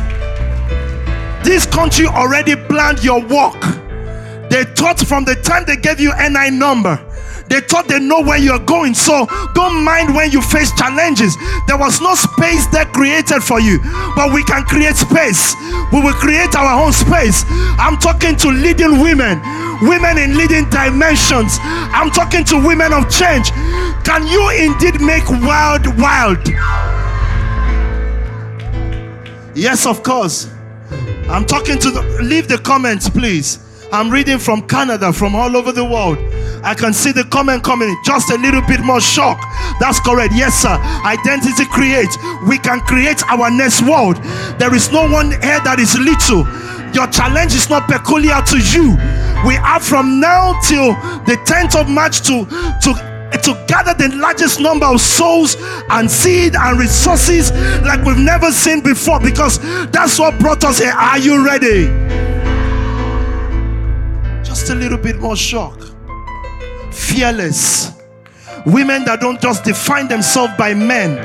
This 1.45 1.67
country 1.67 2.07
already 2.07 2.55
planned 2.55 3.03
your 3.03 3.21
work. 3.21 3.61
They 4.49 4.65
taught 4.75 5.01
from 5.01 5.25
the 5.25 5.35
time 5.43 5.65
they 5.67 5.77
gave 5.77 5.99
you 5.99 6.13
NI 6.17 6.51
number, 6.51 6.97
they 7.51 7.61
thought 7.61 7.89
they 7.89 7.99
know 7.99 8.23
where 8.23 8.39
you're 8.39 8.63
going. 8.63 8.95
So 8.95 9.27
don't 9.55 9.83
mind 9.85 10.15
when 10.15 10.31
you 10.31 10.41
face 10.41 10.71
challenges. 10.79 11.37
There 11.67 11.77
was 11.77 12.01
no 12.01 12.15
space 12.15 12.67
there 12.69 12.87
created 12.87 13.43
for 13.43 13.59
you, 13.59 13.81
but 14.15 14.33
we 14.33 14.45
can 14.45 14.63
create 14.65 14.95
space. 14.95 15.55
We 15.93 16.01
will 16.01 16.15
create 16.15 16.55
our 16.55 16.81
own 16.81 16.93
space. 16.93 17.45
I'm 17.77 17.99
talking 17.99 18.37
to 18.37 18.49
leading 18.49 19.03
women, 19.03 19.43
women 19.83 20.17
in 20.17 20.39
leading 20.39 20.71
dimensions. 20.71 21.59
I'm 21.91 22.11
talking 22.11 22.45
to 22.45 22.57
women 22.65 22.93
of 22.93 23.11
change. 23.11 23.51
Can 24.07 24.27
you 24.31 24.49
indeed 24.55 25.01
make 25.01 25.29
wild 25.29 25.87
wild? 25.99 26.47
Yes, 29.57 29.87
of 29.87 30.05
course. 30.05 30.49
I'm 31.29 31.45
talking 31.47 31.79
to 31.79 31.91
the, 31.91 32.03
leave 32.23 32.47
the 32.47 32.59
comments, 32.59 33.11
please. 33.11 33.59
I'm 33.93 34.09
reading 34.09 34.39
from 34.39 34.69
Canada, 34.69 35.13
from 35.13 35.35
all 35.35 35.57
over 35.57 35.73
the 35.73 35.85
world. 35.85 36.19
I 36.63 36.75
can 36.75 36.93
see 36.93 37.13
the 37.13 37.25
comment 37.25 37.65
coming. 37.65 37.97
Just 38.05 38.31
a 38.31 38.37
little 38.37 38.63
bit 38.63 38.81
more 38.81 39.01
shock. 39.01 39.41
That's 39.81 40.01
correct. 40.01 40.35
Yes, 40.35 40.55
sir. 40.63 40.77
Identity 41.05 41.65
creates. 41.67 42.17
We 42.47 42.59
can 42.59 42.81
create 42.81 43.23
our 43.29 43.51
next 43.51 43.83
world. 43.83 44.17
There 44.59 44.75
is 44.75 44.93
no 44.93 45.09
one 45.09 45.31
here 45.31 45.61
that 45.65 45.79
is 45.81 45.97
little. 45.99 46.45
Your 46.93 47.07
challenge 47.09 47.55
is 47.55 47.71
not 47.71 47.89
peculiar 47.89 48.43
to 48.43 48.59
you. 48.59 48.99
We 49.47 49.55
have 49.55 49.83
from 49.83 50.21
now 50.21 50.59
till 50.61 50.93
the 51.25 51.41
10th 51.47 51.81
of 51.81 51.89
March 51.89 52.21
to 52.29 52.45
to 52.83 53.11
to 53.31 53.65
gather 53.69 53.95
the 53.95 54.15
largest 54.17 54.61
number 54.61 54.85
of 54.87 55.01
souls 55.01 55.57
and 55.89 56.11
seed 56.11 56.57
and 56.57 56.79
resources 56.79 57.53
like 57.83 58.05
we've 58.05 58.19
never 58.19 58.51
seen 58.51 58.83
before 58.83 59.21
because 59.21 59.59
that's 59.91 60.19
what 60.19 60.39
brought 60.41 60.65
us 60.65 60.79
here. 60.79 60.93
Are 60.93 61.19
you 61.19 61.47
ready? 61.47 61.87
Just 64.43 64.69
a 64.71 64.75
little 64.75 64.99
bit 64.99 65.21
more 65.21 65.37
shock. 65.37 65.80
Fearless. 67.01 67.93
Women 68.67 69.05
that 69.05 69.21
don't 69.21 69.41
just 69.41 69.65
define 69.65 70.09
themselves 70.09 70.53
by 70.59 70.75
men. 70.75 71.17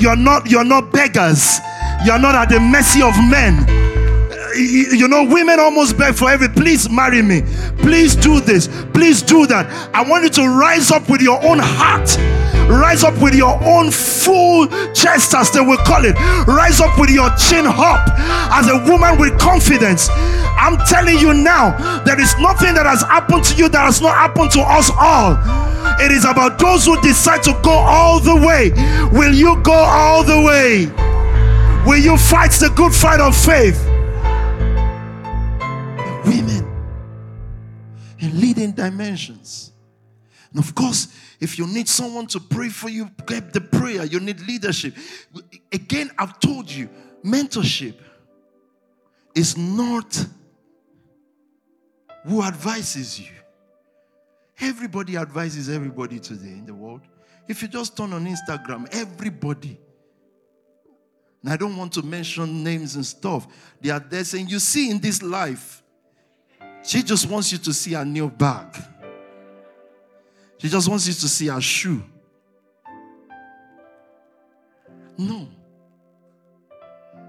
You're 0.00 0.16
not 0.16 0.50
you're 0.50 0.64
not 0.64 0.92
beggars. 0.92 1.58
You're 2.04 2.18
not 2.18 2.34
at 2.34 2.48
the 2.48 2.60
mercy 2.60 3.02
of 3.02 3.14
men 3.30 3.81
you 4.56 5.08
know, 5.08 5.24
women 5.24 5.58
almost 5.60 5.96
beg 5.98 6.14
for 6.14 6.30
every, 6.30 6.48
please 6.48 6.88
marry 6.90 7.22
me. 7.22 7.42
Please 7.78 8.14
do 8.14 8.40
this. 8.40 8.68
Please 8.92 9.22
do 9.22 9.46
that. 9.46 9.66
I 9.94 10.02
want 10.08 10.24
you 10.24 10.30
to 10.30 10.48
rise 10.48 10.90
up 10.90 11.08
with 11.08 11.20
your 11.20 11.42
own 11.44 11.58
heart. 11.60 12.16
Rise 12.68 13.04
up 13.04 13.20
with 13.20 13.34
your 13.34 13.62
own 13.64 13.90
full 13.90 14.66
chest, 14.94 15.34
as 15.34 15.50
they 15.50 15.60
will 15.60 15.78
call 15.78 16.04
it. 16.04 16.14
Rise 16.46 16.80
up 16.80 16.98
with 16.98 17.10
your 17.10 17.28
chin 17.36 17.66
up 17.66 18.08
as 18.52 18.68
a 18.68 18.78
woman 18.90 19.18
with 19.18 19.38
confidence. 19.38 20.08
I'm 20.56 20.78
telling 20.86 21.18
you 21.18 21.34
now, 21.34 21.76
there 22.04 22.20
is 22.20 22.34
nothing 22.38 22.74
that 22.74 22.86
has 22.86 23.02
happened 23.02 23.44
to 23.44 23.56
you 23.56 23.68
that 23.68 23.80
has 23.80 24.00
not 24.00 24.14
happened 24.14 24.50
to 24.52 24.60
us 24.60 24.90
all. 24.96 25.36
It 26.00 26.12
is 26.12 26.24
about 26.24 26.58
those 26.58 26.86
who 26.86 27.00
decide 27.02 27.42
to 27.44 27.52
go 27.62 27.70
all 27.72 28.20
the 28.20 28.36
way. 28.36 28.70
Will 29.12 29.34
you 29.34 29.60
go 29.62 29.72
all 29.72 30.22
the 30.22 30.40
way? 30.40 30.86
Will 31.84 31.98
you 31.98 32.16
fight 32.16 32.52
the 32.52 32.72
good 32.76 32.94
fight 32.94 33.20
of 33.20 33.36
faith? 33.36 33.91
In 38.22 38.40
leading 38.40 38.70
dimensions. 38.70 39.72
And 40.52 40.62
of 40.62 40.74
course, 40.74 41.08
if 41.40 41.58
you 41.58 41.66
need 41.66 41.88
someone 41.88 42.26
to 42.28 42.40
pray 42.40 42.68
for 42.68 42.88
you, 42.88 43.10
get 43.26 43.52
the 43.52 43.60
prayer. 43.60 44.04
You 44.04 44.20
need 44.20 44.40
leadership. 44.40 44.94
Again, 45.72 46.10
I've 46.16 46.38
told 46.38 46.70
you, 46.70 46.88
mentorship 47.24 47.94
is 49.34 49.56
not 49.56 50.24
who 52.24 52.42
advises 52.42 53.18
you. 53.18 53.32
Everybody 54.60 55.16
advises 55.16 55.68
everybody 55.68 56.20
today 56.20 56.52
in 56.52 56.66
the 56.66 56.74
world. 56.74 57.00
If 57.48 57.62
you 57.62 57.68
just 57.68 57.96
turn 57.96 58.12
on 58.12 58.24
Instagram, 58.26 58.86
everybody. 58.94 59.80
And 61.42 61.52
I 61.52 61.56
don't 61.56 61.76
want 61.76 61.92
to 61.94 62.02
mention 62.02 62.62
names 62.62 62.94
and 62.94 63.04
stuff. 63.04 63.48
They 63.80 63.90
are 63.90 63.98
there 63.98 64.22
saying, 64.22 64.48
You 64.48 64.60
see, 64.60 64.90
in 64.90 65.00
this 65.00 65.22
life, 65.22 65.81
she 66.82 67.02
just 67.02 67.28
wants 67.28 67.52
you 67.52 67.58
to 67.58 67.72
see 67.72 67.94
a 67.94 68.04
new 68.04 68.28
bag. 68.30 68.76
She 70.58 70.68
just 70.68 70.88
wants 70.88 71.06
you 71.06 71.14
to 71.14 71.28
see 71.28 71.48
a 71.48 71.60
shoe. 71.60 72.02
No. 75.18 75.48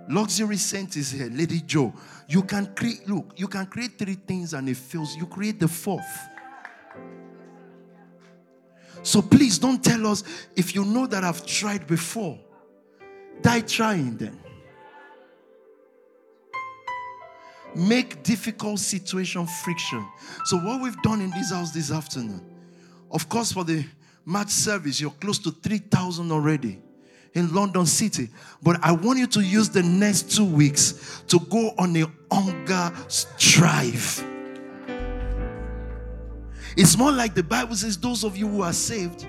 Luxury 0.09 0.57
scent 0.57 0.97
is 0.97 1.11
here, 1.11 1.29
Lady 1.31 1.61
Joe. 1.61 1.93
You 2.27 2.43
can 2.43 2.73
create, 2.75 3.07
look, 3.07 3.33
you 3.35 3.47
can 3.47 3.65
create 3.65 3.97
three 3.97 4.15
things 4.15 4.53
and 4.53 4.67
it 4.67 4.77
fails. 4.77 5.15
You 5.15 5.25
create 5.25 5.59
the 5.59 5.67
fourth. 5.67 6.03
So 9.01 9.21
please 9.21 9.57
don't 9.59 9.83
tell 9.83 10.07
us 10.07 10.23
if 10.55 10.75
you 10.75 10.85
know 10.85 11.07
that 11.07 11.23
I've 11.23 11.45
tried 11.45 11.87
before. 11.87 12.39
Die 13.41 13.61
trying 13.61 14.17
then. 14.17 14.39
Make 17.75 18.23
difficult 18.23 18.79
situation 18.79 19.45
friction. 19.45 20.05
So, 20.45 20.57
what 20.57 20.81
we've 20.81 21.01
done 21.01 21.21
in 21.21 21.31
this 21.31 21.51
house 21.51 21.71
this 21.71 21.91
afternoon, 21.91 22.41
of 23.11 23.29
course, 23.29 23.51
for 23.51 23.63
the 23.63 23.85
match 24.25 24.49
service, 24.49 24.99
you're 24.99 25.11
close 25.11 25.39
to 25.39 25.51
3,000 25.51 26.31
already 26.31 26.81
in 27.33 27.53
London 27.53 27.85
City. 27.85 28.29
But 28.61 28.83
I 28.83 28.91
want 28.91 29.19
you 29.19 29.27
to 29.27 29.41
use 29.41 29.69
the 29.69 29.83
next 29.83 30.35
two 30.35 30.45
weeks 30.45 31.23
to 31.27 31.39
go 31.39 31.73
on 31.77 31.95
a 31.97 32.05
hunger 32.31 32.95
drive. 33.37 34.23
It's 36.75 36.97
more 36.97 37.11
like 37.11 37.35
the 37.35 37.43
Bible 37.43 37.75
says, 37.75 37.97
those 37.97 38.23
of 38.23 38.35
you 38.35 38.47
who 38.47 38.61
are 38.61 38.73
saved, 38.73 39.27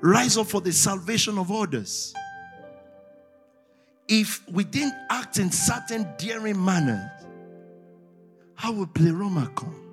rise 0.00 0.38
up 0.38 0.46
for 0.46 0.60
the 0.60 0.72
salvation 0.72 1.38
of 1.38 1.50
others. 1.50 2.14
If 4.08 4.48
we 4.50 4.64
didn't 4.64 4.94
act 5.10 5.38
in 5.38 5.50
certain 5.50 6.06
daring 6.16 6.62
manner, 6.64 7.12
how 8.56 8.72
will 8.72 8.86
Pleroma 8.86 9.50
come? 9.54 9.86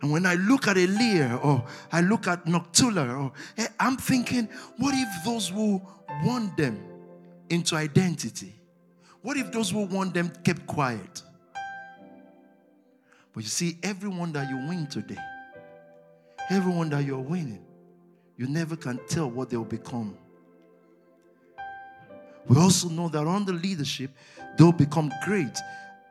And 0.00 0.10
when 0.10 0.26
I 0.26 0.34
look 0.34 0.66
at 0.66 0.76
Elia 0.76 1.38
or 1.42 1.64
I 1.90 2.00
look 2.00 2.26
at 2.26 2.44
Noctula, 2.44 3.18
or 3.18 3.32
eh, 3.56 3.68
I'm 3.78 3.96
thinking, 3.96 4.48
what 4.76 4.94
if 4.94 5.24
those 5.24 5.48
who 5.48 5.80
want 6.24 6.56
them 6.56 6.82
into 7.48 7.76
identity? 7.76 8.54
What 9.22 9.36
if 9.36 9.52
those 9.52 9.70
who 9.70 9.86
want 9.86 10.12
them 10.12 10.32
kept 10.44 10.66
quiet? 10.66 11.22
But 13.32 13.44
you 13.44 13.48
see, 13.48 13.78
everyone 13.82 14.32
that 14.32 14.50
you 14.50 14.56
win 14.56 14.86
today, 14.88 15.18
everyone 16.50 16.90
that 16.90 17.04
you're 17.04 17.18
winning, 17.18 17.64
you 18.36 18.48
never 18.48 18.76
can 18.76 19.00
tell 19.08 19.30
what 19.30 19.50
they'll 19.50 19.64
become. 19.64 20.18
We 22.48 22.58
also 22.58 22.88
know 22.88 23.08
that 23.08 23.26
under 23.26 23.52
leadership, 23.52 24.10
they'll 24.58 24.72
become 24.72 25.12
great. 25.24 25.56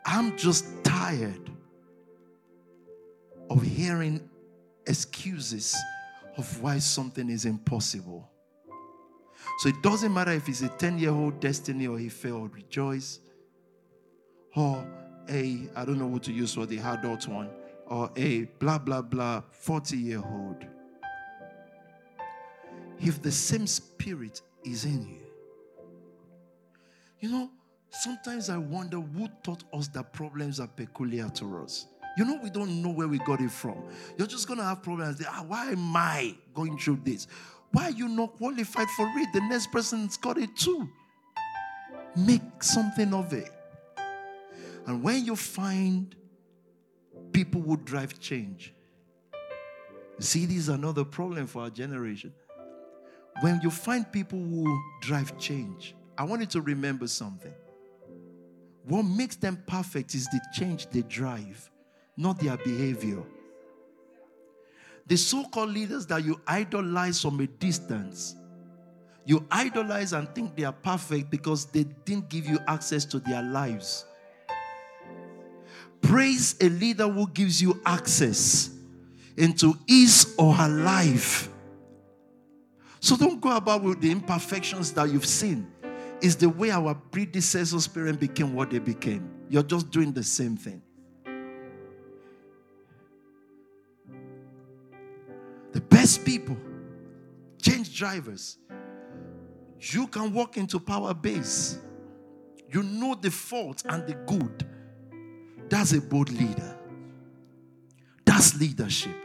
I'm 0.05 0.37
just 0.37 0.65
tired 0.83 1.49
of 3.49 3.61
hearing 3.61 4.29
excuses 4.87 5.75
of 6.37 6.61
why 6.61 6.79
something 6.79 7.29
is 7.29 7.45
impossible. 7.45 8.29
So 9.59 9.69
it 9.69 9.81
doesn't 9.81 10.13
matter 10.13 10.31
if 10.31 10.47
it's 10.47 10.61
a 10.61 10.69
10 10.69 10.99
year 10.99 11.11
old 11.11 11.39
destiny 11.39 11.87
or 11.87 11.97
he 11.99 12.09
failed, 12.09 12.53
rejoice 12.53 13.19
or 14.55 14.85
a, 15.29 15.69
I 15.75 15.85
don't 15.85 15.99
know 15.99 16.07
what 16.07 16.23
to 16.23 16.33
use 16.33 16.53
for 16.53 16.65
the 16.65 16.79
adult 16.79 17.27
one, 17.27 17.49
or 17.87 18.11
a 18.15 18.43
blah, 18.59 18.77
blah, 18.77 19.01
blah 19.01 19.41
40 19.51 19.97
year 19.97 20.23
old. 20.23 20.65
If 22.99 23.21
the 23.21 23.31
same 23.31 23.67
spirit 23.67 24.41
is 24.63 24.85
in 24.85 25.07
you, 25.07 25.21
you 27.19 27.29
know, 27.29 27.49
sometimes 27.91 28.49
I 28.49 28.57
wonder 28.57 28.99
who 28.99 29.27
taught 29.43 29.63
us 29.73 29.87
that 29.89 30.13
problems 30.13 30.59
are 30.59 30.67
peculiar 30.67 31.29
to 31.29 31.63
us. 31.63 31.87
You 32.17 32.25
know, 32.25 32.39
we 32.43 32.49
don't 32.49 32.81
know 32.81 32.89
where 32.89 33.07
we 33.07 33.19
got 33.19 33.39
it 33.39 33.51
from. 33.51 33.83
You're 34.17 34.27
just 34.27 34.47
going 34.47 34.59
to 34.59 34.65
have 34.65 34.83
problems. 34.83 35.21
Ah, 35.27 35.43
why 35.47 35.71
am 35.71 35.95
I 35.95 36.35
going 36.53 36.77
through 36.77 37.01
this? 37.03 37.27
Why 37.71 37.85
are 37.85 37.91
you 37.91 38.09
not 38.09 38.35
qualified 38.37 38.89
for 38.89 39.07
it? 39.15 39.29
The 39.33 39.41
next 39.41 39.71
person's 39.71 40.17
got 40.17 40.37
it 40.37 40.55
too. 40.55 40.89
Make 42.17 42.41
something 42.61 43.13
of 43.13 43.31
it. 43.33 43.49
And 44.87 45.01
when 45.01 45.23
you 45.25 45.35
find 45.35 46.13
people 47.31 47.61
who 47.61 47.77
drive 47.77 48.19
change, 48.19 48.73
see, 50.19 50.45
this 50.45 50.57
is 50.57 50.69
another 50.69 51.05
problem 51.05 51.47
for 51.47 51.61
our 51.63 51.69
generation. 51.69 52.33
When 53.39 53.61
you 53.63 53.71
find 53.71 54.11
people 54.11 54.39
who 54.39 54.81
drive 55.01 55.37
change, 55.37 55.95
I 56.17 56.25
want 56.25 56.41
you 56.41 56.47
to 56.47 56.61
remember 56.61 57.07
something. 57.07 57.53
What 58.85 59.03
makes 59.03 59.35
them 59.35 59.61
perfect 59.67 60.15
is 60.15 60.27
the 60.27 60.41
change 60.53 60.87
they 60.87 61.01
drive, 61.03 61.69
not 62.17 62.39
their 62.39 62.57
behavior. 62.57 63.23
The 65.07 65.17
so 65.17 65.43
called 65.43 65.69
leaders 65.69 66.05
that 66.07 66.23
you 66.23 66.39
idolize 66.47 67.21
from 67.21 67.39
a 67.39 67.47
distance, 67.47 68.35
you 69.25 69.45
idolize 69.51 70.13
and 70.13 70.33
think 70.33 70.55
they 70.55 70.63
are 70.63 70.73
perfect 70.73 71.29
because 71.29 71.65
they 71.65 71.83
didn't 72.05 72.29
give 72.29 72.47
you 72.47 72.59
access 72.67 73.05
to 73.05 73.19
their 73.19 73.43
lives. 73.43 74.05
Praise 76.01 76.55
a 76.59 76.69
leader 76.69 77.07
who 77.07 77.27
gives 77.27 77.61
you 77.61 77.79
access 77.85 78.71
into 79.37 79.77
his 79.87 80.33
or 80.37 80.53
her 80.53 80.67
life. 80.67 81.49
So 82.99 83.15
don't 83.15 83.39
go 83.39 83.55
about 83.55 83.83
with 83.83 84.01
the 84.01 84.11
imperfections 84.11 84.91
that 84.93 85.09
you've 85.09 85.25
seen. 85.25 85.67
It's 86.21 86.35
the 86.35 86.49
way 86.49 86.69
our 86.69 86.93
predecessors' 86.93 87.87
parents 87.87 88.19
became 88.19 88.53
what 88.53 88.69
they 88.69 88.79
became. 88.79 89.29
You're 89.49 89.63
just 89.63 89.89
doing 89.89 90.11
the 90.11 90.23
same 90.23 90.55
thing. 90.55 90.81
The 95.71 95.81
best 95.81 96.23
people, 96.23 96.57
change 97.59 97.97
drivers. 97.97 98.57
You 99.79 100.05
can 100.07 100.31
walk 100.31 100.57
into 100.57 100.79
power 100.79 101.13
base. 101.13 101.79
You 102.71 102.83
know 102.83 103.15
the 103.15 103.31
fault 103.31 103.83
and 103.89 104.05
the 104.05 104.13
good. 104.13 104.67
That's 105.69 105.93
a 105.93 106.01
bold 106.01 106.29
leader. 106.31 106.77
That's 108.25 108.59
leadership. 108.59 109.15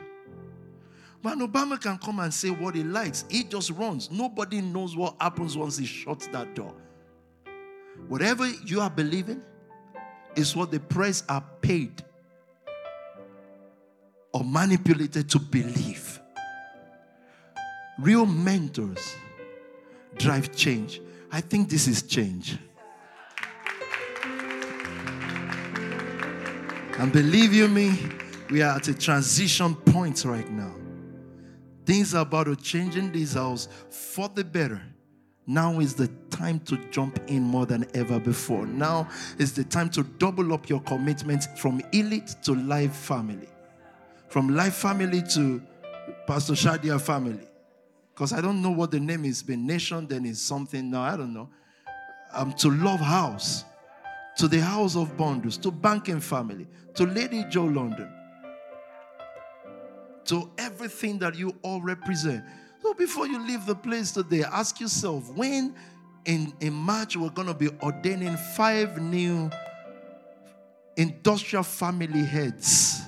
But 1.23 1.39
Obama 1.39 1.81
can 1.81 1.99
come 1.99 2.21
and 2.21 2.33
say 2.33 2.51
what 2.51 2.75
he 2.75 2.85
likes. 2.85 3.25
He 3.29 3.45
just 3.45 3.71
runs. 3.73 4.11
Nobody 4.11 4.61
knows 4.61 4.97
what 4.97 5.17
happens 5.21 5.57
once 5.57 5.77
he 5.77 5.85
shuts 5.85 6.29
that 6.29 6.55
door. 6.55 6.75
Whatever 8.09 8.49
you 8.49 8.81
are 8.81 8.91
believing 8.91 9.43
is 10.37 10.55
what 10.55 10.71
the 10.71 10.81
press 10.81 11.25
are 11.29 11.45
paid 11.61 12.05
or 14.33 14.45
manipulated 14.45 15.29
to 15.31 15.39
believe. 15.39 16.21
Real 17.99 18.27
mentors 18.27 19.17
drive 20.17 20.55
change. 20.55 21.01
I 21.33 21.41
think 21.41 21.69
this 21.71 21.89
is 21.89 22.03
change. 22.03 22.59
And 26.99 27.13
believe 27.13 27.53
you 27.53 27.69
me, 27.69 27.99
we 28.51 28.63
are 28.63 28.77
at 28.77 28.89
a 28.89 28.95
transition 28.95 29.75
point 29.75 30.25
right 30.25 30.51
now. 30.51 30.75
Things 31.85 32.15
are 32.15 32.23
about 32.23 32.45
to 32.45 32.57
change 32.57 32.97
in 32.97 33.13
this 33.13 33.35
house 33.35 33.69
for 33.91 34.29
the 34.29 34.45
better. 34.45 34.83
Now 35.47 35.79
is 35.79 35.95
the 35.95 36.09
time 36.31 36.61
to 36.61 36.77
jump 36.91 37.21
in 37.29 37.43
more 37.43 37.67
than 37.67 37.87
ever 37.95 38.19
before. 38.19 38.67
Now 38.67 39.09
is 39.39 39.53
the 39.53 39.65
time 39.65 39.91
to 39.91 40.03
double 40.03 40.53
up 40.53 40.69
your 40.69 40.81
commitment 40.81 41.45
from 41.57 41.81
elite 41.93 42.35
to 42.43 42.55
life 42.55 42.95
family. 42.95 43.49
From 44.29 44.55
life 44.55 44.75
family 44.75 45.23
to 45.35 45.63
Pastor 46.27 46.55
Shadia 46.55 47.01
family. 47.01 47.47
Because 48.13 48.33
I 48.33 48.41
don't 48.41 48.61
know 48.63 48.71
what 48.71 48.91
the 48.91 48.99
name 48.99 49.25
is, 49.25 49.43
been 49.43 49.67
nation, 49.67 50.07
then 50.07 50.25
it's 50.27 50.41
something 50.41 50.91
now, 50.91 51.03
I 51.03 51.17
don't 51.17 51.35
know. 51.35 51.49
Um, 52.33 52.53
to 52.55 52.71
love 52.71 53.01
house 53.01 53.65
to 54.37 54.49
the 54.49 54.61
house 54.61 54.97
of 54.97 55.17
bondage, 55.17 55.59
to 55.59 55.71
banking 55.71 56.21
family, 56.21 56.67
to 56.95 57.05
Lady 57.05 57.45
Joe 57.49 57.65
London, 57.65 58.13
to 60.27 60.51
everything 60.59 61.19
that 61.19 61.35
you 61.35 61.57
all 61.63 61.81
represent. 61.81 62.45
So 62.87 62.95
before 62.95 63.27
you 63.27 63.45
leave 63.45 63.67
the 63.67 63.75
place 63.75 64.13
today, 64.13 64.45
ask 64.45 64.79
yourself 64.79 65.29
when 65.35 65.75
in, 66.25 66.53
in 66.61 66.73
March 66.73 67.17
we're 67.17 67.31
going 67.31 67.49
to 67.49 67.55
be 67.55 67.69
ordaining 67.83 68.37
five 68.37 69.03
new 69.03 69.51
industrial 70.97 71.65
family 71.65 72.23
heads. 72.23 73.01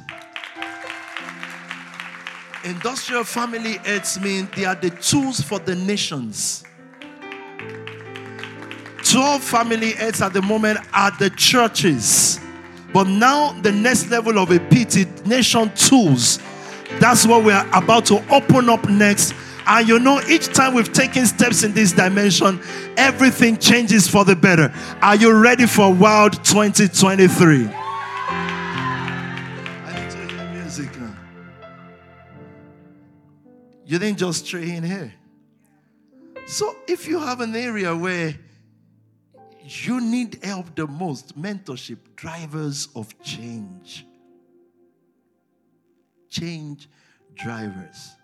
Industrial 2.64 3.22
family 3.22 3.74
heads 3.74 4.18
mean 4.20 4.48
they 4.56 4.64
are 4.64 4.74
the 4.74 4.90
tools 4.90 5.40
for 5.40 5.60
the 5.60 5.76
nations. 5.76 6.64
12 9.04 9.44
family 9.44 9.92
heads 9.92 10.20
at 10.20 10.32
the 10.32 10.42
moment 10.42 10.80
are 10.92 11.12
the 11.20 11.30
churches. 11.30 12.40
But 12.92 13.06
now, 13.06 13.52
the 13.62 13.70
next 13.70 14.10
level 14.10 14.40
of 14.40 14.50
a 14.50 14.58
PT, 14.58 15.24
nation 15.24 15.70
tools. 15.76 16.40
That's 16.98 17.28
what 17.28 17.44
we 17.44 17.52
are 17.52 17.64
about 17.72 18.06
to 18.06 18.16
open 18.34 18.68
up 18.70 18.88
next. 18.88 19.34
And 19.68 19.86
you 19.86 19.98
know, 19.98 20.20
each 20.28 20.46
time 20.46 20.72
we've 20.72 20.92
taken 20.92 21.26
steps 21.26 21.62
in 21.62 21.74
this 21.74 21.92
dimension, 21.92 22.58
everything 22.96 23.58
changes 23.58 24.08
for 24.08 24.24
the 24.24 24.34
better. 24.34 24.72
Are 25.02 25.14
you 25.14 25.38
ready 25.38 25.66
for 25.66 25.92
Wild 25.92 26.42
2023? 26.42 27.66
I 27.66 27.92
need 29.94 30.10
to 30.10 30.16
hear 30.34 30.50
music 30.52 30.98
now. 30.98 31.14
You 33.84 33.98
didn't 33.98 34.18
just 34.18 34.46
stray 34.46 34.70
in 34.70 34.82
here. 34.82 35.12
So, 36.46 36.74
if 36.86 37.06
you 37.06 37.20
have 37.20 37.42
an 37.42 37.54
area 37.54 37.94
where 37.94 38.34
you 39.84 40.00
need 40.00 40.42
help 40.42 40.74
the 40.74 40.86
most 40.86 41.38
mentorship, 41.38 41.98
drivers 42.16 42.88
of 42.96 43.20
change. 43.22 44.06
Change 46.30 46.88
drivers. 47.34 48.16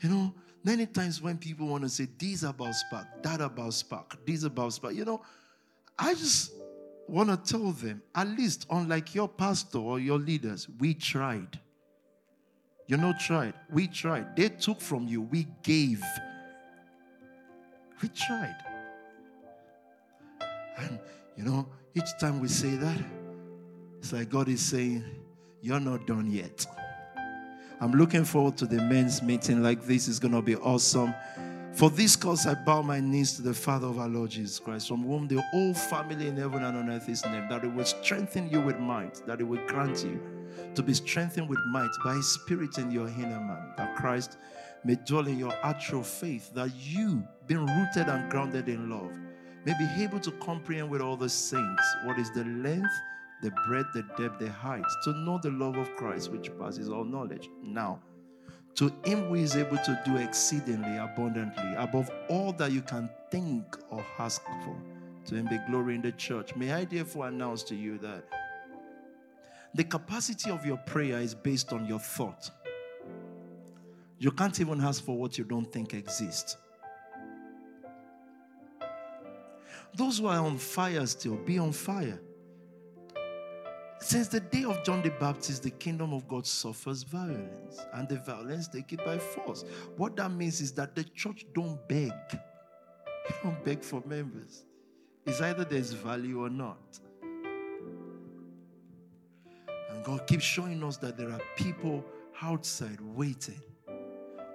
You 0.00 0.08
know, 0.08 0.34
many 0.66 0.84
times 0.84 1.22
when 1.22 1.38
people 1.38 1.68
want 1.68 1.84
to 1.84 1.88
say, 1.88 2.08
these 2.18 2.42
about 2.42 2.74
SPAC, 2.74 3.22
that 3.22 3.40
about 3.40 3.70
SPAC, 3.70 4.16
these 4.24 4.42
about 4.42 4.72
SPAC, 4.72 4.96
you 4.96 5.04
know, 5.04 5.22
I 5.96 6.12
just 6.12 6.50
want 7.06 7.30
to 7.30 7.36
tell 7.36 7.70
them, 7.70 8.02
at 8.16 8.26
least 8.26 8.66
unlike 8.68 9.14
your 9.14 9.28
pastor 9.28 9.78
or 9.78 10.00
your 10.00 10.18
leaders, 10.18 10.68
we 10.80 10.92
tried. 10.92 11.60
You 12.88 12.96
know, 12.96 13.14
tried. 13.18 13.54
We 13.70 13.86
tried. 13.86 14.34
They 14.34 14.48
took 14.48 14.80
from 14.80 15.06
you, 15.06 15.22
we 15.22 15.46
gave. 15.62 16.02
We 18.02 18.08
tried. 18.08 18.56
And 20.78 20.98
you 21.36 21.44
know, 21.44 21.68
each 21.94 22.10
time 22.18 22.40
we 22.40 22.48
say 22.48 22.74
that, 22.74 22.98
it's 24.00 24.12
like 24.12 24.28
God 24.28 24.48
is 24.48 24.60
saying, 24.60 25.04
You're 25.60 25.80
not 25.80 26.08
done 26.08 26.28
yet. 26.28 26.66
I'm 27.80 27.92
looking 27.92 28.24
forward 28.24 28.56
to 28.58 28.66
the 28.66 28.80
men's 28.82 29.22
meeting 29.22 29.62
like 29.62 29.82
this. 29.82 30.08
It's 30.08 30.18
going 30.18 30.32
to 30.32 30.42
be 30.42 30.56
awesome. 30.56 31.14
For 31.72 31.90
this 31.90 32.16
cause, 32.16 32.46
I 32.46 32.54
bow 32.54 32.80
my 32.80 33.00
knees 33.00 33.34
to 33.34 33.42
the 33.42 33.52
Father 33.52 33.86
of 33.86 33.98
our 33.98 34.08
Lord 34.08 34.30
Jesus 34.30 34.58
Christ, 34.58 34.88
from 34.88 35.02
whom 35.02 35.28
the 35.28 35.42
whole 35.42 35.74
family 35.74 36.28
in 36.28 36.36
heaven 36.38 36.64
and 36.64 36.74
on 36.74 36.88
earth 36.88 37.06
is 37.06 37.22
named, 37.26 37.50
that 37.50 37.64
it 37.64 37.74
will 37.74 37.84
strengthen 37.84 38.48
you 38.48 38.62
with 38.62 38.78
might, 38.78 39.20
that 39.26 39.42
it 39.42 39.44
will 39.44 39.64
grant 39.66 40.02
you 40.02 40.18
to 40.74 40.82
be 40.82 40.94
strengthened 40.94 41.50
with 41.50 41.58
might 41.66 41.90
by 42.02 42.14
His 42.14 42.26
Spirit 42.32 42.78
in 42.78 42.90
your 42.90 43.08
inner 43.08 43.40
man, 43.40 43.74
that 43.76 43.94
Christ 43.94 44.38
may 44.84 44.94
dwell 44.94 45.26
in 45.26 45.38
your 45.38 45.52
actual 45.62 46.02
faith, 46.02 46.50
that 46.54 46.70
you, 46.74 47.22
being 47.46 47.66
rooted 47.66 48.08
and 48.08 48.30
grounded 48.30 48.70
in 48.70 48.88
love, 48.88 49.12
may 49.66 49.74
be 49.78 50.02
able 50.02 50.20
to 50.20 50.30
comprehend 50.32 50.88
with 50.88 51.02
all 51.02 51.16
the 51.16 51.28
saints 51.28 51.82
what 52.04 52.18
is 52.18 52.30
the 52.30 52.44
length, 52.44 52.92
the 53.42 53.50
breadth, 53.66 53.92
the 53.92 54.02
depth, 54.16 54.38
the 54.38 54.50
height, 54.50 54.84
to 55.04 55.12
know 55.12 55.38
the 55.42 55.50
love 55.50 55.76
of 55.76 55.94
Christ 55.96 56.30
which 56.30 56.50
passes 56.58 56.88
all 56.88 57.04
knowledge. 57.04 57.48
Now, 57.62 58.00
to 58.76 58.92
him 59.04 59.28
who 59.28 59.34
is 59.36 59.56
able 59.56 59.78
to 59.78 60.00
do 60.04 60.16
exceedingly 60.16 60.96
abundantly 60.98 61.74
above 61.76 62.10
all 62.28 62.52
that 62.54 62.72
you 62.72 62.82
can 62.82 63.08
think 63.30 63.64
or 63.90 64.04
ask 64.18 64.42
for, 64.44 64.76
to 65.26 65.34
him 65.34 65.46
be 65.48 65.58
glory 65.68 65.94
in 65.94 66.02
the 66.02 66.12
church. 66.12 66.54
May 66.56 66.72
I 66.72 66.84
therefore 66.84 67.28
announce 67.28 67.62
to 67.64 67.74
you 67.74 67.98
that 67.98 68.24
the 69.74 69.84
capacity 69.84 70.50
of 70.50 70.64
your 70.64 70.76
prayer 70.78 71.18
is 71.18 71.34
based 71.34 71.72
on 71.72 71.86
your 71.86 71.98
thought. 71.98 72.50
You 74.18 74.30
can't 74.30 74.58
even 74.60 74.80
ask 74.80 75.04
for 75.04 75.16
what 75.16 75.36
you 75.36 75.44
don't 75.44 75.70
think 75.70 75.92
exists. 75.92 76.56
Those 79.94 80.18
who 80.18 80.26
are 80.26 80.38
on 80.38 80.58
fire 80.58 81.06
still, 81.06 81.36
be 81.36 81.58
on 81.58 81.72
fire. 81.72 82.18
Since 83.98 84.28
the 84.28 84.40
day 84.40 84.64
of 84.64 84.84
John 84.84 85.02
the 85.02 85.10
Baptist, 85.10 85.62
the 85.62 85.70
kingdom 85.70 86.12
of 86.12 86.28
God 86.28 86.46
suffers 86.46 87.02
violence, 87.02 87.80
and 87.94 88.08
the 88.08 88.16
violence 88.16 88.68
take 88.68 88.92
it 88.92 89.04
by 89.04 89.18
force. 89.18 89.64
What 89.96 90.16
that 90.16 90.30
means 90.30 90.60
is 90.60 90.72
that 90.72 90.94
the 90.94 91.04
church 91.04 91.46
don't 91.54 91.78
beg. 91.88 92.12
You 93.28 93.34
don't 93.42 93.64
beg 93.64 93.82
for 93.82 94.00
members. 94.06 94.64
It's 95.26 95.40
either 95.40 95.64
there's 95.64 95.90
value 95.92 96.44
or 96.44 96.48
not. 96.48 97.00
And 99.90 100.04
God 100.04 100.28
keeps 100.28 100.44
showing 100.44 100.84
us 100.84 100.96
that 100.98 101.16
there 101.16 101.30
are 101.30 101.40
people 101.56 102.04
outside 102.40 103.00
waiting. 103.00 103.60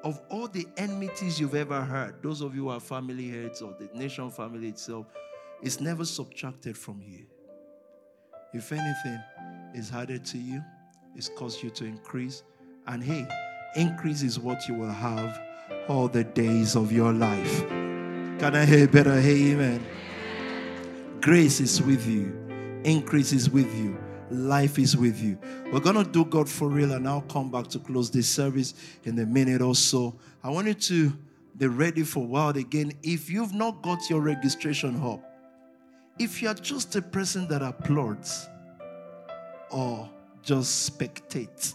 Of 0.05 0.21
all 0.29 0.47
the 0.47 0.65
enmities 0.77 1.37
you've 1.37 1.55
ever 1.55 1.81
heard, 1.81 2.23
those 2.23 2.39
of 2.39 2.55
you 2.55 2.63
who 2.63 2.69
are 2.69 2.79
family 2.79 3.29
heads 3.29 3.61
or 3.61 3.75
the 3.77 3.89
nation 3.93 4.31
family 4.31 4.69
itself, 4.69 5.07
it's 5.61 5.81
never 5.81 6.05
subtracted 6.05 6.77
from 6.77 7.01
you. 7.05 7.25
If 8.53 8.71
anything, 8.71 9.19
is 9.73 9.91
added 9.91 10.25
to 10.25 10.37
you, 10.37 10.63
it's 11.15 11.29
caused 11.29 11.63
you 11.63 11.69
to 11.71 11.85
increase. 11.85 12.43
And 12.87 13.03
hey, 13.03 13.27
increase 13.75 14.21
is 14.21 14.39
what 14.39 14.67
you 14.67 14.73
will 14.75 14.91
have 14.91 15.39
all 15.87 16.07
the 16.07 16.23
days 16.23 16.75
of 16.75 16.91
your 16.91 17.13
life. 17.13 17.61
Can 17.69 18.55
I 18.55 18.65
hear 18.65 18.87
better? 18.87 19.19
Hey, 19.19 19.51
amen. 19.51 19.85
Grace 21.21 21.59
is 21.59 21.81
with 21.81 22.07
you, 22.07 22.35
increase 22.83 23.31
is 23.31 23.49
with 23.49 23.71
you, 23.75 23.97
life 24.31 24.79
is 24.79 24.97
with 24.97 25.21
you. 25.21 25.37
We're 25.71 25.79
going 25.79 26.03
to 26.03 26.09
do 26.09 26.25
God 26.25 26.49
for 26.49 26.67
real, 26.67 26.93
and 26.93 27.07
I'll 27.07 27.21
come 27.21 27.51
back 27.51 27.67
to 27.67 27.79
close 27.79 28.09
this 28.09 28.27
service 28.27 28.73
in 29.03 29.19
a 29.19 29.25
minute 29.25 29.61
or 29.61 29.75
so. 29.75 30.15
I 30.43 30.49
want 30.49 30.67
you 30.67 30.73
to 30.73 31.13
be 31.57 31.67
ready 31.67 32.01
for 32.01 32.25
wild 32.25 32.57
again. 32.57 32.93
If 33.03 33.29
you've 33.29 33.53
not 33.53 33.83
got 33.83 34.09
your 34.09 34.21
registration 34.21 34.99
up, 35.03 35.30
if 36.21 36.39
you're 36.39 36.53
just 36.53 36.95
a 36.95 37.01
person 37.01 37.47
that 37.47 37.63
applauds 37.63 38.47
or 39.71 40.07
just 40.43 40.91
spectates, 40.91 41.73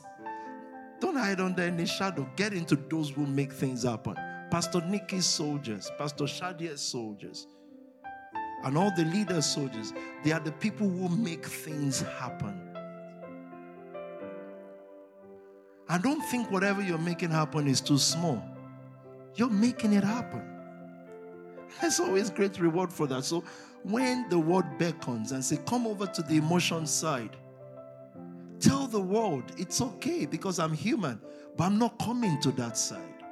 don't 1.01 1.16
hide 1.16 1.40
under 1.40 1.62
any 1.62 1.84
shadow. 1.84 2.28
Get 2.36 2.53
into 2.53 2.76
those 2.76 3.11
who 3.11 3.26
make 3.26 3.53
things 3.53 3.82
happen. 3.82 4.14
Pastor 4.51 4.80
Nikki's 4.82 5.26
soldiers, 5.26 5.90
Pastor 5.99 6.24
Shadia's 6.24 6.80
soldiers, 6.80 7.49
and 8.62 8.78
all 8.78 8.92
the 8.97 9.05
leaders' 9.07 9.47
soldiers, 9.47 9.92
they 10.22 10.30
are 10.30 10.40
the 10.40 10.53
people 10.53 10.88
who 10.88 11.09
make 11.09 11.44
things 11.44 12.03
happen. 12.03 12.61
I 15.88 15.99
don't 15.99 16.22
think 16.22 16.53
whatever 16.53 16.82
you're 16.82 16.99
making 16.99 17.30
happen 17.30 17.66
is 17.66 17.80
too 17.80 17.99
small. 17.99 18.42
You're 19.34 19.51
making 19.51 19.92
it 19.92 20.05
happen. 20.05 20.42
There's 21.80 21.99
always 22.01 22.30
great 22.30 22.59
reward 22.61 22.92
for 22.92 23.07
that. 23.09 23.24
So 23.24 23.44
when 23.91 24.28
the 24.28 24.39
world 24.39 24.64
beckons 24.78 25.30
and 25.30 25.45
say, 25.45 25.59
come 25.64 25.87
over 25.87 26.07
to 26.07 26.22
the 26.22 26.37
emotion 26.37 26.87
side, 26.87 27.37
tell 28.59 28.89
the 28.89 29.01
world 29.01 29.45
it's 29.57 29.80
okay 29.80 30.26
because 30.26 30.59
I'm 30.59 30.72
human, 30.72 31.20
but 31.57 31.64
I'm 31.64 31.78
not 31.78 31.97
coming 32.01 32.41
to 32.41 32.51
that 32.53 32.76
side. 32.76 33.22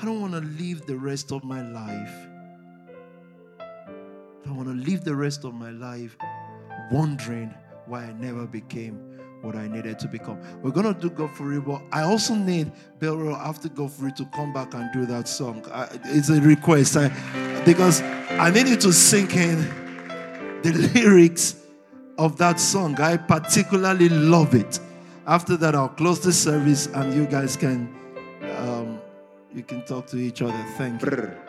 I 0.00 0.04
don't 0.04 0.20
want 0.20 0.34
to 0.34 0.40
live 0.62 0.86
the 0.86 0.96
rest 0.96 1.32
of 1.32 1.42
my 1.42 1.60
life. 1.60 2.28
I 4.46 4.50
want 4.52 4.68
to 4.68 4.74
live 4.74 5.02
the 5.02 5.14
rest 5.14 5.44
of 5.44 5.54
my 5.54 5.70
life 5.70 6.16
wondering 6.92 7.52
why 7.86 8.04
I 8.04 8.12
never 8.12 8.46
became 8.46 9.11
what 9.42 9.56
I 9.56 9.68
needed 9.68 9.98
to 9.98 10.08
become. 10.08 10.40
We're 10.62 10.70
gonna 10.70 10.94
do 10.94 11.10
God 11.10 11.34
for 11.36 11.52
you, 11.52 11.60
but 11.60 11.82
I 11.92 12.02
also 12.02 12.34
need 12.34 12.72
Belro 12.98 13.36
after 13.36 13.68
God 13.68 13.92
for 13.92 14.06
you 14.06 14.12
to 14.12 14.24
come 14.26 14.52
back 14.52 14.74
and 14.74 14.90
do 14.92 15.04
that 15.06 15.28
song. 15.28 15.64
I, 15.72 15.88
it's 16.04 16.30
a 16.30 16.40
request 16.40 16.96
I, 16.96 17.08
because 17.64 18.00
I 18.00 18.50
need 18.50 18.68
you 18.68 18.76
to 18.76 18.92
sink 18.92 19.36
in 19.36 19.58
the 20.62 20.72
lyrics 20.94 21.56
of 22.18 22.38
that 22.38 22.60
song. 22.60 23.00
I 23.00 23.16
particularly 23.16 24.08
love 24.08 24.54
it. 24.54 24.78
After 25.26 25.56
that, 25.58 25.74
I'll 25.74 25.88
close 25.88 26.20
the 26.20 26.32
service 26.32 26.86
and 26.86 27.12
you 27.14 27.26
guys 27.26 27.56
can 27.56 27.94
um, 28.58 29.00
you 29.54 29.62
can 29.62 29.84
talk 29.84 30.06
to 30.08 30.16
each 30.16 30.42
other. 30.42 30.64
Thank 30.76 31.02
you. 31.02 31.41